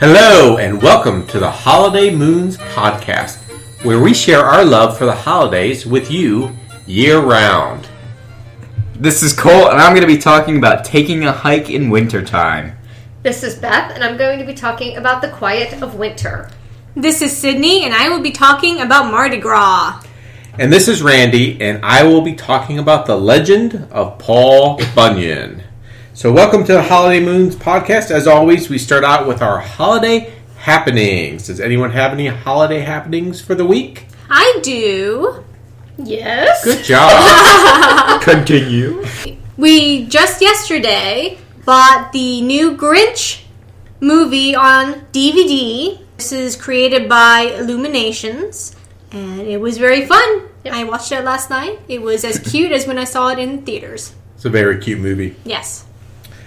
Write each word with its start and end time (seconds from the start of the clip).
Hello, 0.00 0.58
and 0.58 0.80
welcome 0.80 1.26
to 1.26 1.40
the 1.40 1.50
Holiday 1.50 2.14
Moons 2.14 2.56
podcast, 2.56 3.38
where 3.82 4.00
we 4.00 4.14
share 4.14 4.44
our 4.44 4.64
love 4.64 4.96
for 4.96 5.06
the 5.06 5.12
holidays 5.12 5.86
with 5.86 6.08
you 6.08 6.56
year 6.86 7.18
round. 7.18 7.88
This 8.94 9.24
is 9.24 9.32
Cole, 9.32 9.68
and 9.68 9.80
I'm 9.80 9.90
going 9.90 10.02
to 10.02 10.06
be 10.06 10.16
talking 10.16 10.56
about 10.56 10.84
taking 10.84 11.24
a 11.24 11.32
hike 11.32 11.68
in 11.68 11.90
wintertime. 11.90 12.78
This 13.24 13.42
is 13.42 13.56
Beth, 13.56 13.90
and 13.92 14.04
I'm 14.04 14.16
going 14.16 14.38
to 14.38 14.44
be 14.44 14.54
talking 14.54 14.98
about 14.98 15.20
the 15.20 15.30
quiet 15.30 15.82
of 15.82 15.96
winter. 15.96 16.48
This 16.94 17.20
is 17.20 17.36
Sydney, 17.36 17.84
and 17.84 17.92
I 17.92 18.08
will 18.08 18.22
be 18.22 18.30
talking 18.30 18.80
about 18.80 19.10
Mardi 19.10 19.38
Gras. 19.38 20.00
And 20.60 20.72
this 20.72 20.86
is 20.86 21.02
Randy, 21.02 21.60
and 21.60 21.84
I 21.84 22.04
will 22.04 22.22
be 22.22 22.34
talking 22.34 22.78
about 22.78 23.06
the 23.06 23.18
legend 23.18 23.88
of 23.90 24.16
Paul 24.20 24.80
Bunyan. 24.94 25.64
So, 26.18 26.32
welcome 26.32 26.64
to 26.64 26.72
the 26.72 26.82
Holiday 26.82 27.24
Moons 27.24 27.54
podcast. 27.54 28.10
As 28.10 28.26
always, 28.26 28.68
we 28.68 28.76
start 28.76 29.04
out 29.04 29.28
with 29.28 29.40
our 29.40 29.60
holiday 29.60 30.34
happenings. 30.56 31.46
Does 31.46 31.60
anyone 31.60 31.92
have 31.92 32.10
any 32.10 32.26
holiday 32.26 32.80
happenings 32.80 33.40
for 33.40 33.54
the 33.54 33.64
week? 33.64 34.08
I 34.28 34.58
do. 34.60 35.44
Yes. 35.96 36.64
Good 36.64 36.82
job. 36.82 38.20
Continue. 38.22 39.04
We 39.56 40.06
just 40.06 40.42
yesterday 40.42 41.38
bought 41.64 42.10
the 42.12 42.40
new 42.40 42.76
Grinch 42.76 43.42
movie 44.00 44.56
on 44.56 44.94
DVD. 45.12 46.04
This 46.16 46.32
is 46.32 46.56
created 46.56 47.08
by 47.08 47.42
Illuminations, 47.60 48.74
and 49.12 49.42
it 49.42 49.60
was 49.60 49.78
very 49.78 50.04
fun. 50.04 50.48
Yep. 50.64 50.74
I 50.74 50.82
watched 50.82 51.12
it 51.12 51.22
last 51.22 51.48
night. 51.48 51.78
It 51.86 52.02
was 52.02 52.24
as 52.24 52.40
cute 52.40 52.72
as 52.72 52.88
when 52.88 52.98
I 52.98 53.04
saw 53.04 53.28
it 53.28 53.38
in 53.38 53.64
theaters. 53.64 54.16
it's 54.34 54.44
a 54.44 54.50
very 54.50 54.80
cute 54.80 54.98
movie. 54.98 55.36
Yes. 55.44 55.84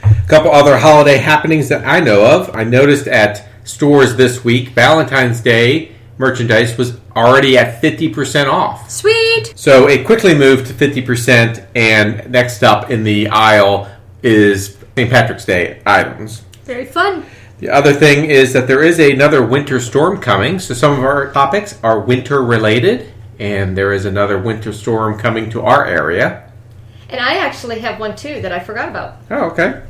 A 0.03 0.27
couple 0.27 0.51
other 0.51 0.77
holiday 0.77 1.17
happenings 1.17 1.69
that 1.69 1.85
I 1.85 1.99
know 1.99 2.25
of. 2.25 2.55
I 2.55 2.63
noticed 2.63 3.07
at 3.07 3.47
stores 3.63 4.15
this 4.15 4.43
week, 4.43 4.69
Valentine's 4.69 5.41
Day 5.41 5.95
merchandise 6.17 6.77
was 6.77 6.99
already 7.15 7.57
at 7.57 7.81
50% 7.81 8.47
off. 8.47 8.89
Sweet. 8.89 9.53
So 9.55 9.87
it 9.87 10.05
quickly 10.05 10.33
moved 10.33 10.67
to 10.67 10.73
50%, 10.73 11.65
and 11.75 12.29
next 12.31 12.63
up 12.63 12.89
in 12.89 13.03
the 13.03 13.27
aisle 13.29 13.91
is 14.23 14.77
St. 14.95 15.09
Patrick's 15.09 15.45
Day 15.45 15.81
items. 15.85 16.43
Very 16.63 16.85
fun. 16.85 17.25
The 17.59 17.69
other 17.69 17.93
thing 17.93 18.25
is 18.25 18.53
that 18.53 18.67
there 18.67 18.81
is 18.81 18.99
another 18.99 19.45
winter 19.45 19.79
storm 19.79 20.19
coming, 20.21 20.59
so 20.59 20.73
some 20.73 20.93
of 20.93 20.99
our 21.03 21.31
topics 21.31 21.79
are 21.83 21.99
winter 21.99 22.43
related, 22.43 23.11
and 23.39 23.77
there 23.77 23.91
is 23.91 24.05
another 24.05 24.37
winter 24.39 24.71
storm 24.71 25.19
coming 25.19 25.49
to 25.51 25.61
our 25.61 25.85
area. 25.85 26.51
And 27.09 27.19
I 27.19 27.37
actually 27.37 27.79
have 27.79 27.99
one 27.99 28.15
too 28.15 28.41
that 28.41 28.51
I 28.51 28.59
forgot 28.59 28.89
about. 28.89 29.17
Oh, 29.29 29.49
okay. 29.51 29.83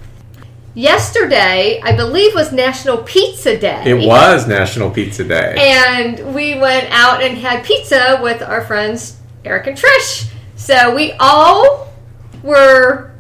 Yesterday, 0.74 1.82
I 1.84 1.96
believe, 1.96 2.34
was 2.34 2.52
National 2.54 2.98
Pizza 3.00 3.58
Day. 3.58 3.84
It 3.86 4.08
was 4.08 4.48
National 4.48 4.90
Pizza 4.90 5.24
Day. 5.24 5.56
And 5.58 6.34
we 6.34 6.58
went 6.58 6.88
out 6.92 7.22
and 7.22 7.38
had 7.38 7.66
pizza 7.66 8.20
with 8.24 8.42
our 8.42 8.62
friends 8.62 9.18
Eric 9.44 9.68
and 9.68 9.78
Trish. 9.78 10.32
So 10.56 10.96
we 10.96 11.12
all 11.20 11.90
were 12.42 13.12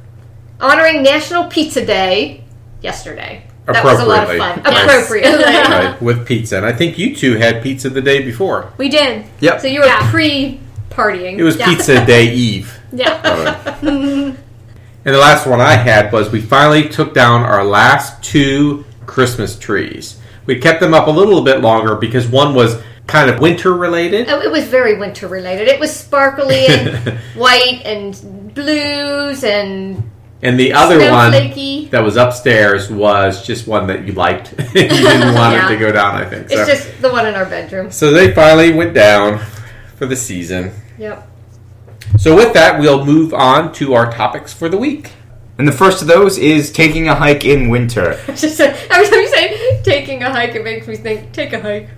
honoring 0.61 1.03
National 1.03 1.45
Pizza 1.45 1.85
Day 1.85 2.43
yesterday. 2.81 3.43
That 3.65 3.83
was 3.83 3.99
a 3.99 4.05
lot 4.05 4.29
of 4.29 4.37
fun. 4.37 4.59
Appropriately. 4.59 5.29
Appropriately. 5.29 5.43
Right, 5.71 6.01
with 6.01 6.25
pizza. 6.27 6.57
And 6.57 6.65
I 6.65 6.73
think 6.73 6.97
you 6.97 7.15
two 7.15 7.35
had 7.35 7.61
pizza 7.61 7.89
the 7.89 8.01
day 8.01 8.23
before. 8.23 8.71
We 8.77 8.89
did. 8.89 9.25
Yep. 9.39 9.61
So 9.61 9.67
you 9.67 9.79
were 9.81 9.85
Yeah. 9.85 10.09
pre-partying. 10.11 11.37
It 11.37 11.43
was 11.43 11.57
Yeah. 11.57 11.65
Pizza 11.67 12.05
Day 12.05 12.25
Eve. 12.33 12.79
Yeah. 12.93 14.35
And 15.03 15.15
the 15.15 15.19
last 15.19 15.47
one 15.47 15.59
I 15.61 15.73
had 15.73 16.11
was 16.11 16.31
we 16.31 16.41
finally 16.41 16.87
took 16.87 17.13
down 17.13 17.41
our 17.41 17.63
last 17.63 18.23
two 18.23 18.85
Christmas 19.05 19.57
trees. 19.57 20.19
We 20.45 20.59
kept 20.59 20.79
them 20.79 20.93
up 20.93 21.07
a 21.07 21.11
little 21.11 21.41
bit 21.43 21.61
longer 21.61 21.95
because 21.95 22.27
one 22.27 22.53
was 22.53 22.81
kind 23.07 23.29
of 23.29 23.39
winter 23.39 23.73
related. 23.73 24.29
Oh, 24.29 24.41
it 24.41 24.51
was 24.51 24.65
very 24.67 24.97
winter 24.97 25.27
related. 25.27 25.67
It 25.67 25.79
was 25.79 25.95
sparkly 25.95 26.67
and 26.67 27.17
white 27.35 27.81
and 27.83 28.53
blues 28.53 29.43
and 29.43 30.09
And 30.43 30.59
the 30.59 30.73
other 30.73 30.97
one 31.11 31.31
that 31.91 32.01
was 32.03 32.15
upstairs 32.17 32.89
was 32.89 33.45
just 33.45 33.67
one 33.67 33.87
that 33.87 34.05
you 34.05 34.13
liked. 34.13 34.51
you 34.75 34.87
didn't 34.87 35.33
want 35.35 35.53
Yeah. 35.55 35.65
it 35.67 35.69
to 35.73 35.77
go 35.77 35.91
down, 35.91 36.15
I 36.15 36.25
think. 36.29 36.49
So. 36.49 36.59
It's 36.59 36.69
just 36.69 37.01
the 37.01 37.11
one 37.11 37.25
in 37.25 37.33
our 37.35 37.45
bedroom. 37.45 37.91
so 37.91 38.11
they 38.11 38.33
finally 38.33 38.71
went 38.73 38.93
down 38.93 39.39
for 39.95 40.05
the 40.05 40.15
season. 40.15 40.71
Yep. 40.97 41.27
So 42.17 42.35
with 42.35 42.53
that, 42.53 42.79
we'll 42.79 43.05
move 43.05 43.33
on 43.33 43.73
to 43.73 43.93
our 43.93 44.11
topics 44.11 44.53
for 44.53 44.69
the 44.69 44.77
week. 44.77 45.11
And 45.57 45.67
the 45.67 45.71
first 45.71 46.01
of 46.01 46.07
those 46.07 46.37
is 46.37 46.71
taking 46.71 47.07
a 47.07 47.15
hike 47.15 47.45
in 47.45 47.69
winter. 47.69 48.19
Just 48.27 48.59
every 48.59 49.07
time 49.09 49.19
you 49.19 49.27
say 49.27 49.81
taking 49.83 50.23
a 50.23 50.31
hike, 50.31 50.55
it 50.55 50.63
makes 50.63 50.87
me 50.87 50.95
think 50.95 51.31
take 51.33 51.53
a 51.53 51.61
hike. 51.61 51.89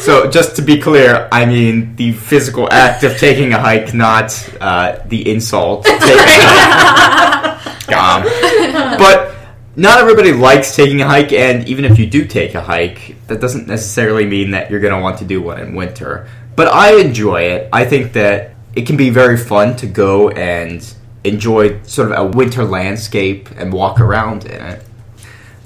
So, 0.00 0.30
just 0.30 0.56
to 0.56 0.62
be 0.62 0.80
clear, 0.80 1.28
I 1.30 1.46
mean 1.46 1.96
the 1.96 2.12
physical 2.12 2.68
act 2.70 3.04
of 3.04 3.16
taking 3.18 3.52
a 3.52 3.58
hike, 3.58 3.94
not 3.94 4.32
uh, 4.60 4.98
the 5.06 5.30
insult. 5.30 5.84
Taking 5.86 6.00
a 6.00 6.56
hike. 7.58 7.92
Um, 7.92 8.22
but 8.98 9.34
not 9.76 9.98
everybody 9.98 10.32
likes 10.32 10.76
taking 10.76 11.00
a 11.02 11.06
hike, 11.06 11.32
and 11.32 11.68
even 11.68 11.84
if 11.84 11.98
you 11.98 12.06
do 12.06 12.24
take 12.24 12.54
a 12.54 12.60
hike, 12.60 13.16
that 13.26 13.40
doesn't 13.40 13.66
necessarily 13.66 14.24
mean 14.24 14.52
that 14.52 14.70
you're 14.70 14.80
going 14.80 14.94
to 14.94 15.00
want 15.00 15.18
to 15.18 15.24
do 15.24 15.42
one 15.42 15.60
in 15.60 15.74
winter. 15.74 16.28
But 16.56 16.68
I 16.68 17.00
enjoy 17.00 17.42
it. 17.42 17.68
I 17.72 17.84
think 17.84 18.12
that 18.12 18.52
it 18.74 18.86
can 18.86 18.96
be 18.96 19.10
very 19.10 19.36
fun 19.36 19.76
to 19.76 19.86
go 19.86 20.30
and 20.30 20.94
enjoy 21.24 21.82
sort 21.82 22.12
of 22.12 22.18
a 22.18 22.36
winter 22.36 22.64
landscape 22.64 23.50
and 23.56 23.72
walk 23.72 24.00
around 24.00 24.44
in 24.44 24.60
it. 24.60 24.84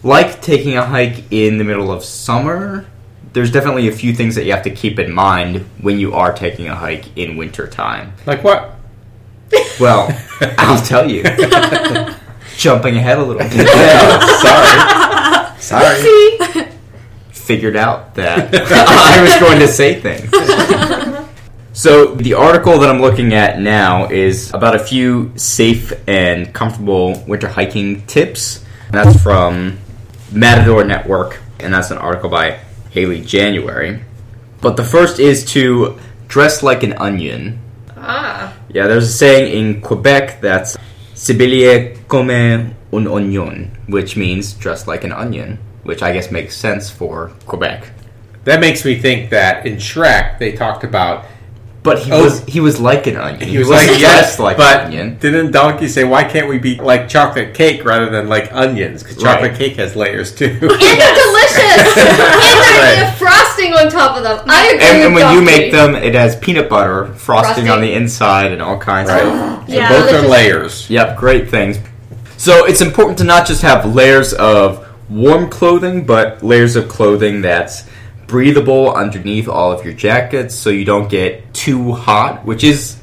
Like 0.02 0.40
taking 0.40 0.76
a 0.76 0.84
hike 0.84 1.30
in 1.32 1.58
the 1.58 1.64
middle 1.64 1.90
of 1.90 2.04
summer, 2.04 2.86
there's 3.32 3.50
definitely 3.50 3.88
a 3.88 3.92
few 3.92 4.14
things 4.14 4.34
that 4.36 4.44
you 4.44 4.52
have 4.52 4.62
to 4.62 4.70
keep 4.70 4.98
in 4.98 5.12
mind 5.12 5.68
when 5.80 5.98
you 5.98 6.14
are 6.14 6.32
taking 6.32 6.68
a 6.68 6.74
hike 6.74 7.16
in 7.16 7.36
winter 7.36 7.66
time. 7.66 8.12
Like 8.24 8.44
what? 8.44 8.76
Well, 9.80 10.08
I'll 10.58 10.82
tell 10.82 11.10
you. 11.10 11.22
Jumping 12.56 12.96
ahead 12.96 13.18
a 13.18 13.22
little 13.22 13.38
bit. 13.38 13.52
sorry. 15.60 15.60
Sorry. 15.60 16.64
See? 17.48 17.54
Figured 17.54 17.76
out 17.76 18.14
that 18.14 18.54
I 18.70 19.22
was 19.22 19.36
going 19.40 19.58
to 19.60 19.68
say 19.68 20.00
things. 20.00 20.30
So, 21.78 22.06
the 22.16 22.34
article 22.34 22.80
that 22.80 22.90
I'm 22.90 23.00
looking 23.00 23.34
at 23.34 23.60
now 23.60 24.10
is 24.10 24.52
about 24.52 24.74
a 24.74 24.80
few 24.80 25.30
safe 25.36 25.92
and 26.08 26.52
comfortable 26.52 27.22
winter 27.28 27.46
hiking 27.46 28.04
tips. 28.06 28.64
And 28.86 28.94
that's 28.94 29.22
from 29.22 29.78
Matador 30.32 30.82
Network, 30.82 31.38
and 31.60 31.72
that's 31.72 31.92
an 31.92 31.98
article 31.98 32.30
by 32.30 32.58
Haley 32.90 33.20
January. 33.20 34.02
But 34.60 34.76
the 34.76 34.82
first 34.82 35.20
is 35.20 35.44
to 35.52 35.96
dress 36.26 36.64
like 36.64 36.82
an 36.82 36.94
onion. 36.94 37.60
Ah. 37.96 38.56
Yeah, 38.70 38.88
there's 38.88 39.08
a 39.08 39.12
saying 39.12 39.56
in 39.56 39.80
Quebec 39.80 40.40
that's 40.40 40.76
Sibilie 41.14 41.96
comme 42.08 42.74
un 42.92 43.06
oignon, 43.06 43.70
which 43.86 44.16
means 44.16 44.54
dress 44.54 44.88
like 44.88 45.04
an 45.04 45.12
onion, 45.12 45.58
which 45.88 46.02
I 46.02 46.12
guess 46.12 46.30
makes 46.30 46.54
sense 46.54 46.90
for 46.90 47.32
Quebec. 47.46 47.88
That 48.44 48.60
makes 48.60 48.84
me 48.84 48.98
think 48.98 49.30
that 49.30 49.64
in 49.66 49.76
Shrek 49.76 50.38
they 50.38 50.52
talked 50.52 50.84
about 50.84 51.24
But 51.82 52.00
he 52.00 52.12
Oh. 52.12 52.24
was 52.24 52.42
he 52.46 52.60
was 52.60 52.78
like 52.78 53.06
an 53.06 53.16
onion. 53.16 53.48
he 53.48 53.56
was 53.56 53.68
wasn't 53.68 53.92
like 53.92 54.00
yes, 54.00 54.38
like 54.38 54.56
but 54.58 54.80
an 54.80 54.86
onion. 54.88 55.16
didn't 55.20 55.52
Donkey 55.52 55.88
say 55.88 56.04
why 56.04 56.24
can't 56.24 56.46
we 56.48 56.58
be 56.58 56.74
like 56.76 57.08
chocolate 57.08 57.54
cake 57.54 57.84
rather 57.86 58.10
than 58.10 58.28
like 58.28 58.52
onions? 58.52 59.02
Because 59.02 59.16
chocolate 59.16 59.52
Right. 59.52 59.58
cake 59.58 59.76
has 59.76 59.96
layers 59.96 60.34
too. 60.34 60.58
And 60.60 60.60
they're 60.60 61.14
delicious! 61.24 61.96
and 61.96 62.18
there's 62.18 63.08
Right. 63.08 63.14
frosting 63.16 63.72
on 63.72 63.88
top 63.90 64.16
of 64.18 64.22
them. 64.24 64.40
I 64.46 64.66
agree 64.66 64.80
And, 64.86 64.98
with 64.98 65.06
and 65.06 65.14
when 65.14 65.34
you 65.34 65.40
make 65.40 65.72
them, 65.72 65.94
it 65.94 66.14
has 66.14 66.36
peanut 66.36 66.68
butter 66.68 67.06
frosting, 67.16 67.54
Frosting. 67.64 67.70
on 67.70 67.80
the 67.80 67.92
inside 67.94 68.52
and 68.52 68.60
all 68.60 68.76
kinds 68.76 69.08
Right. 69.08 69.22
of. 69.24 69.68
Yeah. 69.68 69.88
Both 69.88 70.12
are 70.12 70.28
layers. 70.28 70.90
Yep, 70.90 71.16
great 71.16 71.48
things. 71.50 71.78
So 72.36 72.64
it's 72.66 72.82
important 72.82 73.16
to 73.18 73.24
not 73.24 73.46
just 73.46 73.62
have 73.62 73.86
layers 73.94 74.32
of 74.34 74.84
warm 75.08 75.48
clothing, 75.48 76.04
but 76.06 76.42
layers 76.42 76.76
of 76.76 76.88
clothing 76.88 77.42
that's 77.42 77.84
breathable 78.26 78.94
underneath 78.94 79.48
all 79.48 79.72
of 79.72 79.84
your 79.84 79.94
jackets 79.94 80.54
so 80.54 80.70
you 80.70 80.84
don't 80.84 81.08
get 81.08 81.52
too 81.54 81.92
hot, 81.92 82.44
which 82.44 82.62
is 82.62 83.00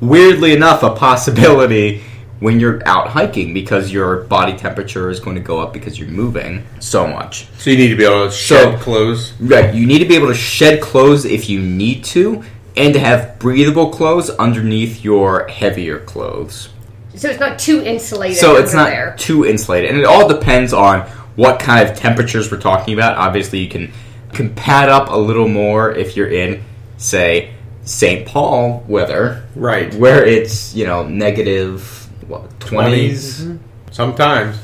weirdly 0.00 0.52
enough 0.52 0.82
a 0.82 0.94
possibility 0.94 2.02
when 2.40 2.60
you're 2.60 2.86
out 2.86 3.08
hiking 3.08 3.52
because 3.52 3.90
your 3.90 4.18
body 4.24 4.56
temperature 4.56 5.10
is 5.10 5.18
going 5.18 5.34
to 5.34 5.42
go 5.42 5.58
up 5.58 5.72
because 5.72 5.98
you're 5.98 6.08
moving 6.08 6.64
so 6.78 7.06
much. 7.06 7.48
So 7.58 7.70
you 7.70 7.76
need 7.76 7.88
to 7.88 7.96
be 7.96 8.04
able 8.04 8.26
to 8.26 8.30
So- 8.30 8.70
shed 8.72 8.80
clothes. 8.80 9.32
Right, 9.40 9.74
you 9.74 9.86
need 9.86 9.98
to 9.98 10.04
be 10.04 10.14
able 10.14 10.28
to 10.28 10.34
shed 10.34 10.80
clothes 10.80 11.24
if 11.24 11.48
you 11.48 11.60
need 11.60 12.04
to 12.04 12.44
and 12.76 12.94
to 12.94 13.00
have 13.00 13.40
breathable 13.40 13.90
clothes 13.90 14.30
underneath 14.30 15.02
your 15.02 15.48
heavier 15.48 15.98
clothes. 15.98 16.68
So 17.16 17.28
it's 17.28 17.40
not 17.40 17.58
too 17.58 17.82
insulated. 17.82 18.36
So 18.36 18.54
it's 18.56 18.72
not 18.72 18.90
there. 18.90 19.16
too 19.18 19.44
insulated, 19.44 19.90
and 19.90 19.98
it 19.98 20.04
all 20.04 20.28
depends 20.28 20.72
on 20.72 21.08
what 21.38 21.60
kind 21.60 21.88
of 21.88 21.96
temperatures 21.96 22.50
we're 22.50 22.58
talking 22.58 22.94
about. 22.94 23.16
Obviously, 23.16 23.60
you 23.60 23.68
can 23.68 23.92
can 24.32 24.52
pad 24.56 24.88
up 24.88 25.08
a 25.08 25.16
little 25.16 25.46
more 25.46 25.92
if 25.92 26.16
you're 26.16 26.28
in, 26.28 26.62
say, 26.96 27.54
St. 27.84 28.26
Paul 28.26 28.84
weather, 28.88 29.44
Right. 29.54 29.94
where 29.94 30.26
it's 30.26 30.74
you 30.74 30.84
know 30.84 31.06
negative 31.06 32.08
what 32.26 32.58
twenties. 32.58 33.40
Mm-hmm. 33.44 33.56
Sometimes. 33.92 34.58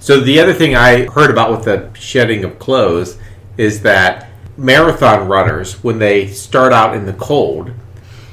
So 0.00 0.20
the 0.20 0.40
other 0.40 0.52
thing 0.52 0.74
I 0.74 1.04
heard 1.06 1.30
about 1.30 1.52
with 1.52 1.64
the 1.64 1.90
shedding 1.98 2.44
of 2.44 2.58
clothes 2.58 3.18
is 3.56 3.82
that 3.82 4.28
marathon 4.56 5.28
runners, 5.28 5.82
when 5.84 6.00
they 6.00 6.26
start 6.26 6.72
out 6.72 6.96
in 6.96 7.06
the 7.06 7.12
cold, 7.12 7.70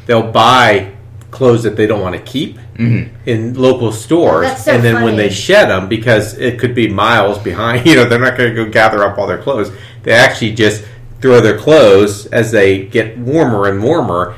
they'll 0.07 0.31
buy 0.31 0.93
clothes 1.29 1.61
that 1.63 1.75
they 1.75 1.85
don't 1.85 2.01
want 2.01 2.15
to 2.15 2.21
keep 2.21 2.57
Mm-hmm. 2.75 3.29
in 3.29 3.53
local 3.53 3.91
stores, 3.91 4.47
That's 4.47 4.65
so 4.65 4.71
and 4.73 4.83
then 4.83 5.03
when 5.03 5.15
they 5.15 5.29
shed 5.29 5.69
them, 5.69 5.87
because 5.87 6.33
it 6.39 6.59
could 6.59 6.73
be 6.73 6.87
miles 6.87 7.37
behind, 7.37 7.85
you 7.85 7.95
know, 7.95 8.05
they're 8.05 8.19
not 8.19 8.35
going 8.37 8.55
to 8.55 8.65
go 8.65 8.69
gather 8.71 9.03
up 9.03 9.17
all 9.17 9.27
their 9.27 9.41
clothes. 9.41 9.71
They 10.03 10.11
actually 10.11 10.53
just 10.53 10.83
throw 11.21 11.39
their 11.39 11.57
clothes 11.57 12.25
as 12.27 12.51
they 12.51 12.85
get 12.87 13.17
warmer 13.17 13.67
and 13.69 13.81
warmer. 13.83 14.35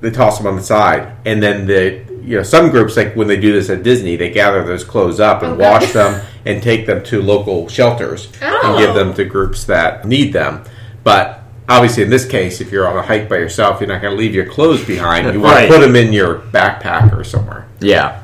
They 0.00 0.10
toss 0.10 0.36
them 0.38 0.46
on 0.46 0.56
the 0.56 0.62
side, 0.62 1.16
and 1.24 1.42
then 1.42 1.66
the 1.66 2.04
you 2.22 2.36
know 2.36 2.42
some 2.42 2.70
groups 2.70 2.96
like 2.96 3.14
when 3.16 3.28
they 3.28 3.38
do 3.40 3.52
this 3.52 3.70
at 3.70 3.82
Disney, 3.82 4.16
they 4.16 4.30
gather 4.30 4.62
those 4.64 4.84
clothes 4.84 5.18
up 5.20 5.42
and 5.42 5.52
oh, 5.52 5.54
Okay. 5.54 5.70
wash 5.70 5.92
them 5.92 6.20
and 6.46 6.62
take 6.62 6.84
them 6.86 7.02
to 7.04 7.22
local 7.22 7.68
shelters 7.68 8.28
oh. 8.42 8.46
and 8.46 8.74
Oh. 8.74 8.78
give 8.78 8.94
them 8.94 9.14
to 9.14 9.24
groups 9.24 9.64
that 9.64 10.04
need 10.06 10.32
them. 10.34 10.64
But 11.02 11.43
obviously, 11.68 12.02
in 12.02 12.10
this 12.10 12.26
case, 12.26 12.60
if 12.60 12.70
you're 12.72 12.88
on 12.88 12.96
a 12.96 13.02
hike 13.02 13.28
by 13.28 13.36
yourself, 13.36 13.80
you're 13.80 13.88
not 13.88 14.00
going 14.02 14.12
to 14.12 14.18
leave 14.18 14.34
your 14.34 14.46
clothes 14.46 14.84
behind. 14.84 15.32
You 15.32 15.40
want 15.40 15.54
Right. 15.56 15.66
to 15.66 15.72
put 15.72 15.80
them 15.80 15.96
in 15.96 16.12
your 16.12 16.36
backpack 16.38 17.16
or 17.16 17.24
somewhere. 17.24 17.66
Yeah. 17.80 18.20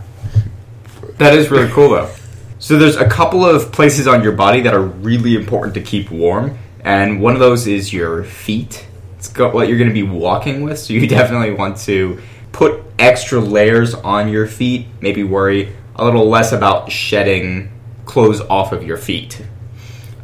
That 1.19 1.35
is 1.35 1.51
really 1.51 1.69
cool 1.71 1.91
though. 1.91 2.09
So 2.59 2.79
there's 2.79 2.97
a 2.97 3.09
couple 3.09 3.45
of 3.45 3.73
places 3.73 4.07
on 4.07 4.23
your 4.23 4.33
body 4.33 4.61
that 4.63 4.75
are 4.75 4.83
really 4.83 5.35
important 5.35 5.75
to 5.75 5.81
keep 5.81 6.11
warm, 6.11 6.59
and 6.85 7.21
one 7.21 7.33
of 7.35 7.41
those 7.41 7.67
is 7.67 7.93
your 7.93 8.25
feet. 8.25 8.87
It's 9.19 9.29
got 9.29 9.55
what 9.55 9.69
you're 9.69 9.79
going 9.79 9.89
to 9.91 9.95
be 9.95 10.03
walking 10.03 10.63
with, 10.63 10.79
so 10.79 10.93
you 10.93 11.07
definitely 11.19 11.53
want 11.53 11.79
to 11.79 12.21
put 12.53 12.83
extra 12.99 13.41
layers 13.41 13.95
on 13.95 14.29
your 14.29 14.47
feet. 14.47 14.87
Maybe 15.01 15.23
worry 15.23 15.75
a 15.97 16.05
little 16.05 16.29
less 16.29 16.53
about 16.53 16.91
shedding 16.93 17.71
clothes 18.05 18.41
off 18.43 18.73
of 18.73 18.83
your 18.83 18.97
feet. 18.99 19.43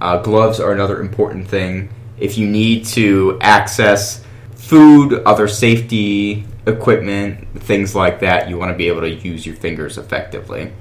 Uh, 0.01 0.19
gloves 0.19 0.61
are 0.61 0.73
another 0.73 1.01
important 1.01 1.49
thing. 1.49 1.89
If 2.19 2.39
you 2.39 2.47
need 2.47 2.87
to 2.87 3.39
access 3.41 4.25
food, 4.55 5.23
other 5.25 5.49
safety 5.49 6.45
equipment, 6.67 7.63
things 7.63 7.95
like 7.95 8.21
that, 8.21 8.49
you 8.49 8.59
want 8.59 8.73
to 8.73 8.77
be 8.77 8.89
able 8.89 9.03
to 9.03 9.11
use 9.11 9.47
your 9.47 9.57
fingers 9.57 9.99
effectively. 9.99 10.73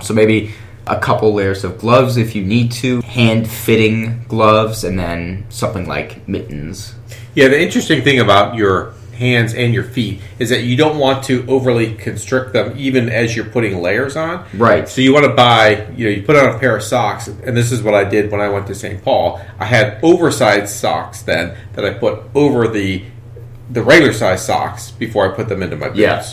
So 0.00 0.14
maybe 0.14 0.52
a 0.86 0.98
couple 0.98 1.32
layers 1.32 1.64
of 1.64 1.78
gloves 1.78 2.16
if 2.16 2.34
you 2.34 2.44
need 2.44 2.72
to, 2.72 3.00
hand 3.02 3.48
fitting 3.48 4.24
gloves, 4.28 4.84
and 4.84 4.98
then 4.98 5.46
something 5.48 5.86
like 5.86 6.26
mittens. 6.28 6.94
Yeah, 7.34 7.48
the 7.48 7.60
interesting 7.60 8.02
thing 8.02 8.20
about 8.20 8.54
your 8.54 8.94
hands 9.22 9.54
and 9.54 9.72
your 9.72 9.84
feet 9.84 10.20
is 10.38 10.50
that 10.50 10.64
you 10.64 10.76
don't 10.76 10.98
want 10.98 11.24
to 11.24 11.46
overly 11.48 11.94
constrict 11.94 12.52
them 12.52 12.74
even 12.76 13.08
as 13.08 13.34
you're 13.34 13.46
putting 13.46 13.80
layers 13.80 14.16
on. 14.16 14.44
Right. 14.52 14.86
So 14.88 15.00
you 15.00 15.14
want 15.14 15.24
to 15.26 15.32
buy, 15.34 15.86
you 15.96 16.04
know, 16.04 16.10
you 16.10 16.22
put 16.22 16.36
on 16.36 16.54
a 16.54 16.58
pair 16.58 16.76
of 16.76 16.82
socks, 16.82 17.28
and 17.28 17.56
this 17.56 17.72
is 17.72 17.82
what 17.82 17.94
I 17.94 18.04
did 18.04 18.30
when 18.30 18.40
I 18.40 18.48
went 18.48 18.66
to 18.66 18.74
St. 18.74 19.02
Paul. 19.02 19.40
I 19.58 19.64
had 19.64 19.98
oversized 20.02 20.68
socks 20.74 21.22
then 21.22 21.56
that 21.74 21.84
I 21.84 21.94
put 21.94 22.20
over 22.34 22.68
the 22.68 23.04
the 23.70 23.82
regular 23.82 24.12
size 24.12 24.44
socks 24.44 24.90
before 24.90 25.32
I 25.32 25.34
put 25.34 25.48
them 25.48 25.62
into 25.62 25.76
my 25.76 25.88
boots. 25.88 25.98
Yeah. 25.98 26.24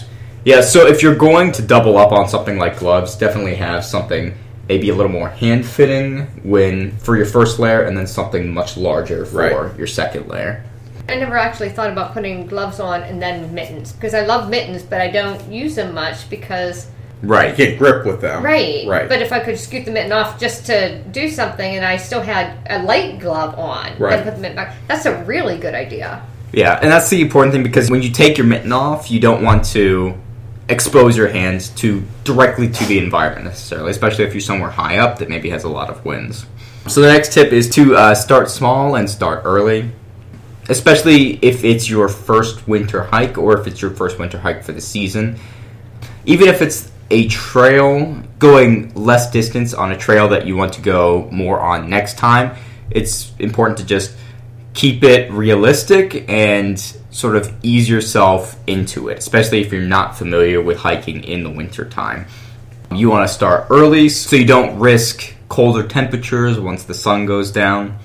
Yeah, 0.45 0.61
so 0.61 0.87
if 0.87 1.01
you're 1.03 1.15
going 1.15 1.51
to 1.53 1.61
double 1.61 1.97
up 1.97 2.11
on 2.11 2.27
something 2.27 2.57
like 2.57 2.79
gloves, 2.79 3.15
definitely 3.15 3.55
have 3.55 3.85
something 3.85 4.33
maybe 4.67 4.89
a 4.89 4.95
little 4.95 5.11
more 5.11 5.29
hand 5.29 5.65
fitting 5.65 6.21
when 6.43 6.91
for 6.97 7.17
your 7.17 7.25
first 7.25 7.59
layer 7.59 7.83
and 7.83 7.97
then 7.97 8.07
something 8.07 8.53
much 8.53 8.77
larger 8.77 9.25
for 9.25 9.37
Right. 9.37 9.77
your 9.77 9.87
second 9.87 10.27
layer. 10.27 10.63
I 11.11 11.15
never 11.15 11.37
actually 11.37 11.69
thought 11.69 11.89
about 11.91 12.13
putting 12.13 12.45
gloves 12.45 12.79
on 12.79 13.01
and 13.03 13.21
then 13.21 13.53
mittens 13.53 13.91
because 13.93 14.13
I 14.13 14.25
love 14.25 14.49
mittens, 14.49 14.83
but 14.83 15.01
I 15.01 15.09
don't 15.09 15.51
use 15.51 15.75
them 15.75 15.93
much 15.93 16.29
because 16.29 16.87
Right, 17.21 17.49
You 17.57 17.65
can't 17.65 17.77
grip 17.77 18.05
with 18.05 18.21
them. 18.21 18.43
right, 18.43 18.87
Right. 18.87 19.09
But 19.09 19.21
if 19.21 19.33
I 19.33 19.39
could 19.41 19.59
scoot 19.59 19.83
the 19.83 19.91
mitten 19.91 20.13
off 20.13 20.39
just 20.39 20.65
to 20.67 20.99
do 20.99 21.27
something, 21.29 21.75
and 21.75 21.83
I 21.85 21.97
still 21.97 22.21
had 22.21 22.53
a 22.69 22.81
light 22.83 23.19
glove 23.19 23.59
on, 23.59 23.91
Right. 23.99 24.13
and 24.13 24.23
put 24.23 24.35
the 24.35 24.41
mitten 24.41 24.55
back, 24.55 24.75
that's 24.87 25.05
a 25.05 25.15
really 25.25 25.57
good 25.57 25.73
idea. 25.75 26.21
Yeah, 26.53 26.79
and 26.81 26.89
that's 26.89 27.09
the 27.09 27.19
important 27.21 27.53
thing 27.53 27.61
because 27.63 27.91
when 27.91 28.01
you 28.01 28.09
take 28.09 28.37
your 28.37 28.47
mitten 28.47 28.71
off, 28.71 29.11
you 29.11 29.19
don't 29.19 29.43
want 29.43 29.65
to 29.65 30.13
expose 30.69 31.17
your 31.17 31.27
hands 31.27 31.69
to 31.69 32.03
directly 32.23 32.69
to 32.69 32.85
the 32.85 32.99
environment 32.99 33.45
necessarily, 33.45 33.91
especially 33.91 34.23
if 34.23 34.33
you're 34.33 34.39
somewhere 34.41 34.69
high 34.69 34.97
up 34.97 35.19
that 35.19 35.27
maybe 35.29 35.49
has 35.49 35.63
a 35.65 35.69
lot 35.69 35.89
of 35.89 36.05
winds. 36.05 36.45
So 36.87 37.01
the 37.01 37.07
next 37.07 37.33
tip 37.33 37.51
is 37.51 37.69
to 37.71 37.95
uh, 37.97 38.15
start 38.15 38.49
small 38.49 38.95
and 38.95 39.09
start 39.09 39.41
early, 39.45 39.91
especially 40.69 41.39
if 41.41 41.63
it's 41.63 41.89
your 41.89 42.07
first 42.07 42.67
winter 42.67 43.03
hike 43.03 43.37
or 43.37 43.59
if 43.59 43.67
it's 43.67 43.81
your 43.81 43.91
first 43.91 44.19
winter 44.19 44.37
hike 44.37 44.63
for 44.63 44.71
the 44.71 44.81
season. 44.81 45.37
Even 46.25 46.47
if 46.47 46.61
it's 46.61 46.91
a 47.09 47.27
trail, 47.27 48.21
going 48.37 48.93
less 48.93 49.31
distance 49.31 49.73
on 49.73 49.91
a 49.91 49.97
trail 49.97 50.29
that 50.29 50.45
you 50.45 50.55
want 50.55 50.73
to 50.73 50.81
go 50.81 51.27
more 51.31 51.59
on 51.59 51.89
next 51.89 52.17
time, 52.17 52.55
it's 52.91 53.33
important 53.39 53.79
to 53.79 53.85
just 53.85 54.15
keep 54.75 55.03
it 55.03 55.31
realistic 55.31 56.29
and 56.29 56.79
sort 57.09 57.35
of 57.35 57.51
ease 57.63 57.89
yourself 57.89 58.55
into 58.67 59.09
it, 59.09 59.17
especially 59.17 59.61
if 59.61 59.73
you're 59.73 59.81
not 59.81 60.15
familiar 60.15 60.61
with 60.61 60.77
hiking 60.77 61.23
in 61.23 61.43
the 61.43 61.49
winter 61.49 61.83
time. 61.83 62.27
You 62.91 63.09
want 63.09 63.27
to 63.27 63.33
start 63.33 63.67
early 63.71 64.09
so 64.09 64.35
you 64.35 64.45
don't 64.45 64.77
risk 64.79 65.33
colder 65.47 65.87
temperatures 65.87 66.59
once 66.59 66.83
the 66.83 66.93
sun 66.93 67.25
goes 67.25 67.51
down 67.51 67.97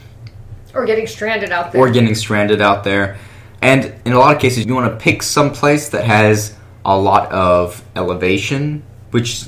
Or 0.74 0.84
getting 0.86 1.06
stranded 1.06 1.50
out 1.52 1.72
there. 1.72 1.80
or 1.80 1.90
getting 1.90 2.14
stranded 2.14 2.60
out 2.60 2.84
there. 2.84 3.16
And 3.62 3.94
in 4.04 4.12
a 4.12 4.18
lot 4.18 4.34
of 4.34 4.40
cases, 4.42 4.66
you 4.66 4.74
want 4.74 4.90
to 4.92 4.98
pick 5.02 5.22
some 5.22 5.52
place 5.52 5.88
that 5.90 6.04
has 6.04 6.54
a 6.84 6.96
lot 6.98 7.30
of 7.32 7.82
elevation, 7.96 8.82
which 9.10 9.44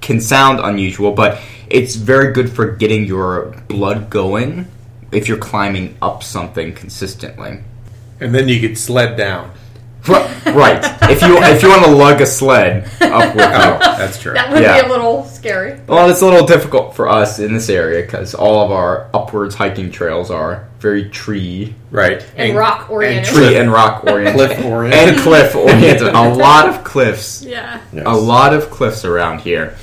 can 0.00 0.20
sound 0.20 0.60
unusual, 0.60 1.12
but 1.12 1.38
it's 1.70 1.94
very 1.94 2.32
good 2.32 2.50
for 2.50 2.72
getting 2.72 3.04
your 3.04 3.54
blood 3.68 4.10
going 4.10 4.66
if 5.12 5.28
you're 5.28 5.38
climbing 5.38 5.96
up 6.02 6.22
something 6.22 6.74
consistently. 6.74 7.60
And 8.20 8.34
then 8.34 8.48
you 8.48 8.60
could 8.60 8.76
sled 8.76 9.16
down. 9.16 9.52
right. 10.08 10.84
If 11.10 11.22
you 11.22 11.38
if 11.38 11.62
you 11.62 11.68
want 11.70 11.84
to 11.86 11.90
lug 11.92 12.20
a 12.20 12.26
sled 12.26 12.84
up 13.00 13.34
with 13.34 13.44
Oh, 13.44 13.78
that's 13.96 14.20
true. 14.20 14.34
that 14.34 14.52
would 14.52 14.60
Yeah. 14.62 14.82
be 14.82 14.86
a 14.86 14.90
little 14.90 15.24
scary. 15.24 15.80
Well, 15.86 16.10
it's 16.10 16.20
a 16.20 16.26
little 16.26 16.46
difficult 16.46 16.83
for 16.94 17.08
us 17.08 17.38
in 17.38 17.52
this 17.52 17.68
area 17.68 18.02
because 18.02 18.34
all 18.34 18.64
of 18.64 18.70
our 18.70 19.08
upwards 19.12 19.54
hiking 19.54 19.90
trails 19.90 20.30
are 20.30 20.68
very 20.78 21.08
tree 21.10 21.74
Right. 21.90 22.24
And 22.36 22.56
rock 22.56 22.90
oriented. 22.90 23.32
tree 23.32 23.56
and 23.56 23.72
rock 23.72 24.04
oriented. 24.04 24.34
cliff 24.36 24.64
oriented. 24.64 25.08
and 25.14 25.18
cliff 25.18 25.54
oriented. 25.56 26.08
A 26.08 26.34
lot 26.34 26.68
of 26.68 26.84
cliffs. 26.84 27.42
Yeah. 27.42 27.80
Yes. 27.92 28.04
A 28.06 28.12
lot 28.14 28.54
of 28.54 28.70
cliffs 28.70 29.04
around 29.04 29.40
here. 29.40 29.76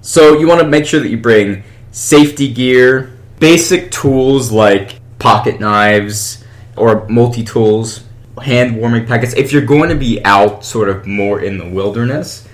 So 0.00 0.38
you 0.38 0.46
want 0.48 0.60
to 0.60 0.66
make 0.66 0.86
sure 0.86 1.00
that 1.00 1.08
you 1.08 1.18
bring 1.18 1.62
safety 1.92 2.52
gear, 2.52 3.12
basic 3.38 3.90
tools 3.90 4.50
like 4.50 5.00
pocket 5.18 5.60
knives 5.60 6.44
or 6.76 7.06
multi 7.08 7.44
tools, 7.44 8.04
hand 8.42 8.76
warming 8.76 9.06
packets. 9.06 9.34
If 9.34 9.52
you're 9.52 9.66
going 9.66 9.90
to 9.90 9.96
be 9.96 10.24
out 10.24 10.64
sort 10.64 10.88
of 10.88 11.06
more 11.06 11.40
in 11.40 11.58
the 11.58 11.68
wilderness, 11.68 12.46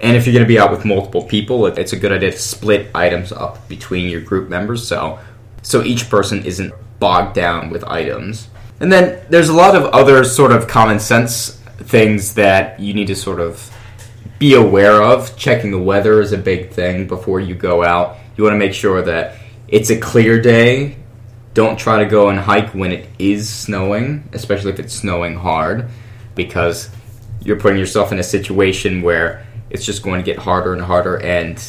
and 0.00 0.16
if 0.16 0.26
you're 0.26 0.34
going 0.34 0.44
to 0.44 0.48
be 0.48 0.58
out 0.58 0.70
with 0.70 0.84
multiple 0.84 1.22
people, 1.22 1.66
it's 1.66 1.92
a 1.92 1.96
good 1.96 2.12
idea 2.12 2.32
to 2.32 2.38
split 2.38 2.90
items 2.94 3.32
up 3.32 3.68
between 3.68 4.08
your 4.08 4.20
group 4.20 4.48
members 4.48 4.86
so 4.86 5.18
so 5.62 5.82
each 5.82 6.10
person 6.10 6.44
isn't 6.44 6.72
bogged 7.00 7.34
down 7.34 7.70
with 7.70 7.84
items. 7.84 8.48
And 8.80 8.92
then 8.92 9.24
there's 9.30 9.48
a 9.48 9.54
lot 9.54 9.74
of 9.74 9.84
other 9.86 10.24
sort 10.24 10.52
of 10.52 10.68
common 10.68 11.00
sense 11.00 11.60
things 11.78 12.34
that 12.34 12.78
you 12.78 12.94
need 12.94 13.06
to 13.08 13.16
sort 13.16 13.40
of 13.40 13.70
be 14.38 14.54
aware 14.54 15.02
of. 15.02 15.36
Checking 15.36 15.70
the 15.70 15.78
weather 15.78 16.20
is 16.20 16.32
a 16.32 16.38
big 16.38 16.70
thing 16.70 17.06
before 17.06 17.40
you 17.40 17.54
go 17.54 17.82
out. 17.82 18.16
You 18.36 18.44
want 18.44 18.54
to 18.54 18.58
make 18.58 18.74
sure 18.74 19.00
that 19.02 19.36
it's 19.68 19.90
a 19.90 19.98
clear 19.98 20.40
day. 20.40 20.96
Don't 21.54 21.78
try 21.78 22.02
to 22.02 22.10
go 22.10 22.28
and 22.28 22.38
hike 22.38 22.74
when 22.74 22.92
it 22.92 23.08
is 23.18 23.48
snowing, 23.48 24.28
especially 24.32 24.72
if 24.72 24.80
it's 24.80 24.92
snowing 24.92 25.36
hard, 25.36 25.88
because 26.34 26.90
you're 27.42 27.60
putting 27.60 27.78
yourself 27.78 28.12
in 28.12 28.18
a 28.18 28.24
situation 28.24 29.02
where 29.02 29.43
it's 29.70 29.84
just 29.84 30.02
going 30.02 30.20
to 30.20 30.24
get 30.24 30.38
harder 30.38 30.72
and 30.72 30.82
harder 30.82 31.16
and 31.20 31.62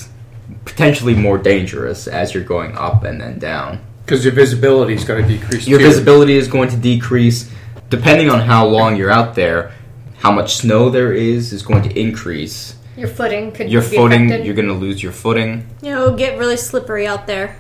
potentially 0.66 1.16
more 1.16 1.38
dangerous 1.38 2.08
as 2.08 2.34
you're 2.34 2.44
going 2.44 2.76
up 2.78 3.04
and 3.04 3.20
then 3.20 3.40
down. 3.40 3.80
Because 4.06 4.24
your 4.24 4.34
visibility 4.34 4.94
is 4.94 5.04
going 5.04 5.24
to 5.24 5.38
decrease. 5.38 5.68
Your 5.68 5.80
too. 5.80 5.86
visibility 5.86 6.36
is 6.38 6.48
going 6.48 6.70
to 6.70 6.78
decrease 6.78 7.52
depending 7.90 8.30
on 8.30 8.40
how 8.42 8.66
long 8.68 8.96
you're 8.96 9.12
out 9.12 9.36
there. 9.36 9.74
How 10.18 10.32
much 10.32 10.56
snow 10.56 10.90
there 10.90 11.14
is 11.14 11.54
is 11.54 11.62
going 11.62 11.84
to 11.84 12.00
increase. 12.00 12.76
Your 12.98 13.08
footing 13.08 13.52
could 13.52 13.70
Your 13.70 13.82
be 13.82 13.96
footing, 13.98 14.26
affected. 14.28 14.46
you're 14.46 14.56
going 14.56 14.68
to 14.68 14.74
lose 14.74 15.04
your 15.04 15.12
footing. 15.12 15.68
You 15.82 15.92
know, 15.92 16.06
it'll 16.06 16.18
get 16.18 16.40
really 16.40 16.58
slippery 16.58 17.06
out 17.06 17.28
there. 17.28 17.58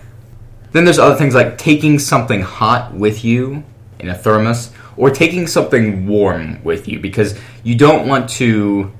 Then 0.72 0.86
there's 0.86 1.00
other 1.00 1.16
things 1.16 1.36
like 1.36 1.58
taking 1.58 2.00
something 2.00 2.42
hot 2.42 2.94
with 2.94 3.24
you 3.26 3.64
in 4.00 4.10
a 4.10 4.16
thermos 4.16 4.72
or 4.98 5.10
taking 5.10 5.48
something 5.48 6.08
warm 6.08 6.64
with 6.64 6.88
you 6.88 7.00
because 7.00 7.38
you 7.64 7.76
don't 7.76 8.08
want 8.08 8.30
to 8.32 8.92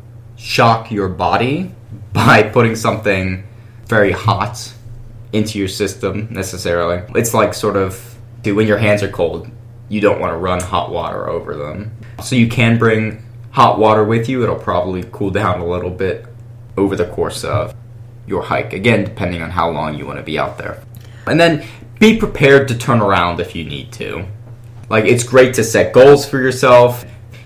shock 0.46 0.92
your 0.92 1.10
body 1.10 1.72
by 2.14 2.44
putting 2.44 2.76
something 2.76 3.44
very 3.88 4.12
hot 4.12 4.72
into 5.34 5.58
your 5.58 5.68
system 5.68 6.28
necessarily. 6.30 7.02
It's 7.20 7.34
like 7.34 7.56
sort 7.56 7.76
of 7.76 8.16
when 8.44 8.68
your 8.68 8.78
hands 8.78 9.02
are 9.02 9.10
cold, 9.10 9.50
you 9.90 10.00
don't 10.02 10.20
want 10.20 10.32
to 10.32 10.38
run 10.38 10.62
hot 10.62 10.92
water 10.92 11.28
over 11.28 11.56
them. 11.56 11.98
So 12.24 12.36
you 12.36 12.48
can 12.48 12.78
bring 12.78 13.26
hot 13.50 13.80
water 13.80 14.04
with 14.04 14.30
you. 14.30 14.44
It'll 14.44 14.56
probably 14.56 15.04
cool 15.12 15.32
down 15.32 15.62
a 15.62 15.68
little 15.68 15.90
bit 15.90 16.28
over 16.78 16.96
the 16.96 17.08
course 17.08 17.44
of 17.44 17.74
your 18.28 18.44
hike. 18.44 18.72
Again, 18.72 19.04
depending 19.04 19.42
on 19.42 19.50
how 19.50 19.72
long 19.72 19.98
you 19.98 20.06
want 20.06 20.20
to 20.20 20.24
be 20.24 20.38
out 20.38 20.60
there. 20.60 20.84
And 21.26 21.40
then 21.40 21.66
be 22.00 22.20
prepared 22.20 22.68
to 22.68 22.78
turn 22.78 23.02
around 23.02 23.40
if 23.40 23.56
you 23.56 23.64
need 23.64 23.92
to. 23.94 24.28
Like, 24.90 25.06
it's 25.06 25.24
great 25.24 25.56
to 25.56 25.64
set 25.64 25.92
goals 25.92 26.24
for 26.24 26.38
yourself. 26.38 27.04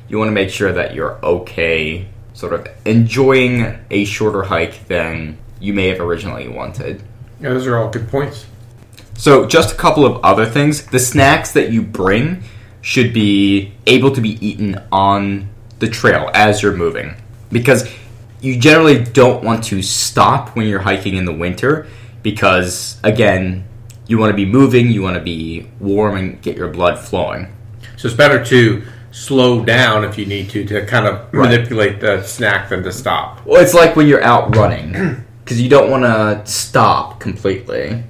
You 0.09 0.17
want 0.17 0.27
to 0.27 0.33
make 0.33 0.49
sure 0.49 0.73
that 0.73 0.93
you're 0.93 1.23
okay, 1.23 2.08
sort 2.39 2.53
of 2.53 2.67
enjoying 2.85 3.77
a 3.91 4.05
shorter 4.05 4.43
hike 4.43 4.87
than 4.87 5.37
you 5.59 5.73
may 5.73 5.89
have 5.89 5.99
originally 5.99 6.47
wanted. 6.47 7.03
Yeah, 7.41 7.49
those 7.49 7.67
are 7.67 7.77
all 7.77 7.89
good 7.89 8.07
points. 8.07 8.45
So, 9.15 9.45
just 9.45 9.73
a 9.73 9.77
couple 9.77 10.05
of 10.05 10.23
other 10.23 10.45
things. 10.45 10.85
The 10.85 10.99
snacks 10.99 11.51
that 11.51 11.69
you 11.73 11.81
bring 11.81 12.43
should 12.81 13.13
be 13.13 13.73
able 13.85 14.11
to 14.11 14.21
be 14.21 14.43
eaten 14.45 14.81
on 14.89 15.49
the 15.79 15.89
trail 15.89 16.31
as 16.33 16.63
you're 16.63 16.75
moving. 16.75 17.15
Because 17.51 17.91
you 18.39 18.57
generally 18.57 19.03
don't 19.03 19.43
want 19.43 19.65
to 19.65 19.81
stop 19.81 20.55
when 20.55 20.65
you're 20.65 20.79
hiking 20.79 21.15
in 21.15 21.25
the 21.25 21.33
winter 21.33 21.87
because, 22.23 22.97
again, 23.03 23.65
you 24.07 24.17
want 24.17 24.31
to 24.31 24.35
be 24.35 24.45
moving, 24.45 24.87
you 24.87 25.01
want 25.01 25.17
to 25.17 25.21
be 25.21 25.69
warm 25.81 26.15
and 26.15 26.41
get 26.41 26.55
your 26.55 26.69
blood 26.69 26.97
flowing. 26.99 27.53
So 27.97 28.07
it's 28.07 28.15
better 28.15 28.45
to 28.45 28.83
slow 29.11 29.63
down 29.63 30.03
if 30.03 30.17
you 30.17 30.25
need 30.25 30.49
to 30.51 30.63
to 30.65 30.85
kind 30.85 31.05
of 31.07 31.19
Right. 31.31 31.49
manipulate 31.49 31.99
the 31.99 32.23
snack 32.23 32.69
than 32.69 32.83
to 32.83 32.91
stop. 32.91 33.45
Well, 33.45 33.61
it's 33.61 33.73
like 33.73 33.95
when 33.95 34.07
you're 34.07 34.23
out 34.23 34.55
running 34.55 35.25
because 35.43 35.61
you 35.61 35.69
don't 35.69 35.89
want 35.89 36.03
to 36.03 36.41
stop 36.51 37.19
completely. 37.19 38.03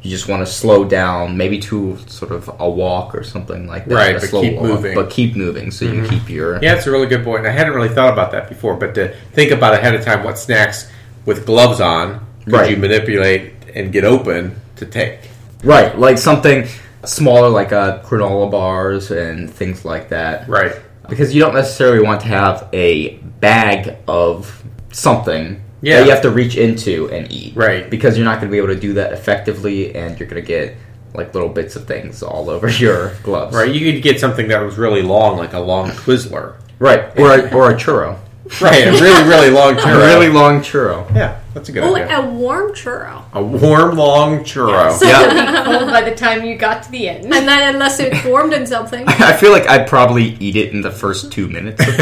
You 0.00 0.10
just 0.10 0.28
want 0.28 0.46
to 0.46 0.50
slow 0.50 0.84
down, 0.84 1.36
maybe 1.36 1.58
to 1.58 1.98
sort 2.06 2.30
of 2.30 2.48
a 2.60 2.70
walk 2.70 3.14
or 3.14 3.24
something 3.24 3.66
like 3.66 3.86
that. 3.86 3.94
Right, 3.94 4.20
but 4.20 4.30
keep 4.30 4.54
walk, 4.54 4.62
moving. 4.62 4.94
But 4.94 5.10
keep 5.10 5.34
moving 5.36 5.70
so 5.70 5.84
you 5.84 6.02
mm-hmm. 6.02 6.08
keep 6.08 6.30
your. 6.30 6.62
Yeah, 6.62 6.76
it's 6.76 6.86
a 6.86 6.90
really 6.90 7.08
good 7.08 7.24
point. 7.24 7.46
I 7.46 7.50
hadn't 7.50 7.74
really 7.74 7.88
thought 7.88 8.12
about 8.12 8.30
that 8.32 8.48
before, 8.48 8.76
but 8.76 8.94
to 8.94 9.14
think 9.32 9.50
about 9.50 9.74
ahead 9.74 9.94
of 9.94 10.04
time 10.04 10.22
what 10.22 10.38
snacks 10.38 10.90
with 11.26 11.44
gloves 11.44 11.80
on 11.80 12.24
could 12.44 12.52
Right. 12.54 12.70
you 12.70 12.76
manipulate 12.76 13.52
and 13.74 13.92
get 13.92 14.04
open 14.04 14.58
to 14.76 14.86
take. 14.86 15.18
Right, 15.64 15.98
like 15.98 16.16
something 16.16 16.68
smaller, 17.04 17.48
like 17.48 17.72
uh, 17.72 18.02
granola 18.02 18.50
bars 18.50 19.10
and 19.10 19.50
things 19.50 19.84
like 19.84 20.08
that. 20.10 20.48
Right. 20.48 20.72
Because 21.08 21.34
you 21.34 21.40
don't 21.40 21.54
necessarily 21.54 22.02
want 22.04 22.20
to 22.22 22.26
have 22.28 22.68
a 22.72 23.16
bag 23.40 23.96
of 24.06 24.62
something 24.92 25.62
Yeah. 25.80 25.98
that 26.00 26.04
you 26.06 26.10
have 26.10 26.22
to 26.22 26.30
reach 26.30 26.56
into 26.56 27.08
and 27.10 27.30
eat. 27.32 27.54
Right. 27.56 27.88
Because 27.88 28.16
you're 28.16 28.24
not 28.26 28.40
going 28.40 28.48
to 28.48 28.52
be 28.52 28.58
able 28.58 28.74
to 28.74 28.80
do 28.80 28.94
that 28.94 29.12
effectively, 29.12 29.94
and 29.94 30.18
you're 30.18 30.28
going 30.28 30.42
to 30.42 30.46
get 30.46 30.76
like 31.14 31.32
little 31.34 31.48
bits 31.48 31.74
of 31.76 31.86
things 31.86 32.22
all 32.22 32.50
over 32.54 32.68
your 32.68 33.14
gloves. 33.22 33.54
Right. 33.56 33.72
You 33.74 33.92
could 33.92 34.02
get 34.02 34.20
something 34.20 34.48
that 34.48 34.60
was 34.60 34.76
really 34.76 35.02
long, 35.02 35.36
like 35.38 35.54
a 35.54 35.60
long 35.60 35.90
Twizzler. 35.90 36.56
Right. 36.78 37.18
Or 37.18 37.32
a, 37.38 37.50
or 37.54 37.70
a 37.70 37.74
churro. 37.74 38.18
Right. 38.60 38.86
A 38.86 38.92
really, 38.92 39.28
really 39.28 39.50
long 39.50 39.74
A 39.78 39.80
churro. 39.80 39.96
really 40.06 40.28
long 40.28 40.60
churro. 40.60 41.14
Yeah, 41.14 41.40
that's 41.54 41.68
a 41.68 41.72
good 41.72 41.82
Oh, 41.84 41.94
idea. 41.96 42.18
a 42.20 42.26
warm 42.30 42.72
churro. 42.72 43.22
A 43.38 43.42
warm, 43.42 43.96
long 43.96 44.40
churro. 44.40 44.92
So 44.92 45.06
Yeah. 45.06 45.22
it'll 45.22 45.52
be 45.52 45.78
cold 45.78 45.90
by 45.90 46.02
the 46.02 46.14
time 46.14 46.44
you 46.44 46.56
got 46.56 46.82
to 46.82 46.90
the 46.90 47.08
end. 47.08 47.24
And 47.24 47.46
then 47.46 47.74
unless 47.74 48.00
it 48.00 48.24
warmed 48.24 48.52
in 48.52 48.66
something. 48.66 49.06
I 49.06 49.32
feel 49.34 49.52
like 49.52 49.68
I'd 49.68 49.86
probably 49.86 50.36
eat 50.40 50.56
it 50.56 50.72
in 50.72 50.80
the 50.80 50.90
first 50.90 51.30
two 51.30 51.46
minutes. 51.48 51.80
Of 51.80 51.94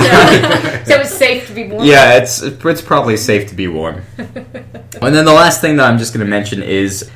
so 0.86 0.94
it's 1.00 1.14
safe 1.14 1.46
to 1.48 1.54
be 1.54 1.68
warm. 1.68 1.84
Yeah, 1.84 2.16
it's 2.16 2.40
it's 2.42 2.80
probably 2.80 3.16
safe 3.16 3.48
to 3.50 3.54
be 3.54 3.68
warm. 3.68 4.02
and 4.18 5.14
then 5.14 5.24
the 5.24 5.32
last 5.32 5.60
thing 5.60 5.76
that 5.76 5.90
I'm 5.90 5.98
just 5.98 6.14
going 6.14 6.24
to 6.24 6.30
mention 6.30 6.62
is 6.62 7.10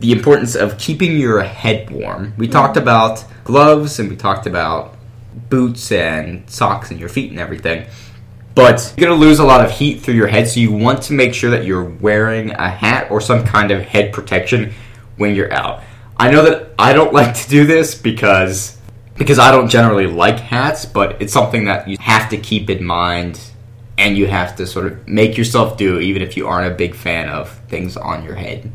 the 0.00 0.12
importance 0.12 0.54
of 0.54 0.78
keeping 0.78 1.18
your 1.18 1.42
head 1.42 1.90
warm. 1.90 2.34
We 2.36 2.46
mm-hmm. 2.46 2.52
talked 2.52 2.76
about 2.76 3.24
gloves 3.44 3.98
and 3.98 4.08
we 4.08 4.16
talked 4.16 4.46
about 4.46 4.96
boots 5.48 5.90
and 5.90 6.48
socks 6.48 6.90
and 6.90 7.00
your 7.00 7.08
feet 7.08 7.30
and 7.30 7.40
everything. 7.40 7.86
But 8.54 8.94
you're 8.96 9.08
going 9.08 9.20
to 9.20 9.26
lose 9.26 9.40
a 9.40 9.44
lot 9.44 9.64
of 9.64 9.70
heat 9.72 10.00
through 10.00 10.14
your 10.14 10.28
head, 10.28 10.48
so 10.48 10.60
you 10.60 10.70
want 10.70 11.02
to 11.04 11.12
make 11.12 11.34
sure 11.34 11.50
that 11.50 11.64
you're 11.64 11.84
wearing 11.84 12.50
a 12.52 12.68
hat 12.68 13.10
or 13.10 13.20
some 13.20 13.44
kind 13.44 13.70
of 13.70 13.82
head 13.82 14.12
protection 14.12 14.72
when 15.16 15.34
you're 15.34 15.52
out. 15.52 15.82
I 16.16 16.30
know 16.30 16.44
that 16.44 16.72
I 16.78 16.92
don't 16.92 17.12
like 17.20 17.34
to 17.34 17.48
do 17.48 17.66
this 17.66 17.94
because 17.94 18.78
because 19.16 19.38
I 19.38 19.52
don't 19.52 19.68
generally 19.68 20.08
like 20.08 20.40
hats, 20.40 20.84
but 20.84 21.22
it's 21.22 21.32
something 21.32 21.66
that 21.66 21.86
you 21.86 21.96
have 22.00 22.28
to 22.30 22.36
keep 22.36 22.68
in 22.68 22.82
mind 22.82 23.40
and 23.96 24.16
you 24.18 24.26
have 24.26 24.56
to 24.56 24.66
sort 24.66 24.86
of 24.86 25.06
make 25.06 25.38
yourself 25.38 25.76
do 25.76 26.00
even 26.00 26.20
if 26.20 26.36
you 26.36 26.48
aren't 26.48 26.72
a 26.72 26.74
big 26.74 26.96
fan 26.96 27.28
of 27.28 27.50
things 27.68 27.96
on 27.96 28.24
your 28.24 28.34
head. 28.34 28.70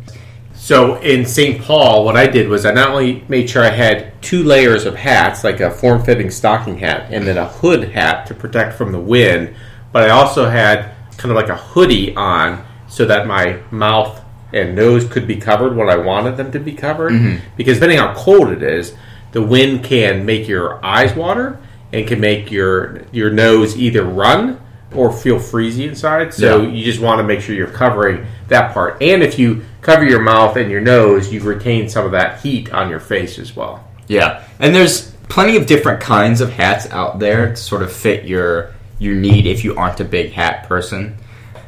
So 0.53 0.95
in 1.01 1.25
St. 1.25 1.61
Paul, 1.61 2.05
what 2.05 2.15
I 2.15 2.27
did 2.27 2.47
was 2.47 2.65
I 2.65 2.71
not 2.71 2.89
only 2.89 3.23
made 3.27 3.49
sure 3.49 3.63
I 3.63 3.69
had 3.69 4.21
two 4.21 4.43
layers 4.43 4.85
of 4.85 4.95
hats, 4.95 5.43
like 5.43 5.61
a 5.61 5.71
form-fitting 5.71 6.31
stocking 6.31 6.77
hat 6.77 7.11
and 7.11 7.25
then 7.25 7.37
a 7.37 7.47
hood 7.47 7.89
hat 7.89 8.27
to 8.27 8.33
protect 8.33 8.77
from 8.77 8.91
the 8.91 8.99
wind, 8.99 9.55
but 9.91 10.03
I 10.03 10.09
also 10.09 10.49
had 10.49 10.91
kind 11.17 11.31
of 11.31 11.35
like 11.35 11.49
a 11.49 11.55
hoodie 11.57 12.15
on 12.15 12.65
so 12.87 13.05
that 13.05 13.27
my 13.27 13.59
mouth 13.71 14.21
and 14.53 14.75
nose 14.75 15.05
could 15.07 15.27
be 15.27 15.35
covered 15.35 15.75
when 15.75 15.89
I 15.89 15.97
wanted 15.97 16.37
them 16.37 16.51
to 16.53 16.59
be 16.59 16.73
covered. 16.73 17.11
Mm-hmm. 17.13 17.45
Because 17.55 17.75
depending 17.77 17.99
how 17.99 18.13
cold 18.15 18.49
it 18.49 18.63
is, 18.63 18.95
the 19.31 19.41
wind 19.43 19.83
can 19.83 20.25
make 20.25 20.47
your 20.47 20.83
eyes 20.83 21.15
water 21.15 21.59
and 21.93 22.07
can 22.07 22.19
make 22.19 22.51
your 22.51 23.01
your 23.11 23.29
nose 23.31 23.77
either 23.77 24.03
run 24.03 24.59
or 24.93 25.11
feel 25.11 25.37
freezy 25.37 25.87
inside. 25.87 26.33
So 26.33 26.61
Yeah. 26.61 26.69
you 26.69 26.83
just 26.83 26.99
want 26.99 27.19
to 27.19 27.23
make 27.23 27.41
sure 27.41 27.53
you're 27.53 27.67
covering 27.67 28.25
that 28.47 28.73
part. 28.73 29.01
And 29.01 29.21
if 29.21 29.37
you 29.37 29.63
cover 29.81 30.03
your 30.03 30.21
mouth 30.21 30.55
and 30.57 30.71
your 30.71 30.81
nose, 30.81 31.31
you 31.31 31.41
retain 31.41 31.87
some 31.89 32.05
of 32.05 32.11
that 32.13 32.39
heat 32.41 32.73
on 32.73 32.89
your 32.89 32.99
face 32.99 33.37
as 33.37 33.55
well. 33.55 33.87
Yeah, 34.07 34.43
and 34.59 34.73
there's 34.73 35.11
plenty 35.29 35.57
of 35.57 35.67
different 35.67 36.01
kinds 36.01 36.41
of 36.41 36.51
hats 36.51 36.87
out 36.89 37.19
there 37.19 37.49
to 37.49 37.55
sort 37.55 37.83
of 37.83 37.91
fit 37.91 38.25
your 38.25 38.73
your 38.99 39.15
need 39.15 39.47
if 39.47 39.63
you 39.63 39.75
aren't 39.75 39.99
a 39.99 40.05
big 40.05 40.31
hat 40.33 40.67
person. 40.67 41.15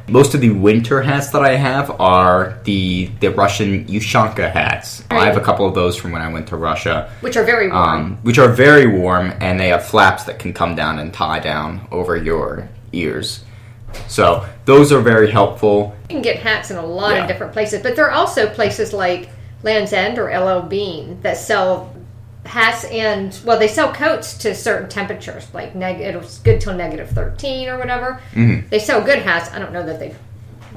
Most 0.08 0.34
of 0.34 0.40
the 0.40 0.50
winter 0.50 1.00
hats 1.00 1.28
that 1.30 1.42
I 1.42 1.54
have 1.54 2.00
are 2.00 2.58
the 2.64 3.06
the 3.20 3.28
Russian 3.30 3.86
Ushanka 3.86 4.50
hats. 4.52 5.04
I 5.10 5.24
have 5.26 5.36
a 5.36 5.40
couple 5.40 5.64
of 5.66 5.74
those 5.74 5.96
from 5.96 6.10
when 6.12 6.20
I 6.22 6.28
went 6.32 6.48
to 6.48 6.56
Russia, 6.56 7.10
Which 7.20 7.36
are 7.36 7.44
very 7.44 7.68
warm. 7.70 7.82
um, 7.88 8.18
which 8.22 8.38
are 8.38 8.48
very 8.48 8.86
warm 8.86 9.32
and 9.40 9.58
they 9.60 9.68
have 9.68 9.84
flaps 9.86 10.24
that 10.24 10.38
can 10.40 10.52
come 10.52 10.74
down 10.74 10.98
and 10.98 11.14
tie 11.14 11.38
down 11.38 11.86
over 11.92 12.16
your 12.16 12.68
ears. 12.92 13.44
So 14.08 14.44
those 14.64 14.90
are 14.92 15.00
very 15.00 15.30
helpful. 15.30 15.94
you 16.08 16.16
can 16.16 16.22
get 16.22 16.36
hats 16.40 16.70
in 16.70 16.76
a 16.78 16.84
lot 16.84 17.14
Yeah. 17.14 17.22
of 17.22 17.28
different 17.28 17.52
places, 17.52 17.80
but 17.82 17.94
there 17.94 18.06
are 18.06 18.10
also 18.10 18.48
places 18.48 18.92
like 18.92 19.28
Land's 19.62 19.92
End 19.92 20.18
or 20.18 20.28
LL 20.30 20.62
Bean 20.62 21.18
that 21.22 21.36
sell 21.36 21.94
hats 22.44 22.84
and 22.84 23.38
well, 23.44 23.58
they 23.58 23.68
sell 23.68 23.92
coats 23.92 24.34
to 24.38 24.54
certain 24.54 24.88
temperatures, 24.88 25.46
like 25.54 25.74
neg- 25.74 26.00
it's 26.00 26.38
good 26.40 26.60
till 26.60 26.74
negative 26.74 27.10
thirteen 27.10 27.68
or 27.68 27.78
whatever. 27.78 28.20
Mm-hmm. 28.34 28.68
They 28.68 28.78
sell 28.78 29.00
good 29.02 29.20
hats. 29.20 29.50
I 29.52 29.58
don't 29.58 29.72
know 29.72 29.84
that 29.86 29.98
they 30.00 30.14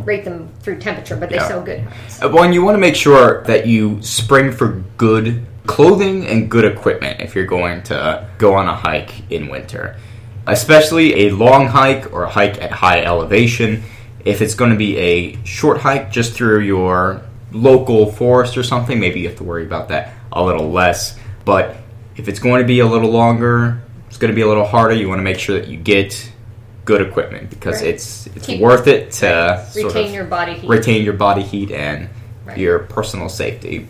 rate 0.03 0.25
them 0.25 0.49
through 0.61 0.77
temperature, 0.79 1.15
but 1.15 1.29
they 1.29 1.35
Yeah. 1.37 1.47
sell 1.47 1.61
good 1.63 1.79
hats. 1.79 2.21
Uh, 2.23 2.29
Well, 2.29 2.43
and 2.43 2.53
you 2.53 2.63
want 2.63 2.75
to 2.75 2.79
make 2.79 2.95
sure 2.95 3.43
that 3.43 3.65
you 3.65 4.01
spring 4.01 4.51
for 4.51 4.83
good 4.97 5.45
clothing 5.65 6.27
and 6.27 6.49
good 6.51 6.65
equipment 6.65 7.21
if 7.21 7.33
you're 7.33 7.45
going 7.45 7.81
to 7.83 8.25
go 8.37 8.53
on 8.53 8.67
a 8.67 8.75
hike 8.75 9.31
in 9.31 9.47
winter. 9.47 9.95
Especially 10.47 11.25
a 11.25 11.31
long 11.31 11.67
hike 11.67 12.13
or 12.13 12.23
a 12.23 12.29
hike 12.29 12.61
at 12.61 12.69
high 12.71 13.01
elevation. 13.03 13.83
If 14.23 14.41
it's 14.41 14.53
going 14.53 14.69
to 14.71 14.77
be 14.77 14.97
a 14.97 15.43
short 15.43 15.79
hike 15.79 16.11
just 16.11 16.33
through 16.33 16.59
your 16.59 17.21
local 17.51 18.11
forest 18.11 18.55
or 18.57 18.61
something, 18.63 18.99
maybe 18.99 19.21
you 19.21 19.27
have 19.29 19.37
to 19.37 19.43
worry 19.43 19.65
about 19.65 19.87
that 19.89 20.13
a 20.31 20.43
little 20.43 20.69
less. 20.69 21.17
But 21.45 21.77
if 22.17 22.27
it's 22.27 22.39
going 22.39 22.61
to 22.61 22.67
be 22.67 22.79
a 22.79 22.85
little 22.87 23.11
longer, 23.11 23.81
it's 24.07 24.17
going 24.17 24.31
to 24.31 24.35
be 24.35 24.41
a 24.41 24.47
little 24.47 24.65
harder, 24.65 24.93
you 24.95 25.07
want 25.07 25.19
to 25.19 25.23
make 25.23 25.39
sure 25.39 25.59
that 25.59 25.67
you 25.69 25.77
get 25.77 26.31
good 26.85 27.01
equipment 27.01 27.49
because 27.49 27.81
Right. 27.81 27.89
it's 27.95 28.27
it's 28.35 28.45
Keep- 28.45 28.61
worth 28.61 28.87
it 28.87 29.11
to 29.13 29.65
sort 29.71 29.93
Retain 29.95 30.13
your 30.13 30.23
body 30.25 30.53
heat. 30.53 30.69
retain 30.69 31.03
your 31.03 31.13
body 31.13 31.41
heat 31.41 31.71
and 31.71 32.09
Right. 32.45 32.57
your 32.59 32.79
personal 32.79 33.27
safety. 33.29 33.87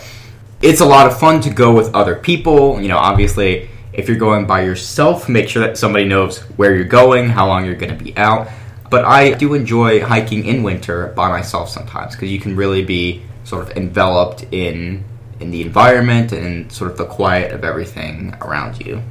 It's 0.62 0.79
a 0.79 0.85
lot 0.85 1.05
of 1.07 1.19
fun 1.19 1.41
to 1.41 1.50
go 1.50 1.74
with 1.74 1.93
other 1.93 2.15
people. 2.15 2.79
You 2.81 2.88
know, 2.88 2.97
obviously, 2.97 3.69
if 3.91 4.07
you're 4.07 4.17
going 4.17 4.45
by 4.45 4.62
yourself, 4.63 5.27
make 5.27 5.50
sure 5.50 5.62
that 5.67 5.77
somebody 5.77 6.05
knows 6.05 6.39
where 6.55 6.74
you're 6.74 6.85
going, 6.85 7.29
how 7.29 7.47
long 7.47 7.65
you're 7.65 7.75
going 7.75 7.95
to 7.97 8.01
be 8.03 8.15
out. 8.17 8.47
But 8.89 9.03
I 9.03 9.31
do 9.31 9.53
enjoy 9.55 10.01
hiking 10.01 10.45
in 10.45 10.63
winter 10.63 11.12
by 11.15 11.27
myself 11.29 11.69
sometimes 11.69 12.13
because 12.15 12.29
you 12.31 12.39
can 12.39 12.55
really 12.55 12.83
be 12.83 13.24
sort 13.43 13.63
of 13.69 13.75
enveloped 13.77 14.45
in 14.51 15.03
in 15.39 15.51
the 15.51 15.62
environment 15.62 16.32
and 16.32 16.72
sort 16.72 16.92
of 16.92 16.98
the 16.98 17.06
quiet 17.06 17.51
of 17.51 17.63
everything 17.63 18.36
around 18.42 18.86
you. 18.86 19.01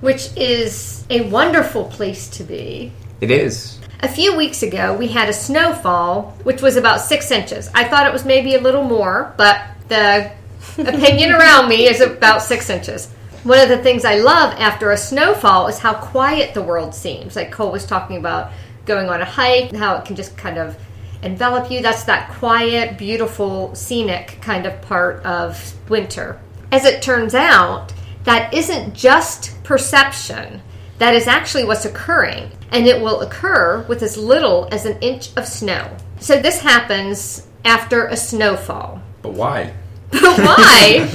which 0.00 0.28
is 0.36 1.04
a 1.10 1.28
wonderful 1.30 1.84
place 1.86 2.28
to 2.28 2.44
be. 2.44 2.92
It 3.20 3.30
is. 3.30 3.78
A 4.00 4.08
few 4.08 4.36
weeks 4.36 4.62
ago, 4.62 4.94
we 4.94 5.08
had 5.08 5.28
a 5.28 5.32
snowfall, 5.32 6.36
which 6.44 6.60
was 6.60 6.76
about 6.76 7.00
six 7.00 7.30
inches. 7.30 7.70
I 7.74 7.84
thought 7.84 8.06
it 8.06 8.12
was 8.12 8.24
maybe 8.24 8.54
a 8.54 8.60
little 8.60 8.84
more, 8.84 9.32
but 9.38 9.62
the 9.88 10.30
opinion 10.78 11.32
around 11.32 11.68
me 11.68 11.86
is 11.88 12.00
about 12.02 12.42
six 12.42 12.68
inches. 12.68 13.08
One 13.44 13.58
of 13.58 13.68
the 13.70 13.78
things 13.78 14.04
I 14.04 14.16
love 14.16 14.52
after 14.58 14.90
a 14.90 14.96
snowfall 14.98 15.68
is 15.68 15.78
how 15.78 15.94
quiet 15.94 16.52
the 16.52 16.62
world 16.62 16.94
seems. 16.94 17.34
Like 17.34 17.50
Cole 17.50 17.72
was 17.72 17.86
talking 17.86 18.18
about 18.18 18.52
going 18.84 19.08
on 19.08 19.22
a 19.22 19.24
hike, 19.24 19.70
and 19.70 19.78
how 19.78 19.96
it 19.96 20.04
can 20.04 20.14
just 20.14 20.36
kind 20.36 20.58
of 20.58 20.76
envelop 21.22 21.70
you. 21.70 21.80
That's 21.82 22.04
that 22.04 22.30
quiet, 22.32 22.98
beautiful, 22.98 23.74
scenic 23.74 24.38
kind 24.40 24.66
of 24.66 24.80
part 24.82 25.24
of 25.24 25.74
winter. 25.88 26.40
As 26.72 26.84
it 26.84 27.02
turns 27.02 27.34
out, 27.34 27.92
that 28.24 28.52
isn't 28.52 28.94
just 28.94 29.62
perception. 29.64 30.62
That 30.98 31.14
is 31.14 31.26
actually 31.26 31.64
what's 31.64 31.84
occurring, 31.84 32.50
and 32.70 32.86
it 32.86 33.00
will 33.00 33.20
occur 33.20 33.84
with 33.88 34.02
as 34.02 34.16
little 34.16 34.68
as 34.72 34.86
an 34.86 34.98
inch 35.00 35.30
of 35.36 35.46
snow. 35.46 35.94
So 36.20 36.40
this 36.40 36.60
happens 36.60 37.46
after 37.64 38.06
a 38.06 38.16
snowfall. 38.16 39.00
But 39.22 39.32
why? 39.34 39.74
But 40.10 40.22
why? 40.22 41.00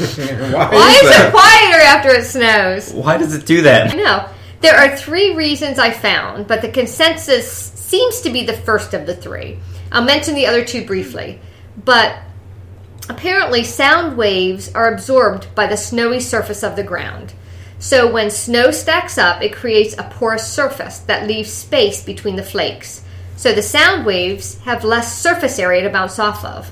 Why, 0.52 0.70
Why 0.70 1.00
is 1.02 1.10
that? 1.10 1.28
it 1.28 1.32
quieter 1.32 1.82
after 1.82 2.10
it 2.10 2.26
snows? 2.26 2.94
Why 2.94 3.18
does 3.18 3.34
it 3.34 3.46
do 3.46 3.62
that? 3.64 3.94
I 3.94 3.96
know. 3.96 4.28
There 4.60 4.76
are 4.76 4.96
three 4.96 5.34
reasons 5.34 5.80
I 5.80 5.90
found, 5.92 6.46
but 6.46 6.62
the 6.62 6.70
consensus 6.70 7.50
seems 7.50 8.22
to 8.22 8.30
be 8.30 8.46
the 8.46 8.54
first 8.54 8.94
of 8.94 9.08
the 9.08 9.16
three. 9.16 9.58
I'll 9.92 10.04
mention 10.04 10.36
the 10.36 10.46
other 10.48 10.64
two 10.64 10.86
briefly. 10.86 11.40
But 11.84 12.18
apparently, 13.10 13.64
sound 13.64 14.18
waves 14.18 14.74
are 14.74 14.94
absorbed 14.94 15.54
by 15.56 15.68
the 15.68 15.78
snowy 15.78 16.20
surface 16.20 16.64
of 16.64 16.76
the 16.76 16.84
ground. 16.84 17.34
So 17.80 18.12
when 18.12 18.30
snow 18.30 18.70
stacks 18.72 19.18
up, 19.18 19.42
it 19.42 19.54
creates 19.56 19.96
a 19.98 20.04
porous 20.04 20.48
surface 20.48 21.00
that 21.00 21.28
leaves 21.28 21.52
space 21.52 22.04
between 22.04 22.36
the 22.36 22.44
flakes. 22.44 23.04
So 23.36 23.54
the 23.54 23.64
sound 23.64 24.06
waves 24.06 24.60
have 24.60 24.84
less 24.84 25.20
surface 25.20 25.58
area 25.58 25.82
to 25.84 25.90
bounce 25.90 26.20
off 26.20 26.46
of. 26.46 26.72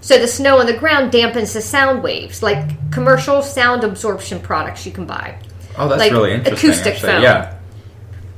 So 0.00 0.18
the 0.18 0.28
snow 0.28 0.60
on 0.60 0.66
the 0.66 0.76
ground 0.76 1.10
dampens 1.12 1.54
the 1.54 1.60
sound 1.60 2.02
waves, 2.04 2.40
like 2.42 2.92
commercial 2.92 3.42
sound 3.42 3.82
absorption 3.82 4.38
products 4.38 4.86
you 4.86 4.92
can 4.92 5.06
buy 5.06 5.38
Oh, 5.76 5.88
that's 5.88 5.98
Like 5.98 6.12
really 6.12 6.34
interesting. 6.34 6.70
acoustic 6.70 6.94
actually. 6.94 7.12
foam. 7.14 7.22
Yeah. 7.22 7.54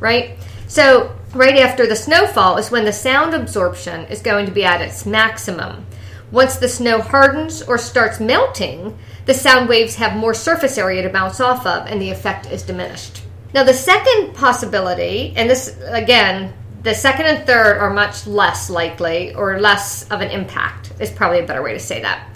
right? 0.01 0.39
So, 0.69 1.15
right 1.37 1.59
after 1.59 1.87
the 1.87 1.97
snowfall 1.97 2.57
is 2.57 2.71
when 2.71 2.85
the 2.85 2.93
sound 2.93 3.35
absorption 3.35 4.07
is 4.07 4.23
going 4.23 4.47
to 4.47 4.53
be 4.53 4.65
at 4.65 4.81
its 4.81 5.05
maximum. 5.05 5.87
Once 6.33 6.57
the 6.57 6.69
snow 6.69 7.01
hardens 7.01 7.63
or 7.63 7.79
starts 7.79 8.19
melting, 8.19 8.97
the 9.27 9.35
sound 9.35 9.69
waves 9.69 9.97
have 9.97 10.17
more 10.17 10.35
surface 10.35 10.79
area 10.79 11.03
to 11.03 11.09
bounce 11.09 11.41
off 11.41 11.67
of, 11.67 11.87
and 11.87 12.01
the 12.01 12.11
effect 12.11 12.47
is 12.47 12.63
diminished. 12.63 13.23
Now, 13.55 13.65
the 13.65 13.75
second 13.75 14.35
possibility, 14.35 15.33
and 15.37 15.49
this 15.49 15.79
again, 15.87 16.53
the 16.83 16.95
second 16.95 17.27
and 17.27 17.47
third 17.47 17.79
are 17.79 17.93
much 17.93 18.27
less 18.27 18.71
likely 18.71 19.35
or 19.35 19.61
less 19.61 20.09
of 20.11 20.21
an 20.21 20.31
impact, 20.31 20.93
is 21.01 21.11
probably 21.11 21.41
a 21.41 21.47
better 21.47 21.63
way 21.63 21.73
to 21.73 21.81
say 21.81 22.01
that. 22.03 22.29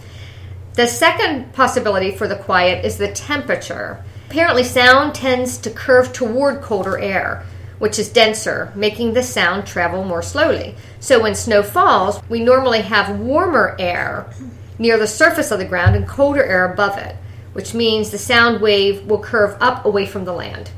The 0.75 0.87
second 0.87 1.53
possibility 1.53 2.13
for 2.13 2.29
the 2.29 2.37
quiet 2.37 2.85
is 2.85 2.97
the 2.97 3.13
temperature. 3.13 4.05
Apparently, 4.29 4.63
sound 4.63 5.15
tends 5.15 5.59
to 5.59 5.71
curve 5.71 6.13
toward 6.13 6.63
colder 6.63 6.99
air, 6.99 7.45
which 7.81 7.99
is 7.99 8.11
denser, 8.11 8.73
making 8.77 9.15
the 9.15 9.23
sound 9.23 9.67
travel 9.67 10.05
more 10.05 10.23
slowly. 10.23 10.77
So, 11.01 11.21
when 11.21 11.35
snow 11.35 11.63
falls, 11.63 12.21
we 12.29 12.39
normally 12.39 12.83
have 12.83 13.19
warmer 13.19 13.75
air 13.81 14.31
near 14.79 14.99
the 14.99 15.07
surface 15.07 15.51
of 15.51 15.59
the 15.59 15.65
ground 15.65 15.97
and 15.97 16.07
colder 16.07 16.45
air 16.45 16.71
above 16.71 16.99
it, 16.99 17.17
which 17.55 17.75
means 17.75 18.11
the 18.11 18.19
sound 18.19 18.61
wave 18.61 19.05
will 19.07 19.19
curve 19.19 19.57
up 19.61 19.85
away 19.87 20.05
from 20.05 20.27
the 20.27 20.33
land. 20.33 20.71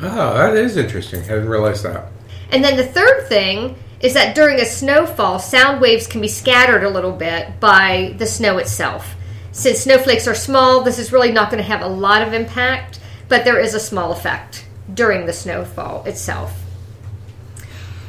Oh, 0.00 0.34
that 0.34 0.56
is 0.56 0.78
interesting. 0.78 1.20
I 1.24 1.28
didn't 1.28 1.48
realize 1.48 1.82
that. 1.82 2.10
And 2.50 2.64
then 2.64 2.78
the 2.78 2.86
third 2.86 3.28
thing 3.28 3.76
is 4.00 4.14
that 4.14 4.34
during 4.34 4.58
a 4.60 4.64
snowfall, 4.64 5.38
sound 5.38 5.80
waves 5.82 6.06
can 6.06 6.22
be 6.22 6.28
scattered 6.28 6.84
a 6.84 6.90
little 6.90 7.12
bit 7.12 7.60
by 7.60 8.14
the 8.18 8.26
snow 8.26 8.56
itself. 8.56 9.14
Since 9.52 9.80
snowflakes 9.80 10.26
are 10.26 10.34
small, 10.34 10.80
this 10.80 10.98
is 10.98 11.12
really 11.12 11.32
not 11.32 11.50
going 11.50 11.62
to 11.62 11.68
have 11.68 11.82
a 11.82 11.86
lot 11.86 12.22
of 12.22 12.32
impact, 12.32 12.98
but 13.28 13.44
there 13.44 13.60
is 13.60 13.74
a 13.74 13.80
small 13.80 14.10
effect 14.10 14.63
during 14.92 15.26
the 15.26 15.32
snowfall 15.32 16.04
itself. 16.04 16.60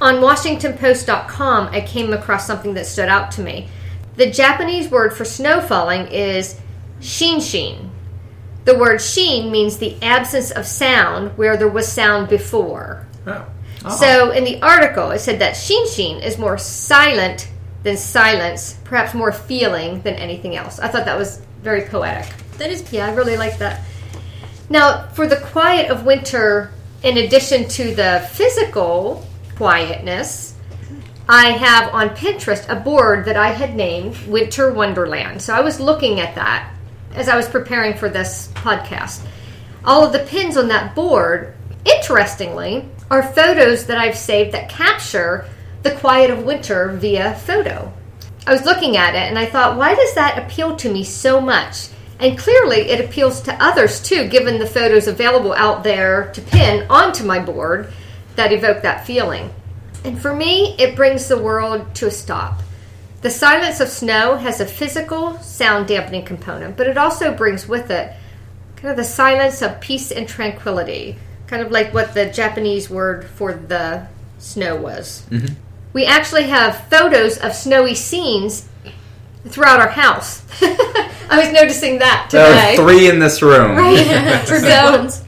On 0.01 0.15
WashingtonPost.com, 0.15 1.67
I 1.67 1.81
came 1.81 2.11
across 2.11 2.45
something 2.45 2.73
that 2.73 2.85
stood 2.85 3.07
out 3.07 3.31
to 3.31 3.41
me. 3.41 3.69
The 4.17 4.29
Japanese 4.29 4.89
word 4.89 5.13
for 5.13 5.25
snow 5.25 5.61
falling 5.61 6.07
is 6.07 6.59
shinshin. 6.99 7.89
The 8.65 8.77
word 8.77 9.01
shin 9.01 9.51
means 9.51 9.77
the 9.77 10.01
absence 10.01 10.51
of 10.51 10.65
sound 10.65 11.37
where 11.37 11.55
there 11.55 11.69
was 11.69 11.89
sound 11.89 12.29
before. 12.29 13.07
Oh. 13.25 13.45
oh. 13.85 13.97
So 13.97 14.31
in 14.31 14.43
the 14.43 14.61
article, 14.61 15.11
it 15.11 15.19
said 15.19 15.39
that 15.39 15.55
shinshin 15.55 16.21
is 16.23 16.37
more 16.37 16.57
silent 16.57 17.49
than 17.83 17.95
silence, 17.95 18.77
perhaps 18.83 19.13
more 19.13 19.31
feeling 19.31 20.01
than 20.01 20.15
anything 20.15 20.55
else. 20.55 20.79
I 20.79 20.87
thought 20.87 21.05
that 21.05 21.17
was 21.17 21.41
very 21.61 21.81
poetic. 21.81 22.33
That 22.57 22.71
is 22.71 22.91
Yeah, 22.91 23.07
I 23.07 23.13
really 23.13 23.37
like 23.37 23.59
that. 23.59 23.81
Now, 24.69 25.07
for 25.09 25.27
the 25.27 25.37
quiet 25.37 25.91
of 25.91 26.05
winter, 26.05 26.71
in 27.03 27.17
addition 27.17 27.67
to 27.69 27.93
the 27.93 28.27
physical 28.33 29.25
quietness, 29.55 30.55
I 31.27 31.51
have 31.51 31.93
on 31.93 32.09
Pinterest 32.09 32.67
a 32.69 32.79
board 32.79 33.25
that 33.25 33.37
I 33.37 33.49
had 33.49 33.75
named 33.75 34.17
Winter 34.27 34.73
Wonderland. 34.73 35.41
So 35.41 35.53
I 35.53 35.61
was 35.61 35.79
looking 35.79 36.19
at 36.19 36.35
that 36.35 36.71
as 37.13 37.29
I 37.29 37.35
was 37.35 37.47
preparing 37.47 37.95
for 37.95 38.09
this 38.09 38.49
podcast. 38.53 39.25
All 39.83 40.03
of 40.03 40.13
the 40.13 40.19
pins 40.19 40.57
on 40.57 40.67
that 40.69 40.95
board, 40.95 41.55
interestingly, 41.85 42.89
are 43.09 43.23
photos 43.23 43.85
that 43.85 43.97
I've 43.97 44.17
saved 44.17 44.51
that 44.53 44.69
capture 44.69 45.45
the 45.83 45.91
quiet 45.91 46.31
of 46.31 46.43
winter 46.43 46.89
via 46.89 47.35
photo. 47.35 47.93
I 48.47 48.51
was 48.51 48.65
looking 48.65 48.97
at 48.97 49.15
it 49.15 49.29
and 49.29 49.37
I 49.37 49.45
thought, 49.45 49.77
why 49.77 49.95
does 49.95 50.13
that 50.15 50.37
appeal 50.37 50.75
to 50.77 50.91
me 50.91 51.03
so 51.03 51.39
much? 51.39 51.89
And 52.19 52.37
clearly, 52.37 52.89
it 52.89 53.03
appeals 53.03 53.41
to 53.41 53.63
others 53.63 54.01
too, 54.01 54.27
given 54.27 54.59
the 54.59 54.67
photos 54.67 55.07
available 55.07 55.53
out 55.53 55.83
there 55.83 56.31
to 56.33 56.41
pin 56.41 56.85
onto 56.89 57.23
my 57.23 57.39
board 57.39 57.91
that 58.35 58.53
evoke 58.53 58.81
that 58.83 59.05
feeling. 59.05 59.53
And 60.03 60.21
for 60.21 60.33
me, 60.33 60.75
it 60.77 60.95
brings 60.95 61.27
the 61.27 61.37
world 61.37 61.93
to 61.95 62.07
a 62.07 62.11
stop. 62.11 62.61
The 63.21 63.29
silence 63.29 63.79
of 63.79 63.89
snow 63.89 64.35
has 64.35 64.59
a 64.59 64.65
physical 64.65 65.39
sound 65.39 65.87
dampening 65.87 66.25
component, 66.25 66.77
but 66.77 66.87
it 66.87 66.97
also 66.97 67.35
brings 67.35 67.67
with 67.67 67.89
it 67.89 68.13
kind 68.75 68.91
of 68.91 68.97
the 68.97 69.03
silence 69.03 69.61
of 69.61 69.81
peace 69.81 70.11
and 70.11 70.27
tranquility, 70.27 71.17
kind 71.47 71.63
of 71.63 71.71
like 71.71 71.93
what 71.93 72.13
the 72.13 72.27
Japanese 72.27 72.89
word 72.89 73.25
for 73.25 73.53
the 73.53 74.07
snow 74.37 74.75
was. 74.75 75.25
Mm-hmm. 75.31 75.55
We 75.91 76.05
actually 76.05 76.43
have 76.43 76.87
photos 76.89 77.37
of 77.37 77.55
snowy 77.55 77.95
scenes 77.95 78.69
throughout 79.47 79.79
our 79.79 79.89
house. 79.89 80.43
I 80.61 81.39
was 81.39 81.51
noticing 81.51 81.99
that 81.99 82.27
today. 82.29 82.75
There 82.75 82.85
are 82.85 82.89
three 82.89 83.09
in 83.09 83.19
this 83.19 83.41
room. 83.41 83.75
good 83.75 85.11
So- 85.17 85.25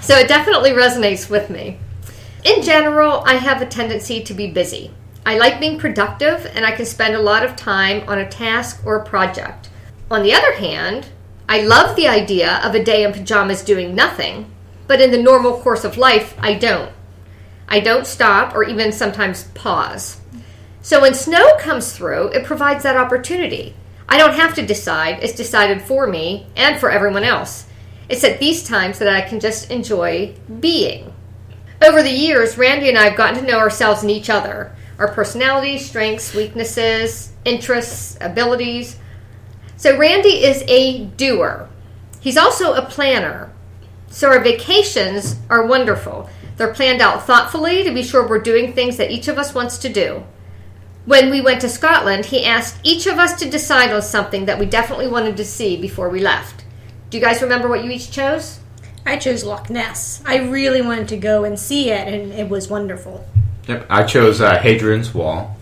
So 0.00 0.14
it 0.16 0.28
definitely 0.28 0.70
resonates 0.70 1.28
with 1.28 1.50
me. 1.50 1.78
In 2.44 2.62
general, 2.62 3.22
I 3.26 3.34
have 3.34 3.60
a 3.60 3.66
tendency 3.66 4.22
to 4.22 4.32
be 4.32 4.50
busy. 4.50 4.90
I 5.26 5.36
like 5.36 5.60
being 5.60 5.78
productive 5.78 6.50
and 6.54 6.64
I 6.64 6.72
can 6.72 6.86
spend 6.86 7.14
a 7.14 7.20
lot 7.20 7.44
of 7.44 7.56
time 7.56 8.08
on 8.08 8.18
a 8.18 8.28
task 8.28 8.80
or 8.86 8.96
a 8.96 9.04
project. 9.04 9.68
On 10.10 10.22
the 10.22 10.32
other 10.32 10.54
hand, 10.54 11.08
I 11.48 11.60
love 11.62 11.96
the 11.96 12.08
idea 12.08 12.60
of 12.64 12.74
a 12.74 12.82
day 12.82 13.04
in 13.04 13.12
pajamas 13.12 13.62
doing 13.62 13.94
nothing, 13.94 14.50
but 14.86 15.00
in 15.02 15.10
the 15.10 15.22
normal 15.22 15.58
course 15.60 15.84
of 15.84 15.98
life, 15.98 16.34
I 16.38 16.54
don't. 16.54 16.90
I 17.68 17.80
don't 17.80 18.06
stop 18.06 18.54
or 18.54 18.64
even 18.64 18.92
sometimes 18.92 19.44
pause. 19.54 20.17
So 20.88 21.02
when 21.02 21.12
snow 21.12 21.54
comes 21.58 21.92
through, 21.92 22.28
it 22.28 22.46
provides 22.46 22.82
that 22.82 22.96
opportunity. 22.96 23.74
I 24.08 24.16
don't 24.16 24.32
have 24.32 24.54
to 24.54 24.64
decide, 24.64 25.22
it's 25.22 25.34
decided 25.34 25.82
for 25.82 26.06
me 26.06 26.46
and 26.56 26.80
for 26.80 26.90
everyone 26.90 27.24
else. 27.24 27.66
It's 28.08 28.24
at 28.24 28.40
these 28.40 28.64
times 28.64 28.98
that 28.98 29.14
I 29.14 29.20
can 29.20 29.38
just 29.38 29.70
enjoy 29.70 30.34
being. 30.60 31.12
Over 31.86 32.02
the 32.02 32.08
years, 32.08 32.56
Randy 32.56 32.88
and 32.88 32.96
I 32.96 33.04
have 33.04 33.18
gotten 33.18 33.38
to 33.38 33.46
know 33.46 33.58
ourselves 33.58 34.00
and 34.00 34.10
each 34.10 34.30
other 34.30 34.74
our 34.98 35.12
personalities, 35.12 35.86
strengths, 35.86 36.34
weaknesses, 36.34 37.32
interests, 37.44 38.16
abilities. 38.22 38.96
So, 39.76 39.98
Randy 39.98 40.42
is 40.42 40.64
a 40.68 41.04
doer. 41.04 41.68
He's 42.20 42.38
also 42.38 42.72
a 42.72 42.86
planner. 42.86 43.52
So, 44.08 44.30
our 44.30 44.40
vacations 44.40 45.36
are 45.50 45.66
wonderful. 45.66 46.30
They're 46.56 46.72
planned 46.72 47.02
out 47.02 47.26
thoughtfully 47.26 47.84
to 47.84 47.92
be 47.92 48.02
sure 48.02 48.26
we're 48.26 48.38
doing 48.38 48.72
things 48.72 48.96
that 48.96 49.10
each 49.10 49.28
of 49.28 49.36
us 49.36 49.52
wants 49.52 49.76
to 49.78 49.90
do. 49.90 50.24
When 51.08 51.30
we 51.30 51.40
went 51.40 51.62
to 51.62 51.70
Scotland, 51.70 52.26
he 52.26 52.44
asked 52.44 52.80
each 52.82 53.06
of 53.06 53.18
us 53.18 53.38
to 53.38 53.48
decide 53.48 53.92
on 53.94 54.02
something 54.02 54.44
that 54.44 54.58
we 54.58 54.66
definitely 54.66 55.08
wanted 55.08 55.38
to 55.38 55.44
see 55.46 55.74
before 55.80 56.10
we 56.10 56.20
left. 56.20 56.66
Do 57.08 57.16
you 57.16 57.24
guys 57.24 57.40
remember 57.40 57.66
what 57.66 57.82
you 57.82 57.90
each 57.90 58.10
chose? 58.10 58.60
I 59.06 59.16
chose 59.16 59.42
Loch 59.42 59.70
Ness. 59.70 60.22
I 60.26 60.36
really 60.36 60.82
wanted 60.82 61.08
to 61.08 61.16
go 61.16 61.44
and 61.44 61.58
see 61.58 61.88
it, 61.88 62.06
and 62.12 62.30
it 62.32 62.50
was 62.50 62.68
wonderful. 62.68 63.26
Yep, 63.66 63.86
I 63.88 64.02
chose 64.02 64.42
uh, 64.42 64.58
Hadrian's 64.58 65.14
Wall. 65.14 65.56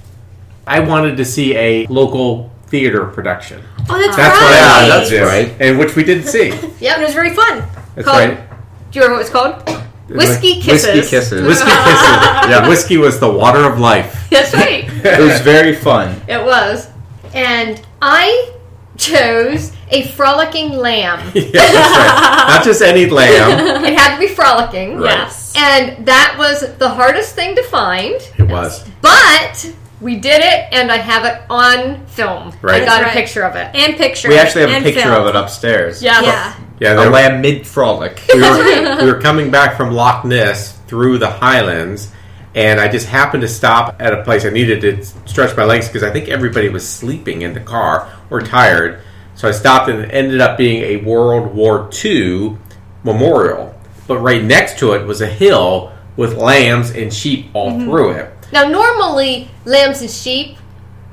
I 0.67 0.81
wanted 0.81 1.17
to 1.19 1.25
see 1.25 1.57
a 1.57 1.87
local 1.87 2.51
theater 2.67 3.07
production. 3.07 3.63
Oh, 3.89 3.97
that's, 3.99 4.17
That's 4.17 4.35
right. 4.37 4.43
what 4.43 4.53
I 4.53 4.83
Yeah, 4.83 4.99
that's 4.99 5.13
right. 5.13 5.61
and 5.61 5.79
which 5.79 5.95
we 5.95 6.03
didn't 6.03 6.27
see. 6.27 6.49
Yep, 6.81 6.95
and 6.97 7.03
it 7.03 7.07
was 7.07 7.15
very 7.15 7.33
fun. 7.33 7.63
That's 7.95 8.09
Called- 8.09 8.31
right. 8.31 8.51
Do 8.91 8.99
you 8.99 9.07
remember 9.07 9.23
what 9.23 9.31
it 9.31 9.63
was 9.63 9.63
called? 9.63 9.86
Whiskey 10.09 10.61
Kisses. 10.61 10.87
Whiskey 10.95 11.11
Kisses. 11.11 11.43
Whiskey 11.47 11.65
kisses. 11.71 12.17
Yeah, 12.49 12.69
whiskey 12.69 12.97
was 12.97 13.19
the 13.19 13.31
water 13.31 13.65
of 13.65 13.81
life. 13.81 14.29
That's 14.31 14.55
right. 14.55 14.85
It 14.89 15.21
was 15.21 15.41
very 15.41 15.75
fun. 15.75 16.21
it 16.29 16.45
was. 16.45 16.89
And 17.35 17.81
I 18.01 18.53
chose 18.97 19.73
a 19.91 20.07
frolicking 20.09 20.71
lamb. 20.77 21.19
yeah, 21.35 21.43
that's 21.53 21.97
right. 21.97 22.45
Not 22.49 22.65
just 22.65 22.83
any 22.83 23.07
lamb. 23.07 23.85
it 23.85 23.99
had 23.99 24.15
to 24.15 24.21
be 24.21 24.29
frolicking. 24.29 24.99
Right. 24.99 25.11
Yes. 25.11 25.53
And 25.57 26.07
that 26.07 26.37
was 26.39 26.77
the 26.79 26.89
hardest 26.89 27.35
thing 27.35 27.57
to 27.57 27.63
find. 27.65 28.15
It 28.39 28.49
was. 28.49 28.89
But 29.03 29.75
we 30.01 30.17
did 30.17 30.41
it, 30.41 30.69
and 30.73 30.91
I 30.93 30.99
have 30.99 31.25
it 31.25 31.43
on 31.51 32.07
film. 32.07 32.53
Right. 32.63 32.83
I 32.83 32.87
got 32.87 32.87
That's 32.87 33.01
a 33.01 33.03
right. 33.05 33.13
picture 33.13 33.43
of 33.43 33.57
it. 33.57 33.75
And 33.75 33.97
picture. 33.97 34.29
We 34.29 34.39
actually 34.39 34.71
have 34.71 34.83
a 34.83 34.85
picture 34.85 35.03
film. 35.03 35.23
of 35.23 35.27
it 35.29 35.37
upstairs. 35.37 36.03
Yeah. 36.03 36.21
Yeah. 36.23 36.55
Yeah, 36.81 36.93
A 36.93 36.97
there, 36.97 37.11
lamb 37.11 37.41
mid 37.41 37.67
frolic. 37.67 38.21
we, 38.35 38.41
were, 38.41 38.97
we 39.03 39.11
were 39.11 39.21
coming 39.21 39.51
back 39.51 39.77
from 39.77 39.93
Loch 39.95 40.25
Ness 40.25 40.77
through 40.87 41.19
the 41.19 41.31
Highlands, 41.31 42.11
and 42.55 42.79
I 42.81 42.89
just 42.89 43.07
happened 43.07 43.41
to 43.43 43.49
stop 43.49 43.97
at 44.01 44.13
a 44.13 44.23
place 44.25 44.45
I 44.45 44.51
needed 44.51 44.81
to 44.83 45.05
stretch 45.29 45.57
my 45.57 45.65
legs 45.65 45.87
because 45.89 46.03
I 46.03 46.11
think 46.11 46.29
everybody 46.29 46.69
was 46.69 46.87
sleeping 46.89 47.43
in 47.43 47.55
the 47.55 47.61
car 47.61 48.11
or 48.31 48.41
tired. 48.41 49.01
So 49.35 49.49
I 49.49 49.53
stopped 49.53 49.89
and 49.91 50.01
it 50.01 50.11
ended 50.13 50.41
up 50.41 50.57
being 50.57 50.83
a 50.83 50.97
World 51.05 51.55
War 51.55 51.91
II 52.05 52.57
memorial. 53.05 53.75
But 54.07 54.19
right 54.19 54.43
next 54.43 54.79
to 54.79 54.93
it 54.93 55.05
was 55.07 55.21
a 55.21 55.27
hill 55.27 55.93
with 56.17 56.35
lambs 56.37 56.91
and 56.91 57.13
sheep 57.13 57.47
all 57.53 57.71
Mm-hmm. 57.73 57.85
through 57.85 58.11
it. 58.13 58.31
Now, 58.53 58.65
normally, 58.69 59.51
lambs 59.65 60.01
and 60.01 60.11
sheep, 60.11 60.57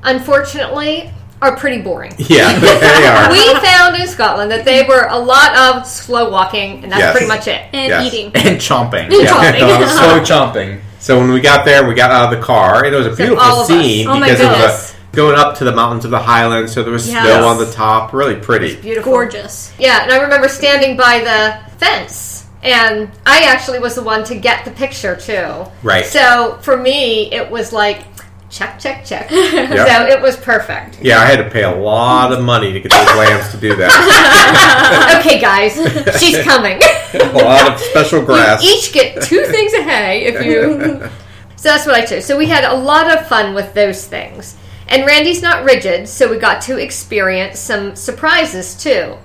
unfortunately, 0.04 1.10
are 1.44 1.56
pretty 1.56 1.82
boring. 1.82 2.12
Yeah, 2.18 2.58
they 2.58 3.06
are. 3.06 3.30
We 3.30 3.54
found 3.60 3.96
in 3.96 4.06
Scotland 4.08 4.50
that 4.50 4.64
they 4.64 4.82
were 4.84 5.06
a 5.10 5.18
lot 5.18 5.56
of 5.56 5.86
slow 5.86 6.30
walking, 6.30 6.82
and 6.82 6.90
that's 6.90 7.00
Yes. 7.00 7.12
pretty 7.12 7.26
much 7.28 7.46
it. 7.48 7.62
And 7.72 7.88
Yes. 7.88 8.06
eating. 8.12 8.26
and 8.34 8.58
chomping. 8.58 9.08
Yeah. 9.10 9.64
A 9.64 9.66
lot 9.66 9.88
slow 9.88 10.20
chomping. 10.36 10.80
So 11.00 11.18
when 11.18 11.30
we 11.32 11.40
got 11.40 11.64
there, 11.66 11.86
we 11.86 11.94
got 11.94 12.10
out 12.10 12.32
of 12.32 12.38
the 12.40 12.44
car, 12.44 12.84
and 12.84 12.94
it 12.94 12.96
was 12.98 13.06
a 13.06 13.10
beautiful 13.10 13.44
of 13.44 13.60
us. 13.60 13.66
scene 13.68 14.08
Oh 14.08 14.18
my 14.18 14.30
because 14.30 14.40
it 14.40 14.46
was 14.48 14.94
a, 15.12 15.16
going 15.16 15.36
up 15.38 15.58
to 15.58 15.64
the 15.64 15.72
mountains 15.72 16.04
of 16.06 16.10
the 16.10 16.18
Highlands. 16.18 16.72
So 16.72 16.82
there 16.82 16.92
was 16.92 17.06
Yes. 17.08 17.22
snow 17.26 17.46
on 17.46 17.58
the 17.58 17.70
top, 17.70 18.12
really 18.14 18.36
pretty. 18.36 18.76
Beautiful. 18.76 19.12
Gorgeous. 19.12 19.70
Yeah, 19.78 20.02
and 20.02 20.10
I 20.12 20.20
remember 20.22 20.48
standing 20.48 20.96
by 20.96 21.18
the 21.20 21.76
fence, 21.78 22.46
and 22.62 23.10
I 23.26 23.42
actually 23.44 23.80
was 23.80 23.94
the 23.94 24.02
one 24.02 24.24
to 24.24 24.34
get 24.34 24.64
the 24.64 24.70
picture 24.70 25.14
too. 25.14 25.66
Right. 25.82 26.06
So 26.06 26.58
for 26.62 26.76
me, 26.78 27.30
it 27.32 27.50
was 27.50 27.70
like 27.72 28.13
check, 28.54 28.78
check, 28.78 29.04
check. 29.04 29.28
So 29.30 30.06
it 30.06 30.22
was 30.22 30.36
perfect. 30.36 31.02
Yeah, 31.02 31.18
I 31.18 31.24
had 31.26 31.36
to 31.36 31.50
pay 31.50 31.64
a 31.64 31.74
lot 31.74 32.32
of 32.32 32.42
money 32.42 32.72
to 32.72 32.80
get 32.80 32.92
those 32.92 33.16
lambs 33.16 33.50
to 33.50 33.56
do 33.58 33.74
that. 33.76 35.20
Okay, 35.20 35.40
guys, 35.40 35.74
she's 36.20 36.42
coming. 36.42 36.78
a 37.14 37.32
lot 37.32 37.72
of 37.72 37.80
special 37.80 38.22
grass. 38.24 38.62
You 38.62 38.70
each 38.70 38.92
get 38.92 39.22
two 39.22 39.44
things 39.46 39.72
of 39.72 39.82
hay 39.82 40.24
if 40.26 40.44
you. 40.44 41.08
so 41.56 41.68
that's 41.70 41.86
what 41.86 41.94
I 41.94 42.04
chose. 42.04 42.24
So 42.24 42.36
we 42.36 42.46
had 42.46 42.64
a 42.64 42.74
lot 42.74 43.10
of 43.10 43.26
fun 43.26 43.54
with 43.54 43.72
those 43.74 44.06
things. 44.06 44.56
And 44.88 45.06
Randy's 45.06 45.42
not 45.42 45.64
rigid, 45.64 46.08
so 46.08 46.30
we 46.30 46.38
got 46.38 46.60
to 46.62 46.78
experience 46.78 47.58
some 47.58 47.96
surprises 47.96 48.76
too, 48.76 49.16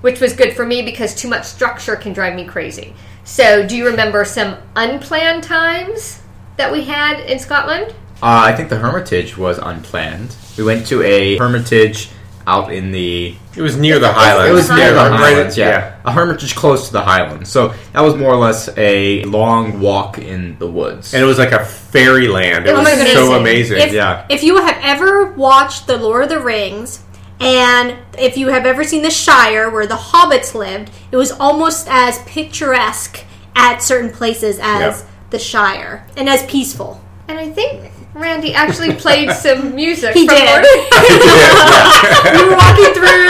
which 0.00 0.20
was 0.20 0.32
good 0.32 0.54
for 0.54 0.66
me 0.66 0.82
because 0.82 1.14
too 1.14 1.28
much 1.28 1.44
structure 1.44 1.96
can 1.96 2.12
drive 2.12 2.34
me 2.34 2.44
crazy. 2.44 2.94
So, 3.24 3.66
do 3.66 3.76
you 3.76 3.86
remember 3.86 4.24
some 4.24 4.56
unplanned 4.74 5.44
times 5.44 6.20
that 6.56 6.72
we 6.72 6.84
had 6.84 7.20
in 7.20 7.38
Scotland? 7.38 7.94
Uh, 8.22 8.42
I 8.46 8.52
think 8.56 8.68
the 8.70 8.76
Hermitage 8.78 9.36
was 9.36 9.58
unplanned. 9.58 10.34
We 10.56 10.64
went 10.64 10.86
to 10.88 11.02
a 11.02 11.36
Hermitage 11.38 12.08
out 12.46 12.72
in 12.72 12.92
the. 12.92 13.34
It 13.56 13.60
was 13.62 13.76
near 13.76 13.98
the 13.98 14.12
Highlands. 14.12 14.50
It 14.50 14.54
was 14.54 14.70
near 14.70 14.90
the 14.90 14.96
right- 14.96 15.10
right- 15.10 15.18
Highlands, 15.34 15.58
yeah. 15.58 15.96
A 16.04 16.12
Hermitage 16.12 16.54
close 16.54 16.86
to 16.86 16.92
the 16.92 17.02
Highlands. 17.02 17.50
So 17.50 17.74
that 17.92 18.00
was 18.00 18.14
more 18.14 18.30
or 18.32 18.36
less 18.36 18.68
a 18.76 19.24
long 19.24 19.80
walk 19.80 20.18
in 20.18 20.56
the 20.58 20.66
woods. 20.66 21.12
And 21.12 21.22
it 21.22 21.26
was 21.26 21.38
like 21.38 21.52
a 21.52 21.64
fairyland. 21.64 22.66
It 22.66 22.70
Oh 22.70 22.76
was 22.78 22.84
my 22.84 22.94
goodness. 22.94 23.12
so 23.14 23.34
amazing. 23.34 23.78
If, 23.78 23.92
yeah. 23.92 24.26
if 24.30 24.42
you 24.42 24.56
have 24.58 24.78
ever 24.82 25.32
watched 25.32 25.86
The 25.86 25.96
Lord 25.98 26.22
of 26.24 26.28
the 26.28 26.40
Rings, 26.40 27.02
and 27.40 27.96
if 28.18 28.36
you 28.38 28.48
have 28.48 28.64
ever 28.64 28.84
seen 28.84 29.02
the 29.02 29.10
Shire 29.10 29.68
where 29.68 29.86
the 29.86 29.94
hobbits 29.96 30.54
lived, 30.54 30.90
it 31.10 31.16
was 31.16 31.32
almost 31.32 31.86
as 31.90 32.18
picturesque 32.20 33.24
at 33.54 33.78
certain 33.82 34.10
places 34.10 34.58
as 34.62 35.00
Yep. 35.02 35.10
the 35.30 35.38
Shire 35.38 36.06
and 36.16 36.28
as 36.28 36.42
peaceful. 36.44 37.02
And 37.28 37.38
I 37.38 37.50
think 37.50 37.90
Randy 38.16 38.54
actually 38.54 38.94
played 38.94 39.30
some 39.44 39.74
music. 39.74 40.14
He 40.14 40.26
from 40.26 40.36
did. 40.36 40.64
We 42.32 42.44
were 42.44 42.56
walking 42.56 42.94
through, 42.94 43.28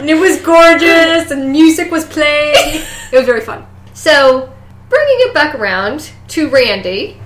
and 0.00 0.08
it 0.10 0.18
was 0.18 0.40
gorgeous, 0.40 1.30
and 1.30 1.52
music 1.52 1.90
was 1.90 2.04
playing. 2.04 2.82
It 3.12 3.18
was 3.18 3.26
very 3.26 3.42
fun. 3.42 3.64
So, 3.92 4.52
bringing 4.88 5.16
it 5.20 5.34
back 5.34 5.54
around 5.54 6.10
to 6.28 6.48
Randy, 6.48 7.20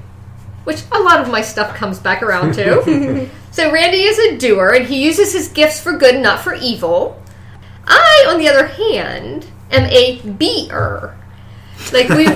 which 0.65 0.83
a 0.93 0.99
lot 1.01 1.21
of 1.21 1.31
my 1.31 1.41
stuff 1.41 1.75
comes 1.75 1.99
back 1.99 2.23
around 2.23 2.53
to. 2.55 3.27
so, 3.53 3.73
Randy 3.73 4.03
is 4.03 4.19
a 4.19 4.37
doer 4.37 4.75
and 4.75 4.85
he 4.87 5.03
uses 5.03 5.33
his 5.33 5.49
gifts 5.49 5.81
for 5.81 5.97
good, 5.97 6.21
not 6.21 6.41
for 6.41 6.53
evil. 6.53 7.23
I, 7.87 8.27
on 8.29 8.39
the 8.39 8.49
other 8.49 8.67
hand, 8.67 9.47
am 9.71 9.87
a 9.87 10.21
beer. 10.21 11.18
Like, 11.93 12.09
we. 12.09 12.27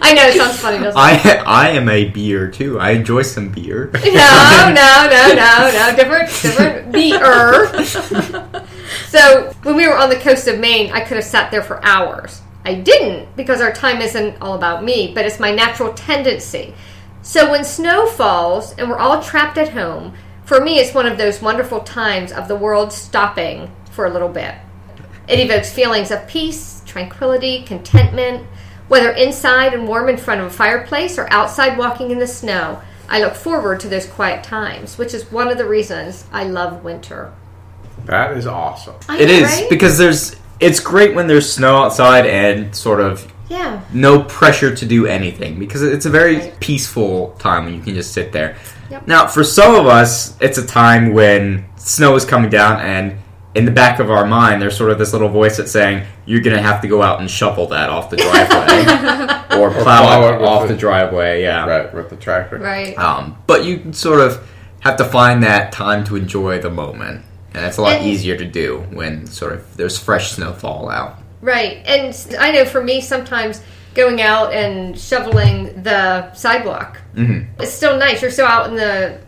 I 0.00 0.12
know 0.12 0.26
it 0.26 0.36
sounds 0.36 0.58
funny, 0.58 0.78
doesn't 0.78 1.00
it? 1.00 1.44
I 1.46 1.66
I 1.66 1.70
am 1.70 1.88
a 1.88 2.08
beer 2.10 2.50
too. 2.50 2.78
I 2.78 2.90
enjoy 2.90 3.22
some 3.22 3.48
beer. 3.48 3.90
No, 3.94 4.72
no, 4.74 5.08
no, 5.10 5.34
no, 5.34 5.70
no. 5.72 5.96
Different, 5.96 6.28
different 6.42 6.92
beer. 6.92 7.70
So 9.08 9.52
when 9.62 9.76
we 9.76 9.86
were 9.88 9.96
on 9.96 10.10
the 10.10 10.16
coast 10.16 10.46
of 10.48 10.58
Maine, 10.58 10.92
I 10.92 11.00
could 11.00 11.16
have 11.16 11.24
sat 11.24 11.50
there 11.50 11.62
for 11.62 11.82
hours. 11.84 12.42
I 12.64 12.74
didn't 12.74 13.34
because 13.36 13.60
our 13.60 13.72
time 13.72 14.00
isn't 14.00 14.40
all 14.40 14.54
about 14.54 14.84
me, 14.84 15.12
but 15.14 15.24
it's 15.24 15.40
my 15.40 15.54
natural 15.54 15.94
tendency. 15.94 16.74
So 17.22 17.50
when 17.50 17.64
snow 17.64 18.06
falls 18.06 18.74
and 18.74 18.90
we're 18.90 18.98
all 18.98 19.22
trapped 19.22 19.56
at 19.56 19.70
home, 19.70 20.14
for 20.44 20.60
me 20.60 20.78
it's 20.78 20.94
one 20.94 21.06
of 21.06 21.16
those 21.16 21.40
wonderful 21.40 21.80
times 21.80 22.32
of 22.32 22.48
the 22.48 22.56
world 22.56 22.92
stopping 22.92 23.70
for 23.90 24.06
a 24.06 24.10
little 24.10 24.28
bit. 24.28 24.54
It 25.28 25.38
evokes 25.40 25.72
feelings 25.72 26.10
of 26.10 26.26
peace, 26.26 26.73
tranquility, 26.98 27.64
contentment, 27.64 28.46
whether 28.86 29.10
inside 29.10 29.74
and 29.74 29.88
warm 29.88 30.08
in 30.08 30.16
front 30.16 30.40
of 30.40 30.46
a 30.46 30.50
fireplace 30.50 31.18
or 31.18 31.26
outside 31.32 31.76
walking 31.76 32.12
in 32.12 32.18
the 32.20 32.26
snow. 32.26 32.80
I 33.08 33.18
look 33.20 33.34
forward 33.34 33.80
to 33.80 33.88
those 33.88 34.06
quiet 34.06 34.44
times, 34.44 34.96
which 34.96 35.12
is 35.12 35.30
one 35.32 35.48
of 35.48 35.58
the 35.58 35.64
reasons 35.66 36.24
I 36.32 36.44
love 36.44 36.84
winter. 36.84 37.32
That 38.04 38.36
is 38.36 38.46
awesome. 38.46 38.94
I 39.08 39.18
It 39.18 39.26
know, 39.26 39.34
is 39.34 39.42
right? 39.50 39.68
because 39.68 39.98
there's. 39.98 40.36
It's 40.60 40.78
great 40.78 41.16
when 41.16 41.26
there's 41.26 41.52
snow 41.52 41.78
outside 41.78 42.26
and 42.26 42.74
sort 42.74 43.00
of 43.00 43.26
yeah, 43.48 43.80
no 43.92 44.22
pressure 44.22 44.74
to 44.74 44.86
do 44.86 45.06
anything 45.06 45.58
because 45.58 45.82
it's 45.82 46.06
a 46.06 46.10
very 46.10 46.36
Right. 46.36 46.60
peaceful 46.60 47.34
time 47.40 47.64
when 47.64 47.74
you 47.74 47.80
can 47.80 47.94
just 47.94 48.12
sit 48.12 48.30
there. 48.30 48.54
Yep. 48.90 49.08
Now, 49.08 49.26
for 49.26 49.42
some 49.42 49.74
of 49.74 49.86
us, 49.86 50.36
it's 50.40 50.58
a 50.58 50.64
time 50.66 51.12
when 51.12 51.64
snow 51.76 52.14
is 52.14 52.24
coming 52.24 52.50
down, 52.50 52.80
and 52.80 53.18
in 53.54 53.64
the 53.64 53.70
back 53.70 54.00
of 54.00 54.10
our 54.10 54.26
mind, 54.26 54.60
there's 54.60 54.76
sort 54.76 54.90
of 54.90 54.98
this 54.98 55.12
little 55.12 55.28
voice 55.28 55.56
that's 55.58 55.70
saying, 55.70 56.04
"You're 56.26 56.40
going 56.40 56.56
to 56.56 56.62
have 56.62 56.80
to 56.82 56.88
go 56.88 57.02
out 57.02 57.20
and 57.20 57.30
shovel 57.30 57.66
that 57.68 57.88
off 57.90 58.10
the 58.10 58.16
driveway, 58.16 58.82
or 59.60 59.70
plow, 59.70 59.82
plow 60.02 60.28
it 60.32 60.34
it 60.36 60.42
off 60.42 60.62
the- 60.68 60.74
the 60.74 60.80
driveway." 60.80 61.42
Yeah. 61.42 61.66
Right, 61.66 61.94
with 61.94 62.10
the 62.10 62.16
tractor. 62.16 62.58
right. 62.58 62.96
Um, 62.98 63.36
but 63.46 63.64
you 63.64 63.92
sort 63.92 64.20
of 64.20 64.46
have 64.80 64.96
to 64.96 65.04
find 65.04 65.42
that 65.44 65.72
time 65.72 66.04
to 66.04 66.16
enjoy 66.16 66.58
the 66.60 66.70
moment, 66.70 67.24
and 67.54 67.64
it's 67.64 67.76
a 67.78 67.82
lot 67.82 67.92
And- 67.94 68.06
easier 68.06 68.36
to 68.36 68.44
do 68.44 68.84
when 68.92 69.26
sort 69.26 69.52
of 69.52 69.76
there's 69.76 69.98
fresh 69.98 70.32
snowfall 70.32 70.90
out. 70.90 71.18
Right. 71.40 71.82
And 71.86 72.14
I 72.40 72.50
know 72.52 72.64
for 72.64 72.82
me, 72.82 73.00
sometimes 73.00 73.60
going 73.94 74.20
out 74.20 74.52
and 74.52 74.98
shoveling 74.98 75.82
the 75.84 76.32
sidewalk, 76.32 76.98
Mhm. 77.16 77.46
it's 77.60 77.72
still 77.72 77.96
nice. 77.96 78.20
You're 78.22 78.30
still 78.32 78.46
out 78.46 78.66
in 78.68 78.74
the 78.74 79.18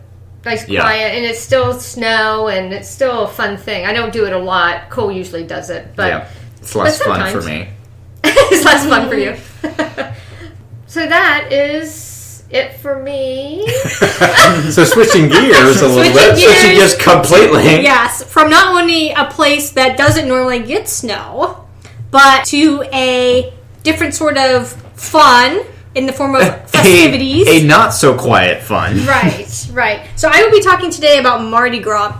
nice 0.45 0.67
Yeah. 0.67 0.81
quiet, 0.81 1.15
and 1.15 1.25
it's 1.25 1.39
still 1.39 1.73
snow, 1.79 2.47
and 2.47 2.73
it's 2.73 2.89
still 2.89 3.23
a 3.23 3.27
fun 3.27 3.57
thing. 3.57 3.85
I 3.85 3.93
don't 3.93 4.13
do 4.13 4.25
it 4.25 4.33
a 4.33 4.37
lot. 4.39 4.89
Cole 4.89 5.11
usually 5.11 5.43
does 5.43 5.69
it, 5.69 5.87
but 5.95 6.07
yeah, 6.07 6.27
it's 6.61 6.75
less 6.75 6.97
but 6.99 7.07
fun 7.17 7.31
for 7.31 7.41
me. 7.47 7.67
it's 8.23 8.65
less 8.65 8.85
fun 8.87 9.07
for 9.09 9.15
you. 9.15 9.35
so 10.87 11.05
that 11.05 11.51
is 11.51 12.43
it 12.49 12.73
for 12.79 13.01
me. 13.03 13.67
so 14.71 14.83
switching 14.85 15.27
gears 15.29 15.81
a 15.81 15.87
little 15.87 15.93
Switching 15.95 16.13
bit. 16.13 16.37
gears. 16.37 16.43
So 16.43 16.67
she 16.69 16.75
just 16.75 16.99
completely. 16.99 17.81
Yes, 17.83 18.23
from 18.23 18.49
not 18.49 18.73
only 18.79 19.11
a 19.11 19.25
place 19.25 19.71
that 19.71 19.97
doesn't 19.97 20.27
normally 20.27 20.59
get 20.59 20.87
snow, 20.87 21.67
but 22.09 22.45
to 22.45 22.83
a 22.93 23.53
different 23.83 24.13
sort 24.13 24.37
of 24.37 24.69
fun 24.95 25.61
in 25.97 26.05
the 26.05 26.13
form 26.13 26.35
of 26.35 26.41
festivities. 26.69 27.47
A, 27.47 27.61
a 27.61 27.63
not 27.63 27.93
so 27.93 28.17
quiet 28.17 28.61
fun. 28.61 29.05
Right, 29.05 29.67
right. 29.71 30.07
So 30.15 30.29
I 30.31 30.43
will 30.43 30.51
be 30.51 30.61
talking 30.61 30.91
today 30.91 31.17
about 31.17 31.43
Mardi 31.43 31.79
Gras. 31.79 32.15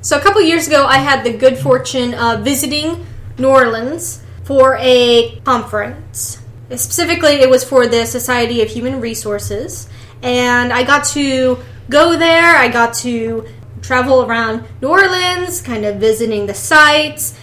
So 0.00 0.16
a 0.16 0.20
couple 0.20 0.40
years 0.40 0.68
ago, 0.68 0.86
I 0.86 0.98
had 0.98 1.24
the 1.24 1.36
good 1.36 1.58
fortune 1.58 2.14
of 2.14 2.44
visiting 2.44 3.04
New 3.36 3.48
Orleans 3.48 4.22
for 4.44 4.76
a 4.80 5.40
conference. 5.44 6.40
Specifically, 6.70 7.40
it 7.40 7.50
was 7.50 7.64
for 7.64 7.86
the 7.88 8.06
Society 8.06 8.62
of 8.62 8.68
Human 8.68 9.00
Resources, 9.00 9.88
and 10.22 10.72
I 10.72 10.84
got 10.84 11.04
to 11.06 11.58
go 11.90 12.16
there. 12.16 12.56
I 12.56 12.68
got 12.68 12.94
to 12.94 13.46
travel 13.82 14.24
around 14.24 14.64
New 14.80 14.88
Orleans, 14.88 15.60
kind 15.60 15.84
of 15.84 15.96
visiting 15.96 16.46
the 16.46 16.54
sites, 16.54 17.38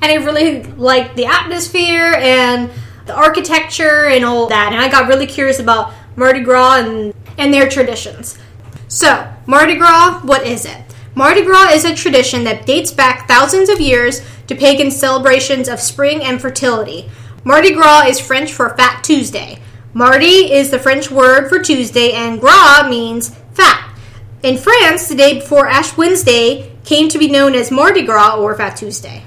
and 0.00 0.12
I 0.12 0.16
really 0.24 0.62
liked 0.62 1.16
the 1.16 1.26
atmosphere 1.26 2.14
and 2.18 2.70
the 3.08 3.16
architecture 3.16 4.06
and 4.06 4.24
all 4.24 4.46
that. 4.46 4.72
And 4.72 4.80
I 4.80 4.88
got 4.88 5.08
really 5.08 5.26
curious 5.26 5.58
about 5.58 5.92
Mardi 6.14 6.40
Gras 6.40 6.76
and, 6.76 7.12
and 7.36 7.52
their 7.52 7.68
traditions. 7.68 8.38
So, 8.86 9.32
Mardi 9.46 9.74
Gras, 9.74 10.20
what 10.22 10.46
is 10.46 10.64
it? 10.64 10.82
Mardi 11.14 11.42
Gras 11.42 11.72
is 11.72 11.84
a 11.84 11.94
tradition 11.94 12.44
that 12.44 12.64
dates 12.64 12.92
back 12.92 13.26
thousands 13.26 13.68
of 13.68 13.80
years 13.80 14.22
to 14.46 14.54
pagan 14.54 14.90
celebrations 14.90 15.68
of 15.68 15.80
spring 15.80 16.22
and 16.22 16.40
fertility. 16.40 17.10
Mardi 17.44 17.72
Gras 17.72 18.06
is 18.06 18.20
French 18.20 18.52
for 18.52 18.76
Fat 18.76 19.02
Tuesday. 19.02 19.60
Mardi 19.94 20.52
is 20.52 20.70
the 20.70 20.78
French 20.78 21.10
word 21.10 21.48
for 21.48 21.58
Tuesday, 21.58 22.12
and 22.12 22.40
gras 22.40 22.86
means 22.88 23.34
fat. 23.52 23.92
In 24.42 24.56
France, 24.56 25.08
the 25.08 25.16
day 25.16 25.40
before 25.40 25.66
Ash 25.66 25.96
Wednesday 25.96 26.70
came 26.84 27.08
to 27.08 27.18
be 27.18 27.28
known 27.28 27.54
as 27.54 27.70
Mardi 27.70 28.02
Gras 28.02 28.36
or 28.36 28.54
Fat 28.54 28.76
Tuesday. 28.76 29.24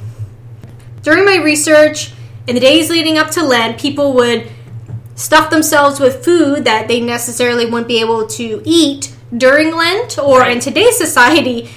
During 1.02 1.26
my 1.26 1.38
research, 1.38 2.13
in 2.47 2.56
the 2.56 2.62
days 2.62 2.89
leading 2.89 3.17
up 3.17 3.30
to 3.32 3.43
Lent, 3.43 3.80
people 3.80 4.13
would 4.13 4.49
stuff 5.15 5.49
themselves 5.49 5.99
with 5.99 6.23
food 6.25 6.65
that 6.65 6.88
they 6.88 6.99
necessarily 6.99 7.65
wouldn't 7.65 7.88
be 7.88 7.99
able 8.01 8.25
to 8.27 8.62
eat 8.65 9.13
during 9.36 9.75
Lent, 9.75 10.17
or 10.17 10.45
in 10.45 10.60
today's 10.60 10.97
society, 10.97 11.69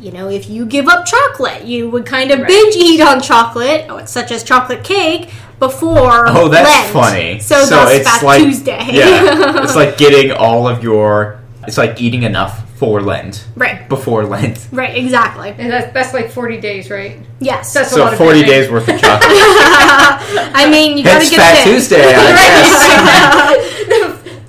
you 0.00 0.10
know, 0.12 0.28
if 0.28 0.48
you 0.48 0.64
give 0.64 0.88
up 0.88 1.04
chocolate, 1.04 1.64
you 1.64 1.88
would 1.90 2.06
kind 2.06 2.30
of 2.30 2.40
Right. 2.40 2.48
binge 2.48 2.74
eat 2.76 3.00
on 3.00 3.20
chocolate, 3.20 3.86
oh, 3.88 4.04
such 4.06 4.30
as 4.32 4.42
chocolate 4.42 4.82
cake, 4.84 5.28
before 5.58 6.26
Oh, 6.28 6.48
that's 6.48 6.68
Lent. 6.68 6.92
funny. 6.92 7.38
So, 7.40 7.66
that's 7.66 8.08
Fat 8.08 8.22
like 8.24 8.42
Tuesday. 8.42 8.84
Yeah, 8.90 9.62
it's 9.62 9.76
like 9.82 9.96
getting 9.98 10.32
all 10.32 10.66
of 10.66 10.82
your. 10.82 11.38
It's 11.68 11.78
like 11.78 12.00
eating 12.00 12.24
enough 12.24 12.60
for 12.82 13.00
Lent 13.00 13.46
right, 13.54 13.88
before 13.88 14.24
Lent. 14.24 14.66
right, 14.72 14.96
exactly. 14.96 15.50
And 15.56 15.70
that's, 15.70 15.92
that's 15.94 16.12
like 16.12 16.32
40 16.32 16.60
days, 16.60 16.90
right? 16.90 17.16
Yes. 17.38 17.72
That's 17.72 17.92
a 17.92 17.94
So 17.94 18.00
lot 18.02 18.12
of 18.12 18.18
forty 18.18 18.42
binging. 18.42 18.46
days 18.46 18.68
worth 18.72 18.88
of 18.88 19.00
chocolate. 19.00 19.22
I 19.30 20.68
mean, 20.68 20.98
you 20.98 21.04
gotta 21.04 21.18
Hence 21.20 21.30
get 21.30 21.38
Fat 21.38 21.58
it 21.58 21.66
in. 21.68 21.74
Tuesday. 21.74 22.02
I 22.02 22.04
guess. 24.24 24.42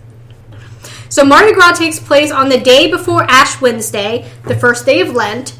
So 1.10 1.24
Mardi 1.24 1.54
Gras 1.54 1.74
takes 1.74 2.00
place 2.00 2.32
on 2.32 2.50
the 2.50 2.60
day 2.60 2.89
before 2.89 3.22
Ash 3.30 3.62
Wednesday, 3.62 4.28
the 4.48 4.56
first 4.56 4.88
day 4.88 5.00
of 5.00 5.10
Lent. 5.10 5.56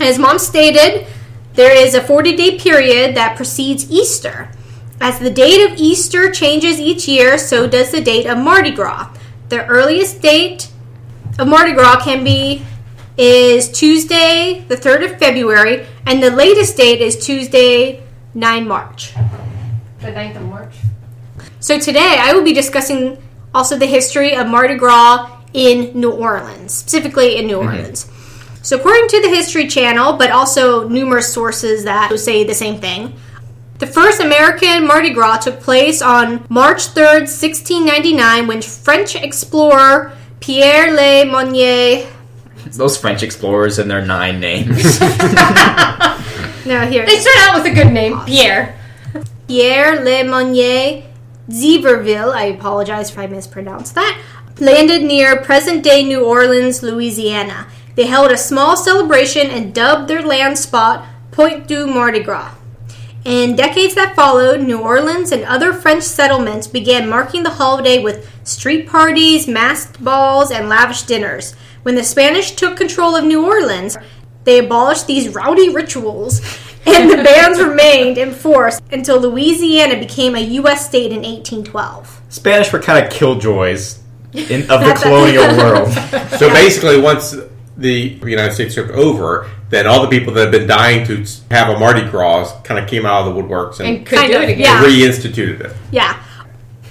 As 0.00 0.18
Mom 0.18 0.40
stated, 0.40 1.06
there 1.54 1.72
is 1.76 1.94
a 1.94 2.00
40 2.02 2.34
day 2.34 2.58
period 2.58 3.14
that 3.16 3.36
precedes 3.36 3.88
Easter. 3.88 4.50
As 5.00 5.20
the 5.20 5.30
date 5.30 5.64
of 5.70 5.78
Easter 5.78 6.32
changes 6.32 6.80
each 6.80 7.06
year, 7.06 7.38
so 7.38 7.68
does 7.68 7.92
the 7.92 8.00
date 8.00 8.26
of 8.26 8.36
Mardi 8.36 8.72
Gras. 8.72 9.10
The 9.48 9.64
earliest 9.66 10.20
date 10.20 10.72
of 11.40 11.48
Mardi 11.48 11.72
Gras 11.72 12.04
can 12.04 12.22
be 12.22 12.62
is 13.16 13.70
Tuesday, 13.70 14.62
the 14.68 14.76
3rd 14.76 15.10
of 15.10 15.18
February, 15.18 15.86
and 16.04 16.22
the 16.22 16.30
latest 16.30 16.76
date 16.76 17.00
is 17.00 17.16
Tuesday, 17.16 18.02
9 18.34 18.68
March. 18.68 19.14
The 20.00 20.08
9th 20.08 20.36
of 20.36 20.42
March. 20.42 20.74
So 21.58 21.78
today 21.78 22.16
I 22.18 22.34
will 22.34 22.44
be 22.44 22.52
discussing 22.52 23.22
also 23.54 23.78
the 23.78 23.86
history 23.86 24.36
of 24.36 24.48
Mardi 24.48 24.74
Gras 24.74 25.30
in 25.54 25.98
New 25.98 26.10
Orleans, 26.10 26.74
specifically 26.74 27.36
in 27.36 27.46
New 27.46 27.56
mm-hmm. 27.56 27.68
Orleans. 27.68 28.10
So 28.62 28.76
according 28.76 29.08
to 29.08 29.22
the 29.22 29.30
History 29.30 29.66
Channel, 29.66 30.18
but 30.18 30.30
also 30.30 30.88
numerous 30.88 31.32
sources 31.32 31.84
that 31.84 32.16
say 32.18 32.44
the 32.44 32.54
same 32.54 32.82
thing, 32.82 33.14
the 33.78 33.86
first 33.86 34.20
American 34.20 34.86
Mardi 34.86 35.08
Gras 35.08 35.38
took 35.38 35.58
place 35.60 36.02
on 36.02 36.44
March 36.50 36.88
3rd, 36.88 37.20
1699, 37.20 38.46
when 38.46 38.60
French 38.60 39.16
explorer 39.16 40.14
Pierre 40.40 40.92
Le 40.92 41.30
Monnier. 41.30 42.06
Those 42.72 42.96
French 42.96 43.22
explorers 43.22 43.78
and 43.78 43.90
their 43.90 44.04
nine 44.04 44.40
names. 44.40 44.98
No, 46.66 46.86
here. 46.86 47.06
They 47.06 47.18
start 47.18 47.36
out 47.38 47.62
with 47.62 47.72
a 47.72 47.74
good 47.74 47.92
name, 47.92 48.20
Pierre. 48.26 48.78
Pierre 49.48 50.04
Le 50.04 50.24
Monnier 50.24 51.04
Zéverville, 51.48 52.32
I 52.32 52.44
apologize 52.44 53.10
if 53.10 53.18
I 53.18 53.26
mispronounced 53.26 53.94
that, 53.94 54.20
landed 54.60 55.02
near 55.02 55.42
present 55.42 55.82
day 55.82 56.04
New 56.04 56.24
Orleans, 56.24 56.82
Louisiana. 56.82 57.66
They 57.96 58.06
held 58.06 58.30
a 58.30 58.36
small 58.36 58.76
celebration 58.76 59.48
and 59.48 59.74
dubbed 59.74 60.08
their 60.08 60.22
land 60.22 60.58
spot 60.58 61.06
Pointe 61.32 61.66
du 61.66 61.86
Mardi 61.86 62.20
Gras. 62.20 62.52
In 63.24 63.54
decades 63.54 63.94
that 63.96 64.16
followed, 64.16 64.62
New 64.62 64.80
Orleans 64.80 65.30
and 65.30 65.44
other 65.44 65.74
French 65.74 66.04
settlements 66.04 66.66
began 66.66 67.08
marking 67.08 67.42
the 67.42 67.50
holiday 67.50 68.02
with 68.02 68.30
street 68.44 68.88
parties, 68.88 69.46
masked 69.46 70.02
balls, 70.02 70.50
and 70.50 70.70
lavish 70.70 71.02
dinners. 71.02 71.52
When 71.82 71.96
the 71.96 72.02
Spanish 72.02 72.52
took 72.52 72.78
control 72.78 73.14
of 73.14 73.24
New 73.24 73.44
Orleans, 73.44 73.98
they 74.44 74.58
abolished 74.58 75.06
these 75.06 75.28
rowdy 75.28 75.68
rituals, 75.68 76.40
and 76.86 77.10
the 77.10 77.16
bans 77.16 77.60
remained 77.60 78.16
in 78.16 78.32
force 78.32 78.80
until 78.90 79.20
Louisiana 79.20 79.98
became 79.98 80.34
a 80.34 80.40
U.S. 80.40 80.86
state 80.86 81.12
in 81.12 81.18
1812. 81.18 82.22
Spanish 82.30 82.72
were 82.72 82.80
kind 82.80 83.04
of 83.04 83.12
killjoys 83.12 84.00
in, 84.32 84.62
of 84.70 84.80
the 84.80 84.94
colonial 85.02 85.46
world. 85.58 85.92
So 86.38 86.48
basically, 86.48 86.98
once 86.98 87.34
the 87.80 88.18
United 88.24 88.52
States 88.54 88.74
took 88.74 88.90
over, 88.90 89.50
then 89.70 89.86
all 89.86 90.02
the 90.02 90.08
people 90.08 90.32
that 90.34 90.42
had 90.42 90.52
been 90.52 90.66
dying 90.68 91.06
to 91.06 91.24
have 91.50 91.74
a 91.74 91.78
Mardi 91.78 92.08
Gras 92.10 92.60
kind 92.62 92.78
of 92.78 92.88
came 92.88 93.06
out 93.06 93.26
of 93.26 93.34
the 93.34 93.40
woodworks 93.42 93.80
and, 93.80 93.88
And 93.88 94.06
could 94.06 94.18
Kind 94.18 94.32
do 94.32 94.36
of, 94.38 94.42
it 94.44 94.50
again. 94.50 94.60
yeah. 94.60 94.82
reinstituted 94.84 95.60
it. 95.60 95.76
Yeah. 95.90 96.22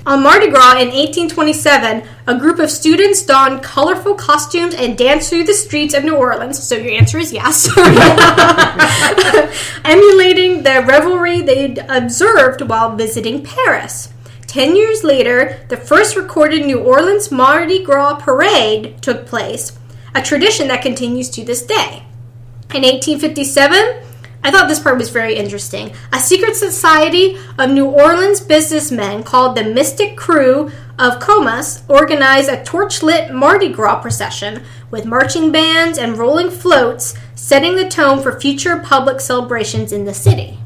On 0.06 0.24
Mardi 0.24 0.48
Gras 0.48 0.80
in 0.82 0.88
1827, 0.88 2.04
a 2.26 2.40
group 2.40 2.58
of 2.58 2.72
students 2.72 3.22
donned 3.22 3.62
colorful 3.62 4.16
costumes 4.16 4.74
and 4.74 4.98
danced 4.98 5.30
through 5.30 5.44
the 5.44 5.54
streets 5.54 5.94
of 5.94 6.04
New 6.04 6.16
Orleans. 6.16 6.58
So 6.64 6.76
your 6.76 6.94
answer 6.94 7.20
is 7.20 7.32
yes. 7.32 7.68
Emulating 9.86 10.64
the 10.64 10.84
revelry 10.88 11.42
they'd 11.42 11.80
observed 11.90 12.62
while 12.68 12.96
visiting 12.96 13.44
Paris. 13.44 14.10
Ten 14.48 14.76
years 14.76 15.04
later, 15.04 15.60
the 15.70 15.78
first 15.78 16.16
recorded 16.16 16.66
New 16.66 16.80
Orleans 16.80 17.32
Mardi 17.32 17.84
Gras 17.84 18.16
parade 18.20 19.00
took 19.02 19.28
place, 19.28 19.78
a 20.16 20.22
tradition 20.22 20.68
that 20.68 20.82
continues 20.82 21.30
to 21.32 21.44
this 21.44 21.62
day. 21.62 22.04
In 22.74 22.84
1857, 22.84 24.04
I 24.44 24.52
thought 24.52 24.68
this 24.68 24.80
part 24.80 24.98
was 24.98 25.10
very 25.10 25.36
interesting. 25.36 25.94
A 26.14 26.20
secret 26.20 26.56
society 26.56 27.38
of 27.58 27.70
New 27.70 27.88
Orleans 27.88 28.40
businessmen 28.40 29.24
called 29.24 29.58
the 29.58 29.64
Mistick 29.64 30.16
Krewe 30.16 30.72
of 30.98 31.20
Comus 31.20 31.84
organized 31.90 32.50
a 32.50 32.58
torchlit 32.64 33.32
Mardi 33.34 33.70
Gras 33.70 34.02
procession 34.02 34.64
with 34.92 35.06
marching 35.06 35.52
bands 35.52 35.98
and 35.98 36.18
rolling 36.18 36.50
floats, 36.50 37.18
setting 37.36 37.76
the 37.76 37.90
tone 37.90 38.22
for 38.22 38.40
future 38.40 38.80
public 38.80 39.20
celebrations 39.20 39.92
in 39.92 40.06
the 40.06 40.14
city. 40.14 40.58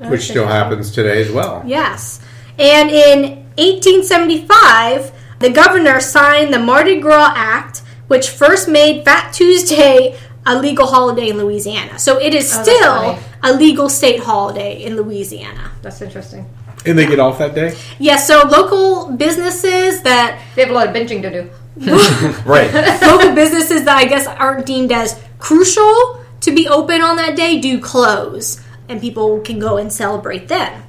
Which 0.00 0.28
still 0.28 0.46
happens 0.46 0.90
today 0.90 1.20
as 1.22 1.30
well. 1.30 1.62
Yes. 1.64 2.20
And 2.58 2.90
in 2.90 3.44
1875, 3.56 5.12
the 5.38 5.50
governor 5.50 6.00
signed 6.00 6.52
the 6.52 6.58
Mardi 6.58 7.00
Gras 7.00 7.32
Act, 7.34 7.82
which 8.12 8.28
first 8.28 8.68
made 8.68 9.02
Fat 9.06 9.32
Tuesday 9.32 10.14
a 10.44 10.58
legal 10.58 10.86
holiday 10.86 11.30
in 11.30 11.38
Louisiana. 11.38 11.98
So 11.98 12.20
it 12.20 12.34
is 12.34 12.54
Oh, 12.54 12.62
still 12.62 12.98
funny. 13.14 13.18
a 13.42 13.52
legal 13.54 13.88
state 13.88 14.20
holiday 14.20 14.82
in 14.84 14.96
Louisiana. 14.96 15.70
That's 15.80 16.02
interesting. 16.02 16.44
And 16.84 16.98
they 16.98 17.06
get 17.06 17.18
off 17.20 17.38
that 17.38 17.54
day? 17.54 17.74
Yes, 17.98 18.26
so 18.26 18.42
local 18.46 19.12
businesses 19.16 20.02
that 20.02 20.38
They 20.54 20.60
have 20.60 20.70
a 20.70 20.74
lot 20.74 20.88
of 20.88 20.94
binging 20.94 21.22
to 21.22 21.30
do. 21.30 21.50
right. 22.44 22.68
local 23.00 23.34
businesses 23.34 23.84
that 23.84 23.96
I 23.96 24.04
guess 24.04 24.26
aren't 24.26 24.66
deemed 24.66 24.92
as 24.92 25.18
crucial 25.38 26.22
to 26.40 26.50
be 26.54 26.68
open 26.68 27.00
on 27.00 27.16
that 27.16 27.34
day 27.34 27.60
do 27.60 27.80
close, 27.80 28.60
and 28.90 29.00
people 29.00 29.40
can 29.40 29.58
go 29.58 29.78
and 29.78 29.90
celebrate 29.90 30.48
then. 30.48 30.82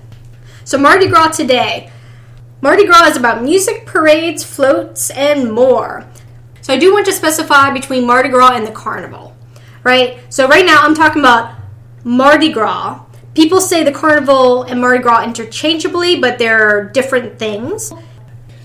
So, 0.66 0.78
Mardi 0.78 1.08
Gras 1.08 1.38
today. 1.38 1.90
Mardi 2.62 2.86
Gras 2.86 3.08
is 3.12 3.18
about 3.18 3.44
music, 3.44 3.86
parades, 3.86 4.44
floats, 4.44 5.10
and 5.12 5.52
more. 5.54 6.06
So, 6.64 6.74
I 6.74 6.80
do 6.80 6.92
want 6.92 7.06
to 7.06 7.12
specify 7.12 7.70
between 7.70 8.08
Mardi 8.08 8.30
Gras 8.30 8.56
and 8.56 8.66
the 8.66 8.72
carnival, 8.72 9.38
right? 9.84 10.18
So, 10.30 10.48
right 10.48 10.66
now 10.66 10.82
I'm 10.82 10.96
talking 10.96 11.22
about 11.22 11.54
Mardi 12.04 12.52
Gras. 12.52 13.00
People 13.36 13.62
say 13.62 13.84
the 13.84 13.92
carnival 13.92 14.64
and 14.64 14.82
Mardi 14.82 15.04
Gras 15.04 15.24
interchangeably, 15.24 16.20
but 16.20 16.40
they're 16.40 16.86
different 16.90 17.38
things. 17.38 17.94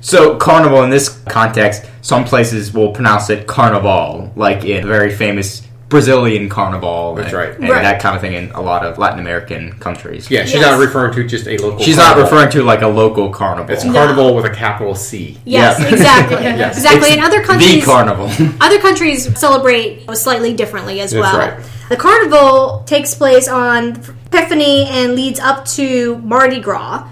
So 0.00 0.37
carnival 0.37 0.82
in 0.84 0.90
this 0.90 1.20
context, 1.28 1.84
some 2.02 2.24
places 2.24 2.72
will 2.72 2.92
pronounce 2.92 3.30
it 3.30 3.46
carnival, 3.46 4.32
like 4.37 4.64
in 4.64 4.87
very 4.87 5.14
famous 5.14 5.67
Brazilian 5.88 6.48
carnival. 6.51 7.14
That's 7.14 7.29
and, 7.33 7.38
right. 7.38 7.59
and 7.59 7.68
Right. 7.68 7.83
that 7.83 8.01
kind 8.03 8.14
of 8.14 8.20
thing 8.20 8.35
in 8.35 8.51
a 8.51 8.61
lot 8.61 8.85
of 8.85 8.98
Latin 8.98 9.18
American 9.20 9.72
countries. 9.81 10.31
Yeah, 10.31 10.44
she's 10.44 10.55
Yes. 10.57 10.62
not 10.70 10.79
referring 10.79 11.14
to 11.14 11.24
just 11.24 11.46
a 11.46 11.57
local 11.57 11.79
She's 11.83 11.96
carnival. 11.96 12.22
not 12.24 12.31
referring 12.31 12.51
to 12.53 12.62
like 12.62 12.83
a 12.83 12.88
local 12.88 13.31
carnival. 13.31 13.72
It's 13.74 13.85
carnival 13.85 14.35
with 14.35 14.44
a 14.44 14.51
capital 14.51 14.94
C. 14.94 15.38
Yes, 15.46 15.81
Yeah. 15.81 15.88
exactly. 15.88 16.37
Yes. 16.44 16.77
Exactly. 16.77 17.09
It's 17.09 17.16
In 17.16 17.22
other 17.24 17.40
the 17.40 17.46
countries, 17.46 17.85
carnival. 17.85 18.31
other 18.61 18.79
countries 18.81 19.38
celebrate 19.38 20.05
slightly 20.14 20.53
differently 20.53 21.01
as 21.01 21.12
That's 21.12 21.22
well. 21.22 21.38
right. 21.38 21.55
The 21.88 21.96
carnival 21.96 22.83
takes 22.85 23.14
place 23.14 23.48
on 23.48 24.03
Epiphany 24.27 24.87
and 24.90 25.14
leads 25.14 25.40
up 25.40 25.64
to 25.77 26.18
Mardi 26.18 26.61
Gras. 26.61 27.05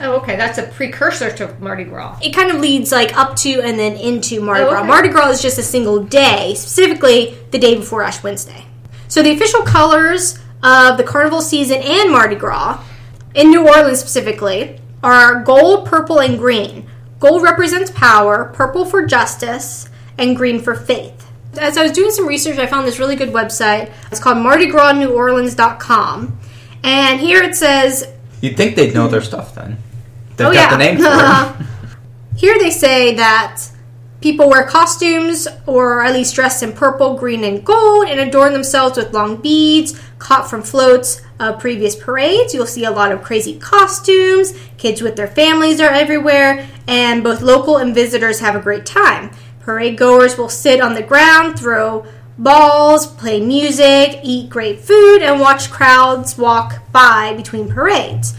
Oh, 0.00 0.12
okay. 0.22 0.36
That's 0.36 0.56
a 0.58 0.62
precursor 0.62 1.30
to 1.36 1.54
Mardi 1.60 1.84
Gras. 1.84 2.18
It 2.22 2.32
kind 2.32 2.50
of 2.50 2.58
leads 2.60 2.90
like 2.92 3.14
up 3.16 3.36
to 3.36 3.60
and 3.60 3.78
then 3.78 3.96
into 3.96 4.40
Mardi 4.40 4.62
Oh, 4.62 4.70
Gras. 4.70 4.84
Mardi 4.84 5.08
Gras 5.10 5.28
is 5.30 5.42
just 5.42 5.58
a 5.58 5.62
single 5.62 6.02
day, 6.02 6.54
specifically 6.54 7.36
the 7.50 7.58
day 7.58 7.74
before 7.74 8.02
Ash 8.02 8.22
Wednesday. 8.22 8.64
So 9.08 9.22
the 9.22 9.32
official 9.32 9.60
colors 9.62 10.38
of 10.62 10.96
the 10.96 11.04
carnival 11.04 11.42
season 11.42 11.82
and 11.82 12.10
Mardi 12.10 12.36
Gras, 12.36 12.82
in 13.34 13.50
New 13.50 13.68
Orleans 13.68 14.00
specifically, 14.00 14.80
are 15.02 15.42
gold, 15.42 15.86
purple, 15.86 16.20
and 16.20 16.38
green. 16.38 16.88
Gold 17.20 17.42
represents 17.42 17.90
power, 17.90 18.46
purple 18.54 18.86
for 18.86 19.04
justice, 19.04 19.90
and 20.16 20.34
green 20.36 20.60
for 20.60 20.74
faith. 20.74 21.30
As 21.58 21.76
I 21.76 21.82
was 21.82 21.92
doing 21.92 22.10
some 22.10 22.26
research, 22.26 22.58
I 22.58 22.66
found 22.66 22.86
this 22.86 22.98
really 22.98 23.16
good 23.16 23.28
website. 23.30 23.92
It's 24.10 24.20
called 24.20 24.38
MardiGrasNewOrleans.com. 24.38 26.38
And 26.82 27.20
here 27.20 27.42
it 27.42 27.54
says 27.54 28.08
You'd 28.44 28.56
think 28.56 28.76
they'd 28.76 28.92
know 28.94 29.08
their 29.08 29.22
stuff 29.22 29.54
then. 29.54 29.78
They've 30.36 30.48
Oh, 30.48 30.52
got 30.52 30.54
yeah. 30.54 30.70
the 30.70 30.76
name 30.76 30.98
for 30.98 31.62
it. 31.64 31.66
Here 32.36 32.58
they 32.58 32.70
say 32.70 33.14
that 33.14 33.62
People 34.20 34.48
wear 34.48 34.64
costumes 34.66 35.46
or 35.66 36.02
at 36.02 36.14
least 36.14 36.34
dress 36.34 36.62
in 36.62 36.72
purple, 36.72 37.14
green, 37.14 37.44
and 37.44 37.62
gold 37.62 38.08
and 38.08 38.18
adorn 38.18 38.54
themselves 38.54 38.96
with 38.96 39.12
long 39.12 39.36
beads 39.36 40.00
caught 40.18 40.48
from 40.48 40.62
floats 40.62 41.20
of 41.38 41.58
previous 41.58 41.94
parades. 41.94 42.54
You'll 42.54 42.64
see 42.64 42.86
a 42.86 42.90
lot 42.90 43.12
of 43.12 43.22
crazy 43.22 43.58
costumes. 43.58 44.54
Kids 44.78 45.02
with 45.02 45.16
their 45.16 45.26
families 45.28 45.78
are 45.78 45.90
everywhere, 45.90 46.66
and 46.88 47.22
both 47.22 47.42
local 47.42 47.76
and 47.76 47.94
visitors 47.94 48.40
have 48.40 48.56
a 48.56 48.60
great 48.60 48.86
time. 48.86 49.30
Parade 49.60 49.98
goers 49.98 50.38
will 50.38 50.48
sit 50.48 50.80
on 50.80 50.94
the 50.94 51.02
ground, 51.02 51.58
throw 51.58 52.06
balls, 52.38 53.06
play 53.06 53.40
music, 53.40 54.20
eat 54.22 54.50
great 54.50 54.80
food, 54.80 55.22
and 55.22 55.40
watch 55.40 55.70
crowds 55.70 56.36
walk 56.36 56.90
by 56.92 57.34
between 57.34 57.68
parades. 57.68 58.34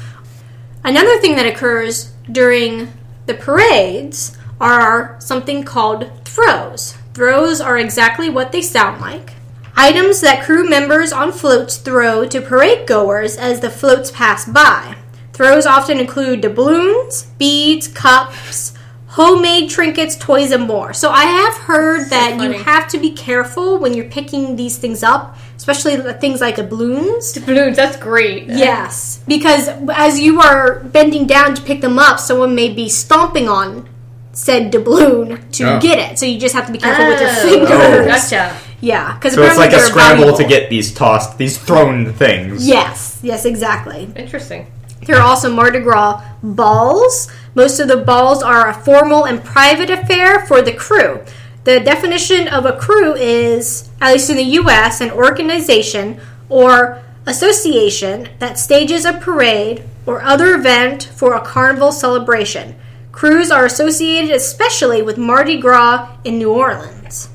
Another 0.84 1.20
thing 1.20 1.36
that 1.36 1.46
occurs 1.46 2.14
during 2.32 2.92
the 3.26 3.34
parades 3.34 4.38
are 4.60 5.16
something 5.20 5.64
called 5.64 6.12
throws. 6.26 6.96
Throws 7.14 7.62
are 7.62 7.78
exactly 7.78 8.30
what 8.30 8.52
they 8.52 8.62
sound 8.62 9.02
like. 9.02 9.34
Items 9.76 10.22
that 10.22 10.44
krewe 10.44 10.70
members 10.70 11.12
on 11.12 11.32
floats 11.32 11.78
throw 11.78 12.26
to 12.28 12.40
parade 12.40 12.88
goers 12.88 13.36
as 13.36 13.60
the 13.60 13.70
floats 13.70 14.12
pass 14.12 14.46
by. 14.46 14.96
Throws 15.34 15.66
often 15.66 16.00
include 16.00 16.42
doubloons, 16.42 17.26
beads, 17.38 17.88
cups, 17.90 18.75
homemade 19.16 19.70
trinkets, 19.70 20.18
toys, 20.18 20.52
and 20.52 20.64
more. 20.68 20.92
So 20.94 21.10
I 21.10 21.24
have 21.24 21.54
heard 21.54 22.10
that 22.10 22.38
you 22.42 22.52
have 22.52 22.90
to 22.90 22.98
be 22.98 23.12
careful 23.12 23.78
when 23.78 23.94
you're 23.94 24.10
picking 24.10 24.58
these 24.58 24.78
things 24.78 25.04
up, 25.04 25.38
especially 25.56 25.96
the 25.96 26.14
things 26.14 26.42
like 26.42 26.58
doubloons. 26.58 27.38
Balloons, 27.46 27.78
that's 27.78 27.96
great. 27.96 28.48
Yes, 28.48 29.22
because 29.26 29.70
as 29.94 30.20
you 30.20 30.42
are 30.42 30.82
bending 30.84 31.26
down 31.28 31.56
to 31.56 31.62
pick 31.62 31.80
them 31.80 31.98
up, 31.98 32.20
someone 32.20 32.56
may 32.56 32.70
be 32.74 32.90
stomping 32.90 33.48
on 33.48 33.88
said 34.34 34.70
doubloon 34.70 35.50
to 35.54 35.64
Oh. 35.64 35.80
get 35.80 35.98
it. 36.12 36.20
So 36.20 36.26
you 36.26 36.38
just 36.38 36.54
have 36.54 36.66
to 36.68 36.74
be 36.74 36.78
careful 36.78 37.08
with 37.08 37.22
your 37.22 37.30
Oh, 37.30 37.36
fingers. 37.36 37.70
Oh. 37.72 38.06
Gotcha. 38.06 38.58
Yeah, 38.82 39.14
because 39.14 39.34
So 39.34 39.44
it's 39.44 39.58
like 39.58 39.72
a 39.72 39.80
scramble 39.80 40.36
to 40.36 40.44
get 40.44 40.70
these 40.70 40.94
tossed, 40.94 41.38
these 41.38 41.58
thrown 41.58 42.12
things. 42.12 42.68
Yes, 42.68 43.18
yes, 43.24 43.46
exactly. 43.46 44.10
Interesting. 44.18 44.68
There 45.06 45.18
are 45.18 45.22
also 45.22 45.54
Mardi 45.54 45.80
Gras 45.80 46.24
balls. 46.42 47.28
Most 47.54 47.80
of 47.80 47.88
the 47.88 47.98
balls 47.98 48.42
are 48.42 48.70
a 48.70 48.74
formal 48.74 49.26
and 49.26 49.44
private 49.44 49.90
affair 49.90 50.46
for 50.46 50.62
the 50.62 50.72
krewe. 50.72 51.28
The 51.64 51.80
definition 51.80 52.48
of 52.48 52.66
a 52.66 52.74
krewe 52.74 53.16
is, 53.18 53.90
at 54.02 54.14
least 54.14 54.30
in 54.30 54.38
the 54.38 54.44
US, 54.44 55.02
an 55.02 55.12
organization 55.12 56.20
or 56.50 57.04
association 57.26 58.30
that 58.40 58.60
stages 58.60 59.06
a 59.06 59.14
parade 59.14 59.84
or 60.06 60.22
other 60.22 60.54
event 60.54 61.04
for 61.16 61.34
a 61.34 61.42
carnival 61.42 61.92
celebration. 61.92 62.76
Krewes 63.12 63.50
are 63.50 63.66
associated 63.66 64.32
especially 64.32 65.02
with 65.02 65.18
Mardi 65.18 65.58
Gras 65.58 66.16
in 66.24 66.38
New 66.38 66.52
Orleans. 66.52 67.30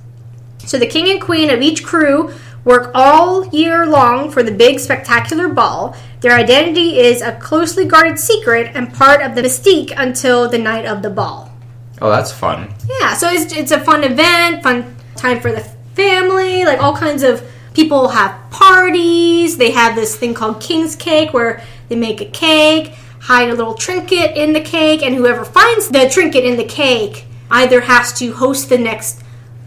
So 0.59 0.78
the 0.78 0.87
king 0.87 1.11
and 1.11 1.20
queen 1.20 1.50
of 1.50 1.62
each 1.62 1.85
krewe 1.85 2.33
work 2.64 2.90
all 2.94 3.46
year 3.49 3.87
long 3.87 4.31
for 4.31 4.42
the 4.42 4.53
big 4.53 4.79
spectacular 4.79 5.49
ball. 5.49 5.96
Their 6.20 6.33
identity 6.33 6.99
is 6.99 7.23
a 7.23 7.33
closely 7.33 7.87
guarded 7.87 8.18
secret 8.18 8.73
and 8.75 8.92
part 8.92 9.23
of 9.23 9.35
the 9.35 9.42
mystique 9.42 9.92
until 9.96 10.49
the 10.49 10.59
night 10.59 10.85
of 10.85 11.03
the 11.03 11.11
ball. 11.11 11.53
Oh, 12.01 12.11
that's 12.11 12.33
fun. 12.33 12.73
Yeah, 13.01 13.14
so 13.14 13.29
it's, 13.31 13.53
it's 13.53 13.73
a 13.73 13.81
fun 13.81 14.05
event, 14.05 14.62
fun 14.62 14.96
time 15.16 15.40
for 15.40 15.53
the 15.53 15.61
family, 15.94 16.64
like 16.64 16.83
all 16.83 16.96
kinds 16.96 17.23
of 17.23 17.42
people 17.75 18.09
have 18.09 18.51
parties. 18.51 19.57
They 19.57 19.70
have 19.70 19.94
this 19.94 20.16
thing 20.16 20.35
called 20.35 20.61
King's 20.61 20.96
Cake 20.96 21.33
where 21.33 21.62
they 21.88 21.96
make 21.96 22.20
a 22.20 22.27
cake, 22.27 22.94
hide 23.20 23.51
a 23.51 23.55
little 23.55 23.75
trinket 23.75 24.37
in 24.37 24.53
the 24.53 24.61
cake, 24.61 25.03
and 25.03 25.14
whoever 25.14 25.44
finds 25.44 25.88
the 25.88 26.09
trinket 26.09 26.44
in 26.44 26.57
the 26.57 26.64
cake 26.64 27.27
either 27.51 27.81
has 27.83 28.12
to 28.14 28.33
host 28.33 28.68
the 28.68 28.79
next 28.79 29.23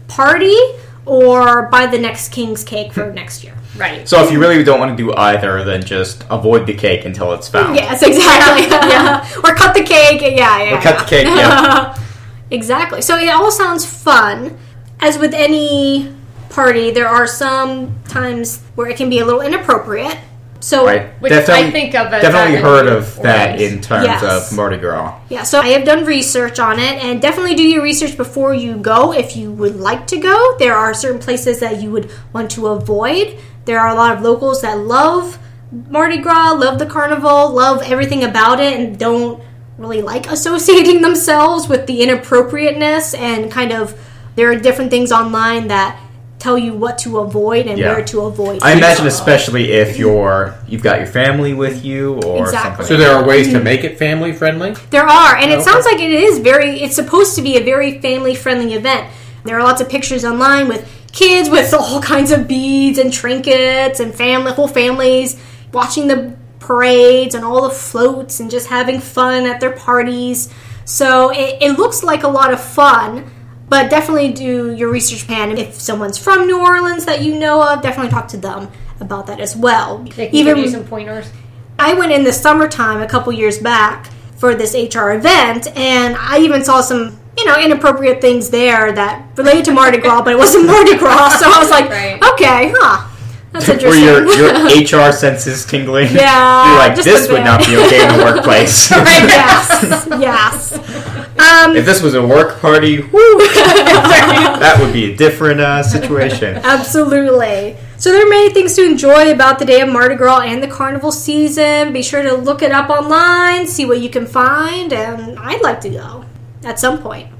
party 0.08 0.56
or 1.06 1.68
buy 1.68 1.86
the 1.86 1.98
next 1.98 2.32
King's 2.32 2.64
Cake 2.64 2.92
for 2.92 3.12
next 3.14 3.44
year. 3.44 3.54
Right. 3.76 4.08
So 4.08 4.22
if 4.24 4.30
you 4.30 4.38
really 4.38 4.62
don't 4.62 4.78
want 4.78 4.96
to 4.96 5.02
do 5.02 5.12
either, 5.14 5.64
then 5.64 5.82
just 5.82 6.24
avoid 6.30 6.66
the 6.66 6.74
cake 6.74 7.04
until 7.04 7.32
it's 7.32 7.48
found. 7.48 7.74
Yes, 7.74 8.02
exactly. 8.02 8.66
or 9.44 9.54
cut 9.54 9.74
the 9.74 9.82
cake. 9.82 10.20
Yeah, 10.22 10.62
yeah. 10.62 10.78
Or 10.78 10.80
cut 10.80 11.00
the 11.00 11.06
cake, 11.06 11.26
yeah. 11.26 11.98
exactly. 12.50 13.02
So 13.02 13.16
it 13.16 13.28
all 13.28 13.50
sounds 13.50 13.84
fun. 13.84 14.56
As 15.00 15.18
with 15.18 15.34
any 15.34 16.14
party, 16.50 16.92
there 16.92 17.08
are 17.08 17.26
some 17.26 18.00
times 18.04 18.62
where 18.76 18.88
it 18.88 18.96
can 18.96 19.10
be 19.10 19.18
a 19.18 19.24
little 19.24 19.40
inappropriate. 19.40 20.18
So. 20.64 20.86
Which 21.20 21.30
I 21.30 21.70
think 21.70 21.94
of 21.94 22.10
as 22.10 22.22
definitely 22.22 22.58
heard 22.58 22.86
of 22.86 23.20
that 23.20 23.60
in 23.60 23.82
terms 23.82 24.06
Yes. 24.06 24.22
of 24.22 24.56
Mardi 24.56 24.78
Gras. 24.78 25.14
yeah, 25.28 25.42
so 25.42 25.60
I 25.60 25.68
have 25.76 25.84
done 25.84 26.06
research 26.06 26.58
on 26.58 26.78
it, 26.78 27.04
and 27.04 27.20
definitely 27.20 27.54
do 27.54 27.62
your 27.62 27.82
research 27.82 28.16
before 28.16 28.54
you 28.54 28.76
go 28.76 29.12
if 29.12 29.36
you 29.36 29.50
would 29.52 29.76
like 29.78 30.06
to 30.06 30.16
go. 30.16 30.56
There 30.58 30.74
are 30.74 30.94
certain 30.94 31.20
places 31.20 31.60
that 31.60 31.82
you 31.82 31.90
would 31.90 32.10
want 32.32 32.50
to 32.52 32.68
avoid. 32.68 33.36
There 33.66 33.78
are 33.78 33.88
a 33.88 33.94
lot 33.94 34.16
of 34.16 34.22
locals 34.22 34.62
that 34.62 34.78
love 34.78 35.38
Mardi 35.90 36.16
Gras, 36.18 36.52
love 36.52 36.78
the 36.78 36.86
carnival, 36.86 37.50
love 37.50 37.82
everything 37.84 38.24
about 38.24 38.58
it, 38.58 38.80
and 38.80 38.98
don't 38.98 39.42
really 39.76 40.00
like 40.00 40.26
associating 40.32 41.02
themselves 41.02 41.68
with 41.68 41.86
the 41.86 42.00
inappropriateness 42.02 43.12
and 43.12 43.50
kind 43.52 43.70
of 43.72 43.94
there 44.36 44.50
are 44.50 44.56
different 44.56 44.90
things 44.90 45.12
online 45.12 45.68
that 45.68 45.98
tell 46.44 46.58
you 46.58 46.74
what 46.74 46.98
to 46.98 47.18
avoid 47.20 47.66
and 47.66 47.78
Yeah. 47.78 47.94
where 47.94 48.04
to 48.04 48.20
avoid. 48.22 48.58
I 48.62 48.72
imagine, 48.72 49.06
especially 49.06 49.72
if 49.72 49.98
you're 49.98 50.54
you've 50.68 50.82
got 50.82 50.98
your 50.98 51.06
family 51.06 51.54
with 51.54 51.84
you 51.84 52.20
or 52.26 52.44
Exactly. 52.44 52.84
So 52.84 52.96
there 52.98 53.12
are 53.16 53.24
ways 53.24 53.48
to 53.52 53.58
mm. 53.58 53.62
make 53.70 53.82
it 53.82 53.98
family 53.98 54.32
friendly. 54.32 54.74
There 54.90 55.08
are, 55.08 55.36
and 55.36 55.50
it 55.50 55.54
Okay. 55.54 55.64
sounds 55.64 55.86
like 55.86 56.00
it 56.00 56.10
is 56.10 56.38
very. 56.40 56.82
It's 56.84 56.94
supposed 56.94 57.34
to 57.36 57.42
be 57.42 57.56
a 57.56 57.62
very 57.72 57.98
family 58.06 58.34
friendly 58.34 58.74
event. 58.74 59.08
There 59.44 59.56
are 59.58 59.62
lots 59.62 59.80
of 59.80 59.88
pictures 59.88 60.22
online 60.24 60.68
with 60.68 60.82
kids 61.12 61.48
with 61.48 61.72
all 61.80 62.00
kinds 62.02 62.30
of 62.30 62.46
beads 62.46 62.98
and 62.98 63.10
trinkets 63.10 63.98
and 64.00 64.14
family, 64.14 64.52
whole 64.52 64.68
families 64.68 65.40
watching 65.72 66.06
the 66.08 66.34
parades 66.60 67.34
and 67.34 67.44
all 67.44 67.62
the 67.62 67.74
floats 67.74 68.40
and 68.40 68.50
just 68.50 68.68
having 68.68 69.00
fun 69.00 69.46
at 69.46 69.60
their 69.60 69.72
parties. 69.72 70.52
So 70.84 71.30
it, 71.30 71.62
it 71.62 71.72
looks 71.78 72.02
like 72.02 72.22
a 72.22 72.28
lot 72.28 72.52
of 72.52 72.60
fun. 72.60 73.30
But 73.68 73.90
definitely 73.90 74.32
do 74.32 74.74
your 74.74 74.90
research 74.90 75.26
plan. 75.26 75.56
If 75.56 75.74
someone's 75.74 76.18
from 76.18 76.46
New 76.46 76.60
Orleans 76.60 77.04
that 77.06 77.22
you 77.22 77.38
know 77.38 77.62
of, 77.66 77.82
definitely 77.82 78.10
talk 78.10 78.28
to 78.28 78.36
them 78.36 78.68
about 79.00 79.26
that 79.26 79.40
as 79.40 79.56
well. 79.56 79.98
They 79.98 80.28
can 80.28 80.44
give 80.44 80.58
you 80.58 80.68
some 80.68 80.84
pointers. 80.84 81.30
I 81.78 81.94
went 81.94 82.12
in 82.12 82.24
the 82.24 82.32
summertime 82.32 83.00
a 83.02 83.06
couple 83.08 83.32
years 83.32 83.58
back 83.58 84.10
for 84.36 84.54
this 84.54 84.74
HR 84.74 85.10
event, 85.12 85.66
and 85.76 86.14
I 86.16 86.38
even 86.40 86.62
saw 86.64 86.80
some, 86.82 87.18
you 87.36 87.44
know, 87.46 87.58
inappropriate 87.58 88.20
things 88.20 88.50
there 88.50 88.92
that 88.92 89.26
related 89.36 89.64
to 89.66 89.72
Mardi 89.72 89.98
Gras, 89.98 90.22
but 90.22 90.32
it 90.34 90.38
wasn't 90.38 90.66
Mardi 90.66 90.96
Gras. 90.96 91.30
So 91.40 91.46
I 91.50 91.58
was 91.58 91.70
like, 91.70 91.88
Right. 91.90 92.22
okay, 92.34 92.72
huh, 92.76 93.08
that's 93.52 93.66
Were 93.68 93.74
interesting. 93.74 94.04
your, 94.04 94.92
your 94.92 95.08
HR 95.08 95.12
senses 95.16 95.64
tingling? 95.64 96.14
Yeah, 96.14 96.68
You're 96.68 96.78
like, 96.78 97.02
this 97.02 97.28
would 97.28 97.42
not 97.44 97.60
be 97.66 97.76
okay 97.76 98.02
in 98.06 98.18
the 98.18 98.24
workplace. 98.24 98.90
yes, 98.90 100.06
yes. 100.20 100.78
Um, 101.38 101.76
if 101.76 101.84
this 101.84 102.00
was 102.02 102.14
a 102.14 102.24
work 102.24 102.60
party, 102.60 103.00
woo, 103.00 103.10
that 103.10 104.76
would 104.80 104.92
be 104.92 105.12
a 105.12 105.16
different 105.16 105.60
uh, 105.60 105.82
situation. 105.82 106.56
Absolutely. 106.64 107.76
So 107.96 108.12
there 108.12 108.24
are 108.26 108.30
many 108.30 108.52
things 108.52 108.74
to 108.74 108.84
enjoy 108.84 109.32
about 109.32 109.58
the 109.58 109.64
day 109.64 109.80
of 109.80 109.88
Mardi 109.88 110.14
Gras 110.14 110.40
and 110.42 110.62
the 110.62 110.68
carnival 110.68 111.10
season. 111.10 111.92
Be 111.92 112.02
sure 112.02 112.22
to 112.22 112.34
look 112.34 112.62
it 112.62 112.70
up 112.72 112.90
online, 112.90 113.66
see 113.66 113.84
what 113.84 114.00
you 114.00 114.10
can 114.10 114.26
find, 114.26 114.92
and 114.92 115.38
I'd 115.38 115.62
like 115.62 115.80
to 115.82 115.90
go 115.90 116.24
at 116.64 116.78
some 116.78 117.00
point. 117.02 117.30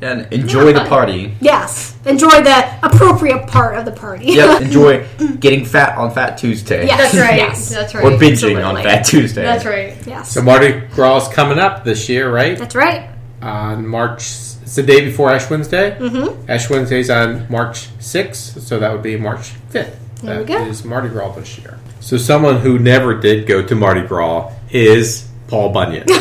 And 0.00 0.32
enjoy 0.32 0.72
the 0.72 0.84
party. 0.84 1.32
Yes, 1.40 1.96
enjoy 2.06 2.42
the 2.42 2.84
appropriate 2.84 3.46
part 3.46 3.76
of 3.78 3.84
the 3.84 3.92
party. 3.92 4.26
Yep, 4.32 4.62
enjoy 4.62 5.06
getting 5.38 5.64
fat 5.64 5.96
on 5.96 6.10
Fat 6.12 6.36
Tuesday. 6.36 6.88
Yeah. 6.88 6.96
That's 6.96 7.14
right. 7.14 7.36
Yes. 7.36 7.68
That's 7.70 7.94
right. 7.94 8.04
Or 8.04 8.10
binging 8.18 8.64
on 8.66 8.82
Fat 8.82 9.04
Tuesday. 9.04 9.42
That's 9.42 9.64
right. 9.64 9.96
yes, 10.04 10.32
So 10.32 10.42
Mardi 10.42 10.80
Gras 10.92 11.28
is 11.28 11.34
coming 11.34 11.58
up 11.58 11.84
this 11.84 12.08
year, 12.08 12.32
right? 12.32 12.58
that's 12.58 12.74
right. 12.74 13.11
On 13.42 13.86
March, 13.86 14.22
it's 14.22 14.74
the 14.76 14.82
day 14.82 15.04
before 15.04 15.30
Ash 15.30 15.50
Wednesday. 15.50 15.96
Mm-hmm. 15.98 16.50
Ash 16.50 16.70
Wednesday's 16.70 17.10
on 17.10 17.46
March 17.50 17.88
6th, 17.98 18.60
so 18.60 18.78
that 18.78 18.92
would 18.92 19.02
be 19.02 19.16
March 19.16 19.52
5th. 19.70 19.96
There 20.22 20.38
we 20.38 20.44
go. 20.44 20.64
is 20.66 20.84
Mardi 20.84 21.08
Gras 21.08 21.34
this 21.34 21.58
year. 21.58 21.78
So 22.00 22.16
someone 22.16 22.58
who 22.58 22.78
never 22.78 23.18
did 23.18 23.46
go 23.46 23.60
to 23.66 23.74
Mardi 23.74 24.02
Gras 24.06 24.52
is 24.70 25.28
Paul 25.48 25.70
Bunyan. 25.72 26.04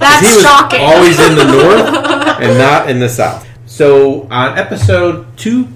That's 0.00 0.20
he 0.28 0.34
was 0.36 0.42
shocking. 0.42 0.80
always 0.80 1.18
in 1.20 1.36
the 1.36 1.44
north 1.52 2.40
and 2.40 2.58
not 2.58 2.90
in 2.90 2.98
the 2.98 3.08
south. 3.08 3.46
So 3.66 4.22
on 4.30 4.58
episode 4.58 5.36
two, 5.36 5.68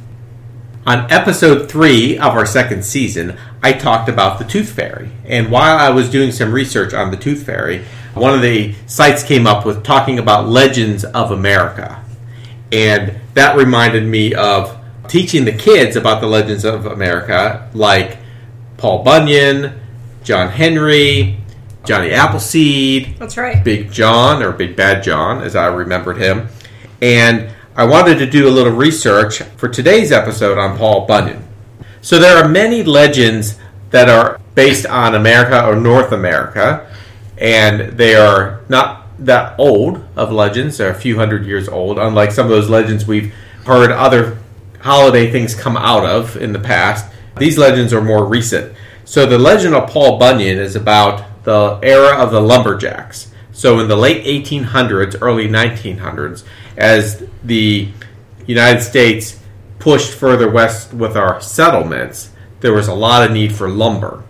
on 0.87 1.11
episode 1.13 1.71
three 1.71 2.19
of 2.19 2.35
our 2.35 2.47
second 2.47 2.85
season, 2.85 3.37
I 3.63 3.73
talked 3.73 4.09
about 4.09 4.39
the 4.41 4.45
Tooth 4.45 4.71
Fairy. 4.73 5.11
And 5.25 5.51
while 5.51 5.77
I 5.79 5.91
was 5.91 6.11
doing 6.11 6.33
some 6.33 6.53
research 6.53 6.93
on 6.93 7.11
the 7.13 7.17
Tooth 7.17 7.45
Fairy, 7.47 7.85
one 8.15 8.35
of 8.35 8.43
the 8.43 8.75
sites 8.87 9.23
came 9.23 9.47
up 9.47 9.65
with 9.65 9.85
talking 9.85 10.19
about 10.19 10.49
legends 10.49 11.05
of 11.05 11.31
America. 11.31 12.05
And 12.71 13.21
that 13.35 13.57
reminded 13.57 14.05
me 14.07 14.35
of 14.35 14.79
teaching 15.09 15.45
the 15.45 15.53
kids 15.53 15.97
about 15.97 16.21
the 16.21 16.27
legends 16.27 16.65
of 16.65 16.87
America, 16.87 17.69
like 17.75 18.19
Paul 18.77 19.03
Bunyan, 19.03 19.81
John 20.25 20.49
Henry, 20.49 21.39
Johnny 21.85 22.13
Appleseed, 22.13 23.17
That's 23.19 23.37
right. 23.37 23.63
Big 23.65 23.91
John 23.91 24.43
or 24.43 24.53
Big 24.53 24.77
Bad 24.77 25.03
John, 25.03 25.43
as 25.43 25.57
I 25.57 25.67
remembered 25.67 26.17
him. 26.19 26.49
and 27.01 27.51
I 27.75 27.85
wanted 27.85 28.19
to 28.19 28.27
do 28.27 28.47
a 28.47 28.51
little 28.51 28.73
research 28.73 29.39
for 29.57 29.67
today's 29.67 30.13
episode 30.13 30.59
on 30.59 30.77
Paul 30.77 31.07
Bunyan. 31.07 31.43
So 32.03 32.19
there 32.19 32.37
are 32.37 32.47
many 32.47 32.83
legends 32.83 33.59
that 33.91 34.11
are 34.11 34.39
based 34.55 34.85
on 34.85 35.15
America 35.15 35.65
or 35.67 35.75
North 35.75 36.13
America, 36.13 36.87
and 37.43 37.99
they 37.99 38.15
are 38.15 38.61
not 38.69 39.05
that 39.19 39.59
old 39.59 40.03
of 40.15 40.31
legends. 40.31 40.79
They're 40.79 40.91
a 40.91 40.95
few 40.95 41.17
hundred 41.17 41.45
years 41.45 41.69
old, 41.69 41.99
unlike 41.99 42.31
some 42.31 42.47
of 42.47 42.51
those 42.51 42.71
legends 42.71 43.05
we've 43.05 43.35
heard 43.67 43.91
other 43.91 44.39
holiday 44.81 45.31
things 45.31 45.53
come 45.55 45.77
out 45.77 46.07
of 46.07 46.37
in 46.37 46.53
the 46.53 46.61
past. 46.61 47.13
These 47.39 47.59
legends 47.59 47.93
are 47.93 48.01
more 48.01 48.25
recent. 48.25 48.77
So 49.05 49.27
the 49.27 49.39
legend 49.39 49.75
of 49.75 49.91
Paul 49.91 50.19
Bunyan 50.19 50.59
is 50.59 50.77
about 50.77 51.43
the 51.43 51.81
era 51.83 52.17
of 52.17 52.31
the 52.31 52.41
lumberjacks. 52.41 53.33
So 53.51 53.81
in 53.81 53.89
the 53.89 53.97
late 53.97 54.25
1800s, 54.25 55.19
early 55.21 55.49
1900s, 55.49 56.45
as 56.77 57.25
the 57.43 57.89
United 58.47 58.83
States 58.83 59.41
pushed 59.81 60.13
further 60.15 60.49
west 60.49 60.95
with 60.95 61.17
our 61.17 61.41
settlements, 61.41 62.31
there 62.61 62.73
was 62.73 62.87
a 62.87 62.95
lot 62.95 63.25
of 63.25 63.33
need 63.33 63.53
for 63.53 63.69
lumber. 63.69 64.23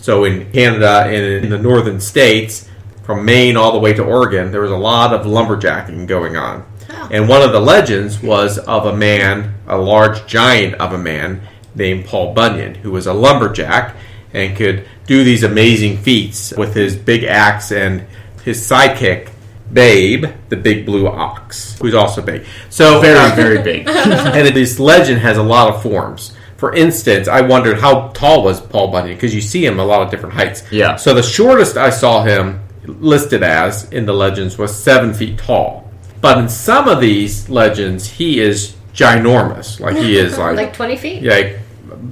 So 0.00 0.24
in 0.24 0.50
Canada 0.52 1.02
and 1.06 1.44
in 1.44 1.50
the 1.50 1.58
northern 1.58 2.00
states, 2.00 2.68
from 3.04 3.24
Maine 3.24 3.56
all 3.56 3.72
the 3.72 3.78
way 3.78 3.92
to 3.94 4.02
Oregon, 4.04 4.50
there 4.52 4.60
was 4.60 4.70
a 4.70 4.76
lot 4.76 5.12
of 5.14 5.26
lumberjacking 5.26 6.06
going 6.06 6.36
on. 6.36 6.64
And 7.10 7.28
one 7.28 7.42
of 7.42 7.52
the 7.52 7.60
legends 7.60 8.22
was 8.22 8.58
of 8.58 8.86
a 8.86 8.94
man, 8.96 9.54
a 9.66 9.76
large 9.78 10.26
giant 10.26 10.74
of 10.74 10.92
a 10.92 10.98
man 10.98 11.40
named 11.74 12.04
Paul 12.06 12.34
Bunyan, 12.34 12.74
who 12.76 12.90
was 12.90 13.06
a 13.06 13.12
lumberjack 13.14 13.96
and 14.34 14.56
could 14.56 14.86
do 15.06 15.24
these 15.24 15.42
amazing 15.42 15.98
feats 15.98 16.52
with 16.56 16.74
his 16.74 16.96
big 16.96 17.24
axe 17.24 17.72
and 17.72 18.06
his 18.44 18.60
sidekick, 18.60 19.30
Babe, 19.72 20.24
the 20.48 20.56
big 20.56 20.86
blue 20.86 21.06
ox, 21.06 21.78
who's 21.78 21.94
also 21.94 22.22
big. 22.22 22.44
So 22.70 23.00
Very, 23.00 23.30
very 23.36 23.62
big. 23.62 23.86
and 23.88 24.56
this 24.56 24.78
legend 24.78 25.20
has 25.20 25.36
a 25.36 25.42
lot 25.42 25.74
of 25.74 25.82
forms. 25.82 26.32
For 26.58 26.74
instance, 26.74 27.26
I 27.28 27.40
wondered 27.40 27.78
how 27.78 28.08
tall 28.08 28.42
was 28.42 28.60
Paul 28.60 28.88
Bunyan 28.90 29.14
because 29.16 29.34
you 29.34 29.40
see 29.40 29.64
him 29.64 29.78
a 29.78 29.84
lot 29.84 30.02
of 30.02 30.10
different 30.10 30.34
heights. 30.34 30.64
Yeah. 30.70 30.96
So 30.96 31.14
the 31.14 31.22
shortest 31.22 31.76
I 31.76 31.88
saw 31.90 32.24
him 32.24 32.60
listed 32.84 33.42
as 33.42 33.90
in 33.92 34.04
the 34.06 34.12
legends 34.12 34.58
was 34.58 34.76
seven 34.76 35.14
feet 35.14 35.38
tall. 35.38 35.90
But 36.20 36.38
in 36.38 36.48
some 36.48 36.88
of 36.88 37.00
these 37.00 37.48
legends, 37.48 38.08
he 38.10 38.40
is 38.40 38.74
ginormous. 38.92 39.78
Like 39.78 39.96
he 39.96 40.18
is 40.18 40.36
like, 40.44 40.56
Like 40.56 40.72
20 40.74 40.96
feet? 40.96 41.22
like 41.22 41.60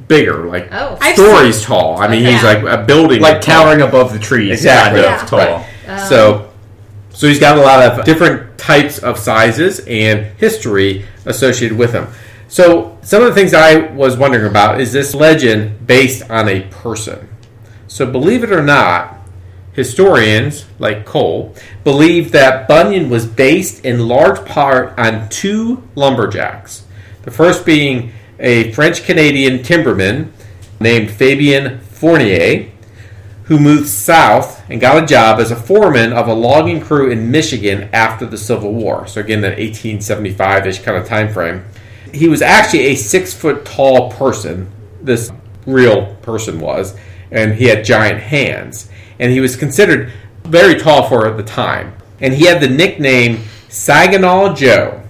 bigger, 0.07 0.47
like 0.47 0.68
Oh. 0.72 0.97
I've 1.01 1.16
stories 1.16 1.62
tall. 1.62 1.99
I 2.01 2.07
mean, 2.07 2.24
he's 2.24 2.42
like 2.44 2.62
a 2.62 2.84
building 2.84 3.20
like 3.20 3.40
tall. 3.40 3.64
towering 3.64 3.82
above 3.82 4.12
the 4.12 4.18
trees. 4.20 4.51
Exactly. 4.53 5.03
Kind 5.03 5.14
of 5.14 5.20
Yeah. 5.22 5.26
tall. 5.26 5.66
Um, 5.88 6.09
So, 6.09 6.51
so 7.12 7.26
he's 7.26 7.40
got 7.40 7.59
a 7.59 7.61
lot 7.62 7.82
of 7.82 8.05
different 8.05 8.57
types 8.59 8.99
of 8.99 9.18
sizes 9.18 9.80
and 9.88 10.26
history 10.36 11.05
associated 11.24 11.76
with 11.76 11.92
him. 11.92 12.07
So, 12.49 12.99
some 13.03 13.22
of 13.22 13.28
the 13.28 13.34
things 13.34 13.55
I 13.55 13.92
was 13.92 14.16
wondering 14.16 14.47
about 14.47 14.80
is 14.80 14.92
this 14.92 15.14
legend 15.14 15.86
based 15.86 16.30
on 16.30 16.49
a 16.49 16.62
person? 16.68 17.28
So, 17.88 18.11
believe 18.11 18.44
it 18.44 18.53
or 18.53 18.62
not, 18.62 19.16
historians 19.72 20.64
like 20.78 21.05
Cole 21.05 21.55
believe 21.84 22.32
that 22.32 22.66
Bunyan 22.66 23.11
was 23.11 23.26
based 23.26 23.84
in 23.84 24.09
large 24.09 24.44
part 24.47 24.99
on 24.99 25.28
two 25.28 25.86
lumberjacks. 25.94 26.86
The 27.22 27.30
first 27.30 27.66
being 27.66 28.12
a 28.38 28.72
French 28.72 29.05
Canadian 29.05 29.59
timberman 29.59 30.30
named 30.80 31.11
Fabien 31.11 31.80
Fournier, 31.80 32.70
who 33.44 33.59
moved 33.59 33.88
south 33.88 34.62
and 34.70 34.80
got 34.80 35.03
a 35.03 35.07
job 35.07 35.38
as 35.40 35.51
a 35.51 35.57
foreman 35.57 36.12
of 36.12 36.26
a 36.26 36.34
logging 36.34 36.80
crew 36.80 37.11
in 37.11 37.30
Michigan 37.30 37.88
after 37.92 38.26
the 38.26 38.38
Civil 38.38 38.72
War. 38.72 39.07
So 39.07 39.20
again, 39.20 39.40
that 39.42 39.59
1875-ish 39.59 40.80
kind 40.80 40.97
of 40.97 41.07
time 41.07 41.32
frame. 41.32 41.64
He 42.16 42.28
was 42.28 42.42
actually 42.42 42.86
a 42.86 42.94
six 42.94 43.34
foot 43.34 43.64
tall 43.64 44.10
person. 44.12 44.70
This 45.02 45.30
real 45.66 46.14
person 46.22 46.58
was, 46.60 46.96
and 47.30 47.54
he 47.54 47.66
had 47.66 47.84
giant 47.84 48.20
hands, 48.20 48.88
and 49.18 49.30
he 49.30 49.40
was 49.40 49.56
considered 49.56 50.10
very 50.44 50.74
tall 50.76 51.08
for 51.08 51.30
the 51.30 51.42
time. 51.42 51.92
And 52.20 52.32
he 52.34 52.46
had 52.46 52.60
the 52.60 52.68
nickname 52.68 53.42
Saginaw 53.68 54.54
Joe. 54.54 55.02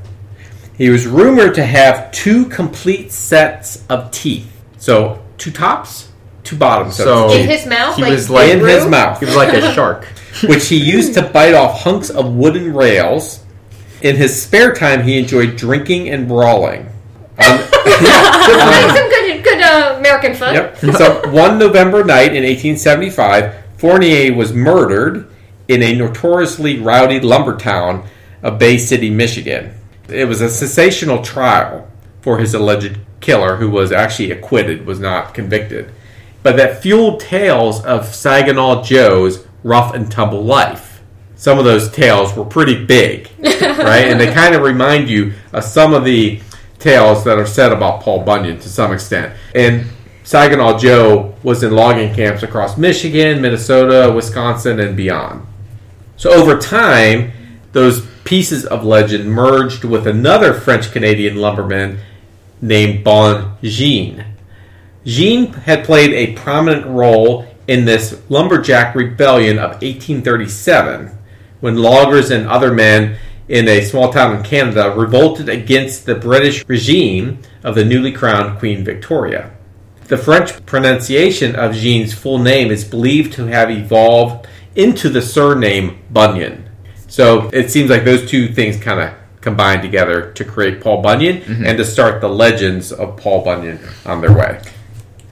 He 0.76 0.90
was 0.90 1.06
rumored 1.06 1.54
to 1.54 1.64
have 1.64 2.10
two 2.12 2.46
complete 2.46 3.12
sets 3.12 3.84
of 3.88 4.10
teeth. 4.10 4.50
So 4.78 5.22
two 5.38 5.50
tops, 5.50 6.08
two 6.42 6.56
bottoms. 6.56 6.96
So- 6.96 7.32
In 7.32 7.48
his 7.48 7.64
mouth? 7.66 7.96
He 7.96 8.02
like, 8.02 8.10
was 8.12 8.28
like- 8.28 8.50
in 8.50 8.58
grew? 8.58 8.68
his 8.68 8.86
mouth, 8.86 9.18
He 9.20 9.24
was 9.26 9.36
like 9.36 9.54
a 9.54 9.72
shark. 9.74 10.04
which 10.48 10.68
he 10.68 10.76
used 10.76 11.14
to 11.14 11.22
bite 11.22 11.54
off 11.54 11.80
hunks 11.82 12.10
of 12.10 12.34
wooden 12.34 12.74
rails. 12.74 13.40
In 14.02 14.16
his 14.16 14.40
spare 14.42 14.74
time, 14.74 15.02
he 15.04 15.18
enjoyed 15.18 15.56
drinking 15.56 16.10
and 16.10 16.28
brawling. 16.28 16.88
Um, 17.38 17.58
some 18.96 19.08
good, 19.08 19.44
good 19.44 19.60
uh, 19.62 19.96
American 19.98 20.34
fun. 20.34 20.54
Yep. 20.54 20.78
So 20.78 21.28
one 21.30 21.58
November 21.58 22.04
night 22.04 22.34
in 22.34 22.44
1875, 22.44 23.54
Fournier 23.78 24.34
was 24.34 24.52
murdered 24.52 25.28
in 25.68 25.82
a 25.82 25.94
notoriously 25.94 26.78
rowdy 26.78 27.20
lumber 27.20 27.56
town 27.56 28.06
of 28.42 28.58
Bay 28.58 28.78
City, 28.78 29.10
Michigan. 29.10 29.74
It 30.08 30.26
was 30.26 30.40
a 30.40 30.48
sensational 30.48 31.22
trial 31.22 31.90
for 32.20 32.38
his 32.38 32.54
alleged 32.54 32.98
killer, 33.20 33.56
who 33.56 33.70
was 33.70 33.92
actually 33.92 34.30
acquitted, 34.30 34.86
was 34.86 35.00
not 35.00 35.34
convicted. 35.34 35.92
But 36.42 36.56
that 36.56 36.80
fueled 36.82 37.20
tales 37.20 37.84
of 37.84 38.14
Saginaw 38.14 38.84
Joe's 38.84 39.46
rough 39.64 39.94
and 39.94 40.10
tumble 40.10 40.44
life. 40.44 41.02
Some 41.34 41.58
of 41.58 41.64
those 41.64 41.90
tales 41.90 42.34
were 42.36 42.44
pretty 42.44 42.84
big, 42.84 43.28
right? 43.38 44.06
And 44.06 44.18
they 44.18 44.32
kind 44.32 44.54
of 44.54 44.62
remind 44.62 45.08
you 45.10 45.34
of 45.52 45.64
some 45.64 45.92
of 45.92 46.04
the 46.04 46.40
tales 46.78 47.24
that 47.24 47.38
are 47.38 47.46
said 47.46 47.72
about 47.72 48.02
Paul 48.02 48.24
Bunyan 48.24 48.58
to 48.60 48.68
some 48.68 48.92
extent. 48.92 49.36
And 49.54 49.86
Saginaw 50.24 50.78
Joe 50.78 51.34
was 51.42 51.62
in 51.62 51.72
logging 51.72 52.14
camps 52.14 52.42
across 52.42 52.76
Michigan, 52.76 53.40
Minnesota, 53.40 54.12
Wisconsin, 54.12 54.80
and 54.80 54.96
beyond. 54.96 55.46
So 56.16 56.32
over 56.32 56.58
time, 56.58 57.32
those 57.72 58.06
pieces 58.24 58.64
of 58.66 58.84
legend 58.84 59.30
merged 59.30 59.84
with 59.84 60.06
another 60.06 60.52
French 60.52 60.90
Canadian 60.90 61.36
lumberman 61.36 61.98
named 62.60 63.04
Bon 63.04 63.56
Jean. 63.62 64.24
Jean 65.04 65.52
had 65.52 65.84
played 65.84 66.12
a 66.12 66.32
prominent 66.32 66.86
role 66.86 67.46
in 67.68 67.84
this 67.84 68.20
lumberjack 68.28 68.94
rebellion 68.94 69.58
of 69.58 69.70
1837 69.82 71.16
when 71.60 71.76
loggers 71.76 72.30
and 72.30 72.48
other 72.48 72.72
men 72.72 73.16
in 73.48 73.68
a 73.68 73.84
small 73.84 74.12
town 74.12 74.36
in 74.36 74.42
Canada 74.42 74.92
revolted 74.96 75.48
against 75.48 76.06
the 76.06 76.14
British 76.14 76.66
regime 76.68 77.38
of 77.62 77.74
the 77.74 77.84
newly 77.84 78.12
crowned 78.12 78.58
Queen 78.58 78.84
Victoria. 78.84 79.52
The 80.08 80.18
French 80.18 80.64
pronunciation 80.66 81.56
of 81.56 81.74
Jean's 81.74 82.14
full 82.14 82.38
name 82.38 82.70
is 82.70 82.84
believed 82.84 83.32
to 83.34 83.46
have 83.46 83.70
evolved 83.70 84.46
into 84.74 85.08
the 85.08 85.22
surname 85.22 85.98
Bunyan. 86.10 86.68
So 87.08 87.48
it 87.52 87.70
seems 87.70 87.90
like 87.90 88.04
those 88.04 88.28
two 88.28 88.48
things 88.48 88.76
kind 88.76 89.00
of 89.00 89.14
combined 89.40 89.82
together 89.82 90.32
to 90.32 90.44
create 90.44 90.80
Paul 90.80 91.02
Bunyan 91.02 91.38
mm-hmm. 91.38 91.64
and 91.64 91.78
to 91.78 91.84
start 91.84 92.20
the 92.20 92.28
legends 92.28 92.92
of 92.92 93.16
Paul 93.16 93.44
Bunyan 93.44 93.78
on 94.04 94.20
their 94.20 94.32
way. 94.32 94.60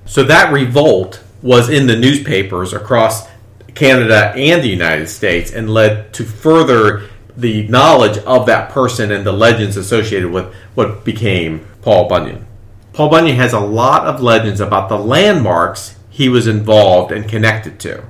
So 0.06 0.22
that 0.24 0.52
revolt 0.52 1.22
was 1.42 1.68
in 1.68 1.86
the 1.86 1.96
newspapers 1.96 2.72
across 2.72 3.28
Canada 3.74 4.32
and 4.36 4.62
the 4.62 4.68
United 4.68 5.08
States 5.08 5.52
and 5.52 5.68
led 5.68 6.12
to 6.14 6.24
further 6.24 7.08
the 7.37 7.66
knowledge 7.68 8.18
of 8.18 8.47
that 8.47 8.70
person 8.70 9.11
and 9.11 9.26
the 9.26 9.32
legends 9.32 9.76
associated 9.76 10.30
with 10.30 10.53
what 10.74 11.05
became 11.05 11.66
Paul 11.82 12.09
Bunyan. 12.09 12.47
Paul 12.93 13.09
Bunyan 13.09 13.37
has 13.37 13.53
a 13.53 13.61
lot 13.61 14.07
of 14.07 14.22
legends 14.22 14.61
about 14.61 14.89
the 14.89 14.99
landmarks 14.99 15.97
he 16.11 16.28
was 16.28 16.47
involved 16.47 17.11
and 17.11 17.28
connected 17.28 17.80
to. 17.80 18.05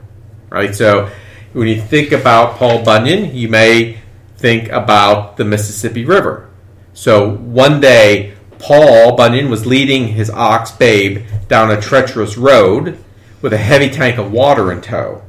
Right? 0.51 0.75
So 0.75 1.11
when 1.55 1.68
you 1.68 1.81
think 1.81 2.12
about 2.12 2.57
Paul 2.57 2.85
Bunyan, 2.85 3.35
you 3.35 3.49
may 3.49 3.99
think 4.37 4.68
about 4.68 5.37
the 5.37 5.45
Mississippi 5.45 6.05
River. 6.05 6.51
So 6.93 7.31
one 7.31 7.81
day, 7.81 8.35
Paul 8.59 9.16
Bunyan 9.16 9.51
was 9.51 9.66
leading 9.66 10.09
his 10.09 10.31
ox 10.31 10.70
Babe 10.70 11.27
down 11.49 11.70
a 11.70 11.81
treacherous 11.81 12.37
road 12.37 12.99
with 13.43 13.53
a 13.53 13.59
heavy 13.59 13.91
tank 13.91 14.16
of 14.18 14.33
water 14.33 14.70
in 14.72 14.81
tow, 14.81 15.22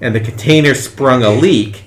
and 0.00 0.14
the 0.14 0.20
container 0.20 0.74
sprung 0.74 1.22
a 1.22 1.30
leak, 1.30 1.84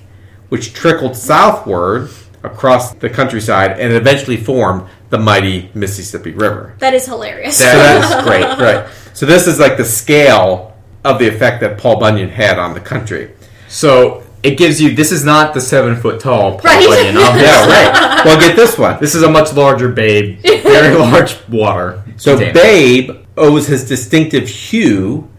which 0.55 0.73
trickled 0.73 1.13
southward 1.17 2.09
across 2.41 2.93
the 2.93 3.09
countryside 3.09 3.77
and 3.77 3.91
eventually 3.91 4.37
formed 4.37 4.87
the 5.09 5.17
mighty 5.17 5.69
Mississippi 5.73 6.31
River. 6.31 6.73
That 6.79 6.93
is 6.93 7.05
hilarious. 7.05 7.59
That 7.59 8.21
is 8.21 8.23
great, 8.27 8.45
right? 8.57 8.89
So 9.13 9.25
this 9.25 9.47
is 9.47 9.59
like 9.59 9.75
the 9.75 9.83
scale 9.83 10.73
of 11.03 11.19
the 11.19 11.27
effect 11.27 11.59
that 11.59 11.77
Paul 11.77 11.99
Bunyan 11.99 12.29
had 12.29 12.57
on 12.57 12.73
the 12.73 12.79
country. 12.79 13.31
So 13.67 14.23
it 14.43 14.57
gives 14.57 14.79
you. 14.81 14.95
This 14.95 15.11
is 15.11 15.25
not 15.25 15.53
the 15.53 15.59
seven 15.59 15.97
foot 15.97 16.21
tall 16.21 16.51
Paul 16.51 16.61
Right. 16.63 16.87
Bunyan, 16.87 17.15
Yeah, 17.15 17.67
right. 17.67 18.23
Well, 18.23 18.39
get 18.39 18.55
this 18.55 18.77
one. 18.77 18.97
This 19.01 19.13
is 19.13 19.23
a 19.23 19.29
much 19.29 19.51
larger 19.51 19.89
babe, 19.89 20.39
very 20.41 20.95
large 21.11 21.35
water. 21.49 22.01
So 22.15 22.37
container. 22.37 22.53
Babe 22.53 23.25
owes 23.35 23.67
his 23.67 23.85
distinctive 23.85 24.47
hue, 24.47 25.29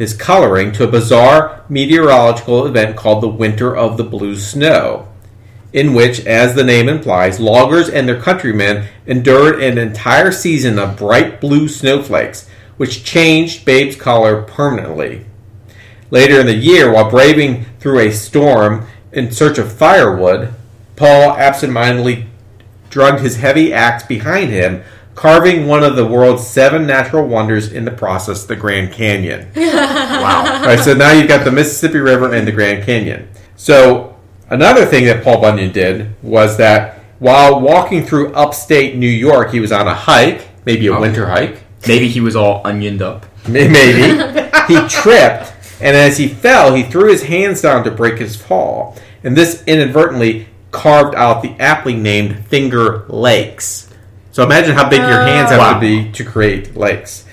his 0.00 0.14
coloring, 0.14 0.72
to 0.72 0.82
a 0.82 0.90
bizarre 0.90 1.62
meteorological 1.68 2.66
event 2.66 2.96
called 2.96 3.22
the 3.22 3.28
Winter 3.28 3.76
of 3.76 3.98
the 3.98 4.02
Blue 4.02 4.34
Snow. 4.34 5.06
in 5.72 5.94
which, 5.94 6.24
as 6.26 6.54
the 6.54 6.64
name 6.64 6.88
implies, 6.88 7.38
loggers 7.38 7.88
and 7.88 8.08
their 8.08 8.20
countrymen 8.20 8.88
endured 9.06 9.62
an 9.62 9.78
entire 9.78 10.32
season 10.32 10.78
of 10.78 10.96
bright 10.96 11.40
blue 11.40 11.68
snowflakes, 11.68 12.48
which 12.76 13.04
changed 13.04 13.64
Babe's 13.64 13.94
color 13.94 14.42
permanently. 14.42 15.26
Later 16.10 16.40
in 16.40 16.46
the 16.46 16.54
year, 16.56 16.90
while 16.90 17.10
braving 17.10 17.66
through 17.78 18.00
a 18.00 18.10
storm 18.10 18.86
in 19.12 19.30
search 19.30 19.58
of 19.58 19.70
firewood, 19.72 20.52
Paul 20.96 21.36
absentmindedly 21.36 22.26
dragged 22.88 23.20
his 23.20 23.36
heavy 23.36 23.72
axe 23.72 24.02
behind 24.02 24.50
him, 24.50 24.82
carving 25.14 25.66
one 25.66 25.82
of 25.84 25.96
the 25.96 26.06
world's 26.06 26.46
seven 26.46 26.86
natural 26.86 27.26
wonders 27.26 27.72
in 27.72 27.84
the 27.84 27.90
process, 27.90 28.44
the 28.44 28.56
Grand 28.56 28.92
Canyon. 28.92 29.48
Wow. 30.20 30.44
All 30.60 30.66
right, 30.66 30.78
so 30.78 30.92
now 30.92 31.12
you've 31.12 31.28
got 31.28 31.44
the 31.46 31.50
Mississippi 31.50 31.98
River 31.98 32.34
and 32.34 32.46
the 32.46 32.52
Grand 32.52 32.84
Canyon. 32.84 33.26
So 33.56 34.16
another 34.50 34.84
thing 34.84 35.06
that 35.06 35.24
Paul 35.24 35.40
Bunyan 35.40 35.72
did 35.72 36.14
was 36.22 36.58
that 36.58 36.98
while 37.20 37.58
walking 37.60 38.04
through 38.04 38.34
upstate 38.34 38.96
New 38.96 39.08
York, 39.08 39.50
he 39.50 39.60
was 39.60 39.72
on 39.72 39.88
a 39.88 39.94
hike, 39.94 40.46
maybe 40.66 40.86
a 40.88 40.94
Oh. 40.94 41.00
winter 41.00 41.26
hike, 41.26 41.62
Maybe 41.86 42.08
he 42.08 42.20
was 42.20 42.36
all 42.36 42.60
onioned 42.66 43.00
up. 43.00 43.24
maybe. 43.48 44.12
he 44.68 44.88
tripped, 44.88 45.54
and 45.80 45.96
as 45.96 46.18
he 46.18 46.28
fell, 46.28 46.74
he 46.74 46.82
threw 46.82 47.08
his 47.10 47.22
hands 47.22 47.62
down 47.62 47.82
to 47.84 47.90
break 47.90 48.18
his 48.18 48.36
fall. 48.36 48.98
And 49.24 49.34
this 49.34 49.64
inadvertently 49.66 50.48
carved 50.70 51.14
out 51.14 51.40
the 51.42 51.54
aptly 51.58 51.94
named 51.94 52.44
Finger 52.48 53.04
Lakes. 53.08 53.88
So 54.40 54.46
imagine 54.46 54.74
how 54.74 54.88
big 54.88 55.00
your 55.02 55.20
hands 55.20 55.50
have 55.50 55.58
Wow. 55.58 55.74
to 55.74 55.80
be 55.80 56.10
to 56.12 56.24
create 56.24 56.74
lakes. 56.74 57.24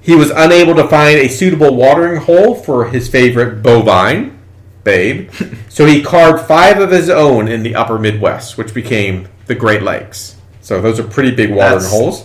He 0.00 0.16
was 0.16 0.32
unable 0.34 0.74
to 0.74 0.88
find 0.88 1.16
a 1.20 1.28
suitable 1.28 1.76
watering 1.76 2.20
hole 2.20 2.56
for 2.56 2.86
his 2.86 3.06
favorite 3.06 3.62
bovine, 3.62 4.36
Babe, 4.82 5.30
so 5.68 5.86
he 5.86 6.02
carved 6.02 6.48
five 6.48 6.80
of 6.80 6.90
his 6.90 7.08
own 7.08 7.46
in 7.46 7.62
the 7.62 7.76
upper 7.76 7.96
Midwest, 7.96 8.58
which 8.58 8.74
became 8.74 9.28
the 9.46 9.54
Great 9.54 9.82
Lakes. 9.84 10.34
So 10.60 10.80
those 10.80 10.98
are 10.98 11.04
pretty 11.04 11.30
big 11.30 11.50
watering 11.50 11.78
That's- 11.78 11.92
holes. 11.92 12.24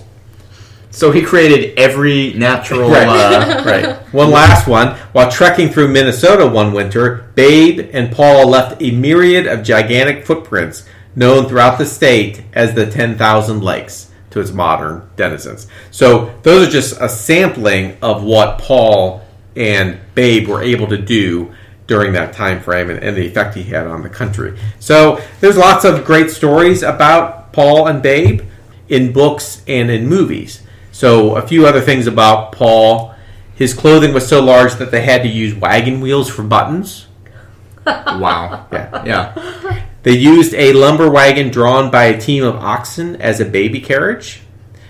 So 0.89 1.11
he 1.11 1.21
created 1.21 1.77
every 1.77 2.33
natural. 2.33 2.89
Right. 2.89 3.07
Uh, 3.07 3.63
right. 3.67 3.95
One 4.13 4.31
last 4.31 4.67
one. 4.67 4.97
While 5.11 5.29
trekking 5.29 5.69
through 5.69 5.89
Minnesota 5.89 6.47
one 6.47 6.73
winter, 6.73 7.29
Babe 7.35 7.87
and 7.93 8.11
Paul 8.11 8.47
left 8.47 8.81
a 8.81 8.89
myriad 8.89 9.45
of 9.45 9.61
gigantic 9.61 10.25
footprints 10.25 10.87
known 11.15 11.47
throughout 11.47 11.77
the 11.77 11.85
state 11.85 12.41
as 12.53 12.73
the 12.73 12.87
10,000 12.89 13.61
Lakes 13.61 14.09
to 14.33 14.39
its 14.39 14.51
modern 14.51 15.07
denizens. 15.15 15.67
So 15.91 16.33
those 16.41 16.67
are 16.67 16.71
just 16.71 16.99
a 16.99 17.07
sampling 17.07 17.97
of 18.01 18.23
what 18.23 18.57
Paul 18.57 19.21
and 19.55 19.99
Babe 20.15 20.47
were 20.47 20.61
able 20.61 20.87
to 20.87 20.97
do 20.97 21.53
during 21.85 22.13
that 22.13 22.33
time 22.33 22.59
frame 22.59 22.89
and, 22.89 22.99
and 23.03 23.15
the 23.15 23.27
effect 23.27 23.53
he 23.53 23.61
had 23.61 23.85
on 23.85 24.01
the 24.01 24.09
country. 24.09 24.57
So 24.79 25.21
there's 25.39 25.55
lots 25.55 25.85
of 25.85 26.03
great 26.03 26.31
stories 26.31 26.81
about 26.81 27.53
Paul 27.53 27.87
and 27.87 28.01
Babe 28.01 28.41
in 28.89 29.13
books 29.13 29.61
and 29.67 29.91
in 29.91 30.07
movies. 30.07 30.63
So 30.91 31.35
a 31.35 31.47
few 31.47 31.67
other 31.67 31.81
things 31.81 32.07
about 32.07 32.53
Paul. 32.53 33.13
His 33.53 33.75
clothing 33.75 34.15
was 34.15 34.27
so 34.27 34.43
large 34.43 34.73
that 34.75 34.89
they 34.89 35.01
had 35.01 35.21
to 35.21 35.29
use 35.29 35.53
wagon 35.53 36.01
wheels 36.01 36.27
for 36.27 36.41
buttons. 36.41 37.05
wow. 37.85 38.65
Yeah. 38.71 39.05
Yeah. 39.05 39.59
They 40.03 40.17
used 40.17 40.53
a 40.53 40.73
lumber 40.73 41.09
wagon 41.09 41.49
drawn 41.49 41.89
by 41.89 42.05
a 42.05 42.19
team 42.19 42.43
of 42.43 42.55
oxen 42.55 43.15
as 43.21 43.39
a 43.39 43.45
baby 43.45 43.79
carriage. 43.79 44.41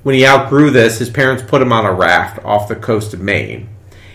When 0.02 0.16
he 0.16 0.26
outgrew 0.26 0.72
this, 0.72 1.00
his 1.00 1.10
parents 1.10 1.44
put 1.48 1.62
him 1.62 1.72
on 1.72 1.86
a 1.86 1.94
raft 1.94 2.44
off 2.44 2.68
the 2.68 2.76
coast 2.76 3.14
of 3.14 3.22
Maine. 3.22 3.70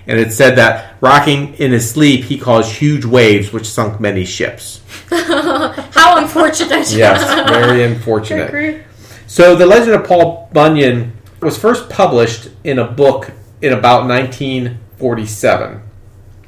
And 0.09 0.19
it 0.19 0.33
said 0.33 0.57
that 0.57 0.97
rocking 1.01 1.55
in 1.55 1.71
his 1.71 1.89
sleep, 1.89 2.25
he 2.25 2.39
caused 2.39 2.73
huge 2.73 3.05
waves 3.05 3.53
which 3.53 3.69
sunk 3.69 4.01
many 4.01 4.25
ships. 4.25 4.81
How 5.11 6.19
unfortunate. 6.19 6.91
Yes, 6.93 7.49
very 7.49 7.85
unfortunate. 7.85 8.85
So, 9.27 9.55
The 9.55 9.67
Legend 9.67 9.95
of 9.95 10.07
Paul 10.07 10.49
Bunyan 10.53 11.13
was 11.41 11.59
first 11.59 11.89
published 11.91 12.49
in 12.65 12.79
a 12.79 12.91
book 12.91 13.31
in 13.63 13.73
about 13.73 14.09
1947. 14.09 15.83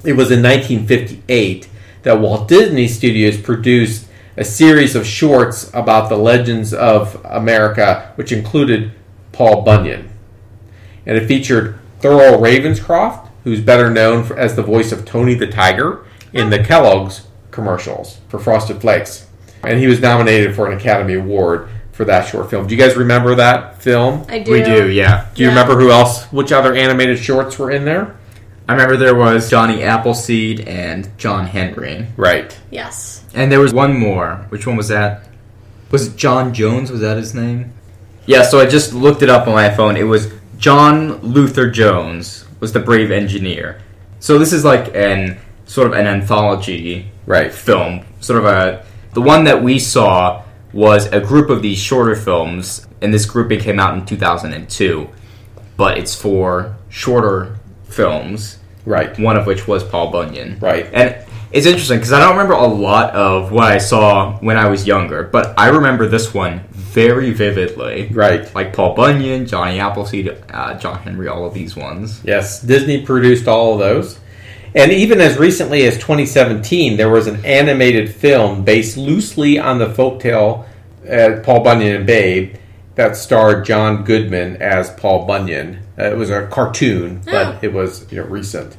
It 0.04 0.14
was 0.14 0.30
in 0.30 0.42
1958 0.42 1.68
that 2.02 2.18
Walt 2.18 2.48
Disney 2.48 2.88
Studios 2.88 3.36
produced 3.38 4.06
a 4.40 4.44
series 4.44 4.96
of 4.96 5.06
shorts 5.06 5.70
about 5.74 6.08
the 6.08 6.16
legends 6.16 6.72
of 6.72 7.20
America, 7.26 8.10
which 8.14 8.32
included 8.32 8.90
Paul 9.32 9.60
Bunyan. 9.62 10.08
And 11.04 11.16
it 11.18 11.26
featured 11.28 11.78
Thurl 12.00 12.40
Ravenscroft, 12.40 13.28
who's 13.44 13.60
better 13.60 13.90
known 13.90 14.24
for, 14.24 14.38
as 14.38 14.56
the 14.56 14.62
voice 14.62 14.92
of 14.92 15.04
Tony 15.04 15.34
the 15.34 15.46
Tiger 15.46 16.06
in 16.32 16.48
the 16.48 16.58
Kellogg's 16.58 17.26
commercials 17.50 18.18
for 18.28 18.38
Frosted 18.38 18.80
Flakes. 18.80 19.26
And 19.62 19.78
he 19.78 19.86
was 19.86 20.00
nominated 20.00 20.56
for 20.56 20.66
an 20.70 20.76
Academy 20.78 21.14
Award 21.14 21.68
for 21.92 22.06
that 22.06 22.26
short 22.26 22.48
film. 22.48 22.66
Do 22.66 22.74
you 22.74 22.80
guys 22.80 22.96
remember 22.96 23.34
that 23.34 23.82
film? 23.82 24.24
I 24.30 24.38
do. 24.38 24.52
We 24.52 24.62
do, 24.62 24.88
yeah. 24.88 25.26
Do 25.34 25.42
you 25.42 25.50
Yeah. 25.50 25.54
remember 25.54 25.78
who 25.78 25.90
else, 25.90 26.24
which 26.32 26.50
other 26.50 26.74
animated 26.74 27.18
shorts 27.18 27.58
were 27.58 27.70
in 27.70 27.84
there? 27.84 28.14
I 28.70 28.74
remember 28.74 28.96
there 28.96 29.16
was 29.16 29.50
Johnny 29.50 29.82
Appleseed 29.82 30.60
and 30.60 31.08
John 31.18 31.44
Henry. 31.46 32.06
Right. 32.16 32.56
Yes. 32.70 33.24
And 33.34 33.50
there 33.50 33.58
was 33.58 33.74
one 33.74 33.98
more. 33.98 34.46
Which 34.50 34.64
one 34.64 34.76
was 34.76 34.86
that? 34.86 35.24
Was 35.90 36.06
it 36.06 36.16
John 36.16 36.54
Jones? 36.54 36.88
Was 36.92 37.00
that 37.00 37.16
his 37.16 37.34
name? 37.34 37.72
Yeah, 38.26 38.42
so 38.42 38.60
I 38.60 38.66
just 38.66 38.92
looked 38.92 39.22
it 39.22 39.28
up 39.28 39.48
on 39.48 39.54
my 39.54 39.70
phone. 39.70 39.96
It 39.96 40.04
was 40.04 40.32
John 40.56 41.16
Luther 41.16 41.68
Jones 41.68 42.44
was 42.60 42.72
the 42.72 42.78
brave 42.78 43.10
engineer. 43.10 43.80
So 44.20 44.38
this 44.38 44.52
is 44.52 44.64
like 44.64 44.94
an 44.94 45.38
sort 45.66 45.88
of 45.88 45.94
an 45.94 46.06
anthology 46.06 47.10
Right. 47.26 47.52
film. 47.52 48.02
Sort 48.20 48.38
of 48.38 48.44
a 48.44 48.84
the 49.14 49.20
one 49.20 49.42
that 49.44 49.64
we 49.64 49.80
saw 49.80 50.42
was 50.72 51.06
a 51.06 51.18
group 51.18 51.50
of 51.50 51.60
these 51.60 51.78
shorter 51.78 52.14
films, 52.14 52.86
and 53.02 53.12
this 53.12 53.26
grouping 53.26 53.58
came 53.58 53.80
out 53.80 53.94
in 53.94 54.06
2002. 54.06 55.08
But 55.76 55.98
it's 55.98 56.14
four 56.14 56.76
shorter 56.88 57.56
films, 57.88 58.58
Right. 58.84 59.18
one 59.18 59.36
of 59.36 59.46
which 59.46 59.66
was 59.68 59.84
Paul 59.84 60.10
Bunyan. 60.10 60.58
Right. 60.60 60.88
And 60.92 61.16
it's 61.52 61.66
interesting 61.66 61.98
because 61.98 62.12
I 62.12 62.20
don't 62.20 62.32
remember 62.32 62.54
a 62.54 62.66
lot 62.66 63.14
of 63.14 63.50
what 63.50 63.64
I 63.64 63.78
saw 63.78 64.38
when 64.38 64.56
I 64.56 64.68
was 64.68 64.86
younger, 64.86 65.24
but 65.24 65.58
I 65.58 65.68
remember 65.68 66.06
this 66.06 66.32
one 66.32 66.60
very 66.70 67.32
vividly. 67.32 68.08
Right. 68.12 68.52
Like 68.54 68.72
Paul 68.72 68.94
Bunyan, 68.94 69.46
Johnny 69.46 69.80
Appleseed, 69.80 70.36
uh, 70.52 70.78
John 70.78 70.98
Henry, 71.00 71.28
all 71.28 71.44
of 71.44 71.54
these 71.54 71.76
ones. 71.76 72.20
Yes, 72.24 72.62
Disney 72.62 73.04
produced 73.04 73.48
all 73.48 73.74
of 73.74 73.78
those. 73.80 74.18
And 74.74 74.92
even 74.92 75.20
as 75.20 75.36
recently 75.36 75.84
as 75.84 75.94
2017, 75.96 76.96
there 76.96 77.10
was 77.10 77.26
an 77.26 77.44
animated 77.44 78.14
film 78.14 78.64
based 78.64 78.96
loosely 78.96 79.58
on 79.58 79.78
the 79.78 79.86
folktale 79.86 80.66
uh, 81.10 81.40
Paul 81.42 81.64
Bunyan 81.64 81.96
and 81.96 82.06
Babe 82.06 82.54
that 82.94 83.16
starred 83.16 83.64
John 83.64 84.04
Goodman 84.04 84.60
as 84.62 84.90
Paul 84.90 85.26
Bunyan. 85.26 85.82
Uh, 86.00 86.10
it 86.10 86.16
was 86.16 86.30
a 86.30 86.46
cartoon, 86.46 87.20
but 87.24 87.62
it 87.62 87.72
was 87.72 88.10
you 88.10 88.18
know 88.22 88.26
recent. 88.28 88.76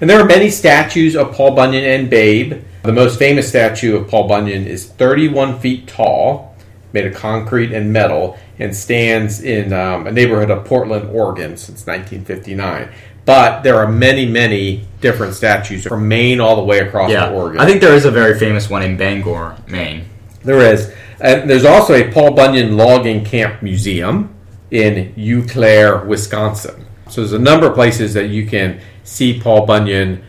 And 0.00 0.08
there 0.08 0.20
are 0.20 0.24
many 0.26 0.50
statues 0.50 1.14
of 1.16 1.32
Paul 1.32 1.54
Bunyan 1.54 1.84
and 1.84 2.10
Babe. 2.10 2.62
The 2.82 2.92
most 2.92 3.18
famous 3.18 3.48
statue 3.48 3.96
of 3.96 4.08
Paul 4.08 4.26
Bunyan 4.28 4.66
is 4.66 4.86
31 4.86 5.60
feet 5.60 5.86
tall, 5.86 6.56
made 6.94 7.06
of 7.06 7.14
concrete 7.14 7.72
and 7.72 7.92
metal, 7.92 8.38
and 8.58 8.74
stands 8.74 9.42
in 9.42 9.72
um, 9.72 10.06
a 10.06 10.12
neighborhood 10.12 10.50
of 10.50 10.64
Portland, 10.64 11.10
Oregon 11.10 11.56
since 11.58 11.86
1959. 11.86 12.88
But 13.26 13.62
there 13.62 13.76
are 13.76 13.86
many, 13.90 14.24
many 14.26 14.86
different 15.02 15.34
statues 15.34 15.84
from 15.86 16.08
Maine 16.08 16.40
all 16.40 16.56
the 16.56 16.62
way 16.62 16.78
across 16.80 17.10
Yeah. 17.10 17.26
to 17.26 17.32
Oregon. 17.34 17.60
I 17.60 17.66
think 17.66 17.82
there 17.82 17.94
is 17.94 18.06
a 18.06 18.10
very 18.10 18.38
famous 18.38 18.70
one 18.70 18.82
in 18.82 18.96
Bangor, 18.96 19.56
Maine. 19.68 20.06
There 20.42 20.60
is. 20.60 20.90
And 21.20 21.48
there's 21.48 21.66
also 21.66 21.92
a 21.92 22.10
Paul 22.10 22.32
Bunyan 22.32 22.78
Logging 22.78 23.24
Camp 23.24 23.62
Museum 23.62 24.34
in 24.70 25.14
Eau 25.18 25.42
Claire, 25.46 26.04
Wisconsin. 26.04 26.86
So 27.08 27.20
there's 27.22 27.32
a 27.32 27.38
number 27.38 27.66
of 27.66 27.74
places 27.74 28.14
that 28.14 28.28
you 28.28 28.46
can 28.46 28.80
see 29.04 29.40
Paul 29.40 29.66
Bunyan 29.66 30.22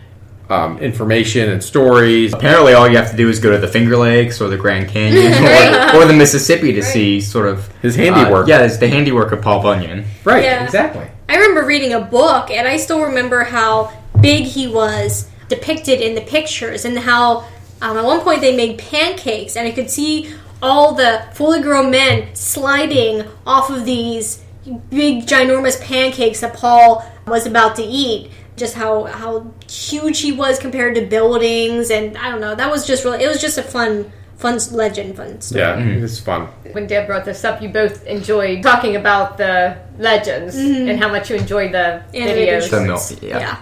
um, 0.49 0.77
information 0.79 1.49
and 1.49 1.63
stories. 1.63 2.33
Apparently, 2.33 2.73
all 2.73 2.87
you 2.89 2.97
have 2.97 3.11
to 3.11 3.17
do 3.17 3.29
is 3.29 3.39
go 3.39 3.51
to 3.51 3.57
the 3.57 3.67
Finger 3.67 3.95
Lakes 3.97 4.41
or 4.41 4.49
the 4.49 4.57
Grand 4.57 4.89
Canyon 4.89 5.31
or, 5.95 6.01
or 6.01 6.05
the 6.05 6.13
Mississippi 6.13 6.73
to 6.73 6.83
see 6.83 7.21
sort 7.21 7.47
of 7.47 7.67
His 7.81 7.95
handiwork. 7.95 8.45
Uh, 8.45 8.49
yeah, 8.49 8.63
it's 8.65 8.77
the 8.77 8.89
handiwork 8.89 9.31
of 9.31 9.41
Paul 9.41 9.61
Bunyan. 9.61 10.05
Right, 10.23 10.43
Yeah. 10.43 10.63
exactly. 10.65 11.07
I 11.29 11.35
remember 11.35 11.65
reading 11.65 11.93
a 11.93 12.01
book, 12.01 12.51
and 12.51 12.67
I 12.67 12.75
still 12.77 13.01
remember 13.03 13.45
how 13.45 13.93
big 14.19 14.43
he 14.43 14.67
was 14.67 15.29
depicted 15.47 16.01
in 16.01 16.15
the 16.15 16.21
pictures, 16.21 16.83
and 16.83 16.97
how 16.99 17.45
um, 17.81 17.97
at 17.97 18.03
one 18.03 18.19
point 18.19 18.41
they 18.41 18.55
made 18.55 18.77
pancakes, 18.77 19.55
and 19.55 19.65
I 19.67 19.71
could 19.71 19.89
see 19.89 20.33
all 20.62 20.93
the 20.93 21.28
fully 21.34 21.62
grown 21.62 21.91
men 21.91 22.34
sliding 22.36 23.28
off 23.45 23.70
of 23.70 23.86
these 23.86 24.43
big, 24.89 25.26
ginormous 25.26 25.82
pancakes 25.82 26.41
that 26.41 26.53
Paul 26.53 27.05
was 27.26 27.45
about 27.45 27.76
to 27.78 27.84
eat. 27.84 28.32
Just 28.57 28.76
how 28.76 29.05
how 29.05 29.51
huge 29.68 30.20
he 30.20 30.32
was 30.32 30.59
compared 30.59 30.95
to 30.95 31.05
buildings, 31.07 31.89
and 31.89 32.18
I 32.18 32.30
don't 32.30 32.41
know. 32.41 32.53
That 32.53 32.70
was 32.70 32.86
just 32.86 33.03
really. 33.05 33.24
It 33.24 33.28
was 33.28 33.41
just 33.41 33.57
a 33.57 33.64
fun, 33.64 34.12
fun 34.38 34.59
legend, 34.72 35.18
fun 35.18 35.41
story. 35.41 35.62
Yeah, 35.62 35.78
mm-hmm. 35.78 36.03
it's 36.03 36.20
fun. 36.20 36.47
When 36.74 36.86
Deb 36.86 37.07
brought 37.07 37.26
this 37.26 37.43
up, 37.43 37.62
you 37.62 37.70
both 37.70 38.05
enjoyed 38.05 38.62
talking 38.62 38.97
about 38.97 39.38
the 39.38 39.78
legends 39.97 40.55
mm-hmm. 40.55 40.89
and 40.89 40.99
how 40.99 41.07
much 41.07 41.30
you 41.30 41.38
enjoyed 41.38 41.72
the 41.72 42.03
Animated 42.14 42.62
videos. 42.62 42.70
The 42.70 42.86
shorts. 42.86 43.22
mil- 43.22 43.30
yeah. 43.30 43.39
yeah. 43.39 43.62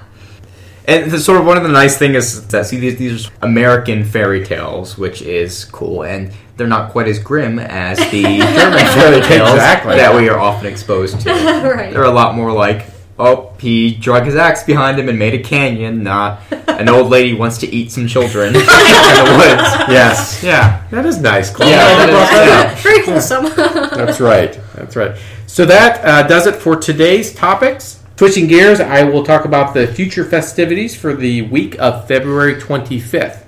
And 0.90 1.12
the, 1.12 1.20
sort 1.20 1.40
of 1.40 1.46
one 1.46 1.56
of 1.58 1.64
the 1.64 1.70
nice 1.70 1.98
things 1.98 2.16
is 2.16 2.48
that 2.48 2.66
see 2.66 2.78
these 2.80 2.98
these 2.98 3.28
are 3.28 3.32
American 3.44 4.04
fairy 4.04 4.44
tales, 4.46 4.98
which 4.98 5.22
is 5.22 5.66
cool, 5.66 6.04
and 6.04 6.32
they're 6.58 6.68
not 6.68 6.92
quite 6.92 7.08
as 7.08 7.20
grim 7.20 7.60
as 7.60 7.98
the 8.12 8.24
German 8.58 8.86
fairy 8.96 9.22
tales 9.22 9.50
Exactly. 9.52 9.96
that 9.98 10.16
we 10.16 10.28
are 10.30 10.40
often 10.40 10.66
exposed 10.66 11.22
to. 11.22 11.30
right. 11.34 11.94
They're 11.94 12.04
a 12.04 12.12
lot 12.12 12.36
more 12.36 12.52
like, 12.52 12.88
oh, 13.20 13.54
he 13.60 13.94
drug 13.96 14.26
his 14.26 14.36
axe 14.36 14.64
behind 14.64 15.00
him 15.00 15.10
and 15.10 15.20
made 15.20 15.34
a 15.36 15.44
canyon, 15.44 16.02
not 16.04 16.42
an 16.68 16.90
old 16.90 17.10
lady 17.12 17.34
wants 17.34 17.60
to 17.60 17.68
eat 17.68 17.92
some 17.92 18.08
children 18.08 18.48
in 18.48 18.54
the 18.54 19.36
woods. 19.38 19.70
Yes, 19.90 20.42
yeah. 20.44 20.86
That 20.92 21.06
is 21.06 21.20
nice. 21.22 21.50
Claude. 21.52 21.70
Yeah, 21.70 21.84
I 21.86 22.06
that 22.06 22.10
brought 22.10 22.24
is- 22.24 22.30
that 22.30 22.66
up. 22.66 22.76
yeah. 22.78 22.82
Very 22.82 23.06
wholesome. 23.06 23.98
That's 24.06 24.20
right. 24.20 24.60
That's 24.76 24.96
right. 24.96 25.18
So 25.48 25.66
that 25.66 26.04
uh, 26.06 26.28
does 26.28 26.48
it 26.48 26.56
for 26.56 26.76
today's 26.76 27.34
topics. 27.34 27.99
Switching 28.20 28.48
gears, 28.48 28.82
I 28.82 29.04
will 29.04 29.24
talk 29.24 29.46
about 29.46 29.74
the 29.74 29.88
future 29.88 30.26
festivities 30.26 30.94
for 30.94 31.14
the 31.16 31.44
week 31.44 31.80
of 31.80 32.06
February 32.06 32.56
25th. 32.56 33.46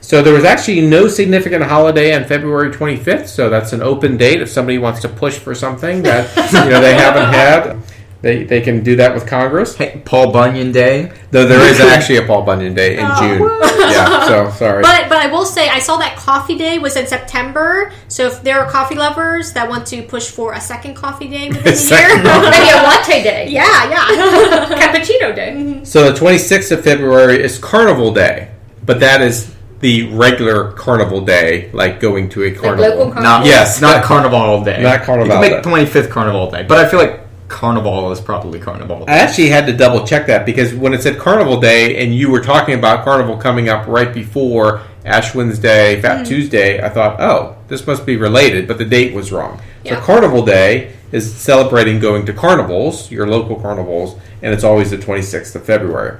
So 0.00 0.22
there 0.22 0.32
was 0.32 0.42
actually 0.42 0.80
no 0.80 1.06
significant 1.06 1.62
holiday 1.64 2.16
on 2.16 2.24
February 2.24 2.70
25th, 2.70 3.26
so 3.26 3.50
that's 3.50 3.74
an 3.74 3.82
open 3.82 4.16
date. 4.16 4.40
If 4.40 4.48
somebody 4.48 4.78
wants 4.78 5.02
to 5.02 5.10
push 5.10 5.36
for 5.36 5.54
something 5.54 6.02
that 6.04 6.34
you 6.50 6.70
know 6.70 6.80
they 6.80 6.94
haven't 6.94 7.24
had, 7.24 7.78
they, 8.22 8.44
they 8.44 8.60
can 8.60 8.82
do 8.82 8.96
that 8.96 9.14
with 9.14 9.26
Congress. 9.26 9.76
Hey, 9.76 10.00
Paul 10.04 10.32
Bunyan 10.32 10.72
Day. 10.72 11.12
Though 11.30 11.46
there 11.46 11.60
is 11.60 11.78
actually 11.94 12.16
a 12.16 12.22
Paul 12.26 12.42
Bunyan 12.42 12.74
Day 12.74 12.98
in 12.98 13.04
Oh, 13.06 13.16
June. 13.20 13.40
woo. 13.40 13.58
Yeah, 13.90 14.26
so 14.26 14.50
sorry. 14.56 14.82
But 14.82 15.08
but 15.08 15.18
I 15.18 15.26
will 15.28 15.44
say 15.44 15.68
I 15.68 15.78
saw 15.78 15.96
that 15.98 16.16
coffee 16.16 16.56
day 16.56 16.78
was 16.78 16.96
in 16.96 17.06
September. 17.06 17.92
So 18.08 18.26
if 18.26 18.42
there 18.42 18.58
are 18.60 18.70
coffee 18.70 18.94
lovers 18.96 19.52
that 19.52 19.68
want 19.68 19.86
to 19.88 20.02
push 20.02 20.28
for 20.30 20.54
a 20.54 20.60
second 20.60 20.94
coffee 20.94 21.28
day 21.28 21.48
within 21.48 21.62
the 21.64 21.70
year, 21.70 22.50
Maybe 22.50 22.70
a 22.70 22.82
latte 22.82 23.22
day. 23.22 23.48
yeah, 23.48 23.90
yeah. 23.90 24.66
Cappuccino 24.76 25.34
day. 25.34 25.84
So 25.84 26.10
the 26.10 26.18
26th 26.18 26.72
of 26.72 26.82
February 26.82 27.42
is 27.42 27.58
Carnival 27.58 28.12
Day, 28.12 28.50
but 28.84 28.98
that 29.00 29.20
is 29.20 29.54
the 29.80 30.04
regular 30.14 30.72
Carnival 30.72 31.20
Day, 31.20 31.70
like 31.72 32.00
going 32.00 32.28
to 32.30 32.44
a 32.44 32.50
carnival. 32.52 32.82
local 32.88 33.12
carnival. 33.12 33.22
Not 33.22 33.46
Yes, 33.46 33.80
not 33.80 34.02
Carnival 34.02 34.64
Day. 34.64 34.82
not 34.82 35.02
Carnival 35.02 35.26
You 35.36 35.42
can 35.42 35.52
make 35.52 35.62
twenty 35.62 35.86
fifth 35.86 36.10
Carnival 36.10 36.50
Day, 36.50 36.62
but 36.64 36.78
I 36.78 36.88
feel 36.88 36.98
like 36.98 37.20
Carnival 37.48 38.10
is 38.10 38.20
probably 38.20 38.58
Carnival. 38.58 39.04
I 39.06 39.18
actually 39.18 39.48
had 39.48 39.66
to 39.66 39.72
double 39.72 40.06
check 40.06 40.26
that 40.26 40.44
because 40.44 40.74
when 40.74 40.92
it 40.92 41.02
said 41.02 41.18
Carnival 41.18 41.60
Day 41.60 42.02
and 42.02 42.14
you 42.14 42.30
were 42.30 42.40
talking 42.40 42.78
about 42.78 43.04
Carnival 43.04 43.36
coming 43.36 43.68
up 43.68 43.86
right 43.86 44.12
before 44.12 44.82
Ash 45.04 45.34
Wednesday, 45.34 46.00
Fat 46.00 46.16
mm-hmm. 46.16 46.24
Tuesday, 46.24 46.82
I 46.82 46.88
thought, 46.88 47.20
oh, 47.20 47.56
this 47.68 47.86
must 47.86 48.04
be 48.04 48.16
related, 48.16 48.66
but 48.66 48.78
the 48.78 48.84
date 48.84 49.14
was 49.14 49.30
wrong. 49.30 49.60
Yeah. 49.84 50.00
So 50.00 50.06
Carnival 50.06 50.44
Day 50.44 50.94
is 51.12 51.32
celebrating 51.32 52.00
going 52.00 52.26
to 52.26 52.32
carnivals, 52.32 53.10
your 53.10 53.28
local 53.28 53.56
carnivals, 53.56 54.18
and 54.42 54.52
it's 54.52 54.64
always 54.64 54.90
the 54.90 54.98
26th 54.98 55.54
of 55.54 55.64
February. 55.64 56.18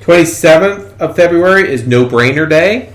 27th 0.00 0.98
of 1.00 1.16
February 1.16 1.72
is 1.72 1.86
No 1.86 2.04
Brainer 2.04 2.48
Day. 2.48 2.92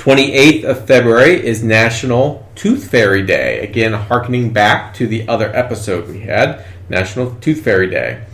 28th 0.00 0.64
of 0.64 0.86
February 0.86 1.46
is 1.46 1.62
National 1.62 2.48
Tooth 2.54 2.90
Fairy 2.90 3.22
Day. 3.22 3.60
Again, 3.60 3.92
harkening 3.92 4.50
back 4.50 4.94
to 4.94 5.06
the 5.06 5.28
other 5.28 5.54
episode 5.54 6.08
we 6.08 6.20
had, 6.20 6.64
National 6.88 7.34
Tooth 7.42 7.62
Fairy 7.62 7.90
Day. 7.90 8.24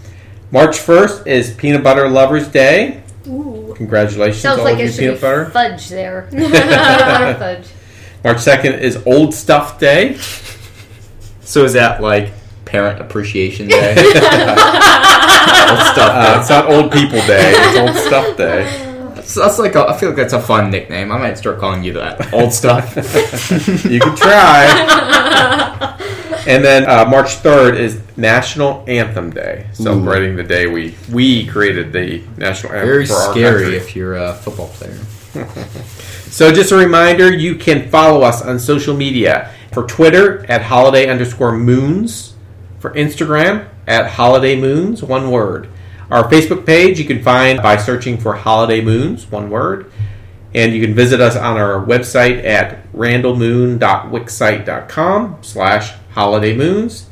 March 0.52 0.76
1st 0.76 1.26
is 1.26 1.52
Peanut 1.54 1.82
Butter 1.82 2.08
Lovers 2.08 2.46
Day. 2.46 3.02
Ooh. 3.26 3.74
Congratulations 3.76 4.42
Sounds 4.42 4.60
all 4.60 4.64
like 4.64 4.74
of 4.74 4.80
it 4.82 4.92
should 4.92 5.00
peanut 5.00 5.16
be 5.16 5.20
butter. 5.22 5.46
fudge 5.46 5.88
there. 5.88 6.28
Peanut 6.30 6.52
butter 6.52 7.34
fudge. 7.36 7.66
March 8.22 8.36
2nd 8.36 8.78
is 8.78 9.02
Old 9.04 9.34
Stuff 9.34 9.80
Day. 9.80 10.16
So 11.40 11.64
is 11.64 11.72
that 11.72 12.00
like 12.00 12.32
Parent 12.64 13.00
Appreciation 13.00 13.66
Day? 13.66 13.88
Old 13.96 14.06
stuff. 15.82 16.12
Uh, 16.12 16.32
Day. 16.34 16.40
it's 16.40 16.48
not 16.48 16.66
Old 16.70 16.92
People 16.92 17.18
Day, 17.26 17.52
it's 17.56 17.76
Old 17.76 17.96
Stuff 18.06 18.36
Day. 18.36 18.85
That's, 19.26 19.34
that's 19.34 19.58
like 19.58 19.74
a, 19.74 19.88
I 19.88 19.96
feel 19.96 20.10
like 20.10 20.16
that's 20.16 20.32
a 20.34 20.40
fun 20.40 20.70
nickname. 20.70 21.10
I 21.10 21.18
might 21.18 21.36
start 21.36 21.58
calling 21.58 21.82
you 21.82 21.94
that. 21.94 22.32
Old 22.32 22.52
stuff. 22.52 22.94
You 23.84 23.98
can 24.00 24.14
try. 24.16 24.66
and 26.46 26.64
then 26.64 26.88
uh, 26.88 27.04
March 27.08 27.36
3rd 27.42 27.78
is 27.78 28.00
National 28.16 28.84
Anthem 28.86 29.30
Day, 29.30 29.66
celebrating 29.72 30.36
the 30.36 30.42
day 30.44 30.66
we 30.66 30.94
we 31.12 31.46
created 31.46 31.92
the 31.92 32.22
national 32.36 32.72
anthem 32.72 32.88
Very 32.88 33.06
for 33.06 33.14
our 33.14 33.32
scary 33.32 33.62
country. 33.62 33.76
if 33.76 33.96
you're 33.96 34.14
a 34.16 34.34
football 34.34 34.68
player. 34.68 34.98
So 36.28 36.52
just 36.52 36.70
a 36.70 36.76
reminder, 36.76 37.32
you 37.32 37.54
can 37.54 37.88
follow 37.88 38.20
us 38.22 38.42
on 38.42 38.58
social 38.58 38.94
media. 38.94 39.52
For 39.72 39.84
Twitter, 39.86 40.44
at 40.50 40.60
holiday 40.60 41.08
underscore 41.08 41.52
moons. 41.56 42.34
For 42.78 42.90
Instagram, 42.90 43.68
at 43.86 44.10
holiday 44.10 44.54
moons, 44.60 45.02
one 45.02 45.30
word. 45.30 45.68
Our 46.10 46.28
Facebook 46.30 46.64
page 46.66 46.98
you 46.98 47.04
can 47.04 47.22
find 47.22 47.62
by 47.62 47.76
searching 47.76 48.18
for 48.18 48.34
holiday 48.34 48.80
moons, 48.80 49.30
one 49.30 49.50
word. 49.50 49.92
And 50.54 50.72
you 50.72 50.80
can 50.84 50.94
visit 50.94 51.20
us 51.20 51.36
on 51.36 51.56
our 51.58 51.84
website 51.84 52.42
at 52.44 52.90
randallmoon.wixsite.com 52.92 55.38
slash 55.42 55.92
holiday 56.12 56.56
moons. 56.56 57.06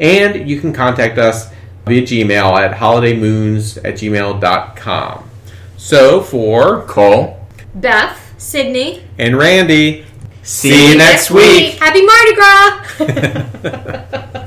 And 0.00 0.48
you 0.48 0.60
can 0.60 0.72
contact 0.72 1.18
us 1.18 1.50
via 1.84 2.02
Gmail 2.02 2.60
at 2.60 2.76
holidaymoons 2.78 3.78
at 3.78 3.94
gmail.com. 3.94 5.30
So 5.76 6.20
for 6.20 6.82
Cole. 6.82 7.40
Beth. 7.74 8.22
Sydney. 8.38 9.02
and 9.18 9.36
Randy. 9.36 10.04
See 10.42 10.90
you 10.90 10.96
next 10.98 11.30
week. 11.30 11.74
Happy 11.78 12.02
Mardi 12.04 12.34
Gras! 12.34 14.40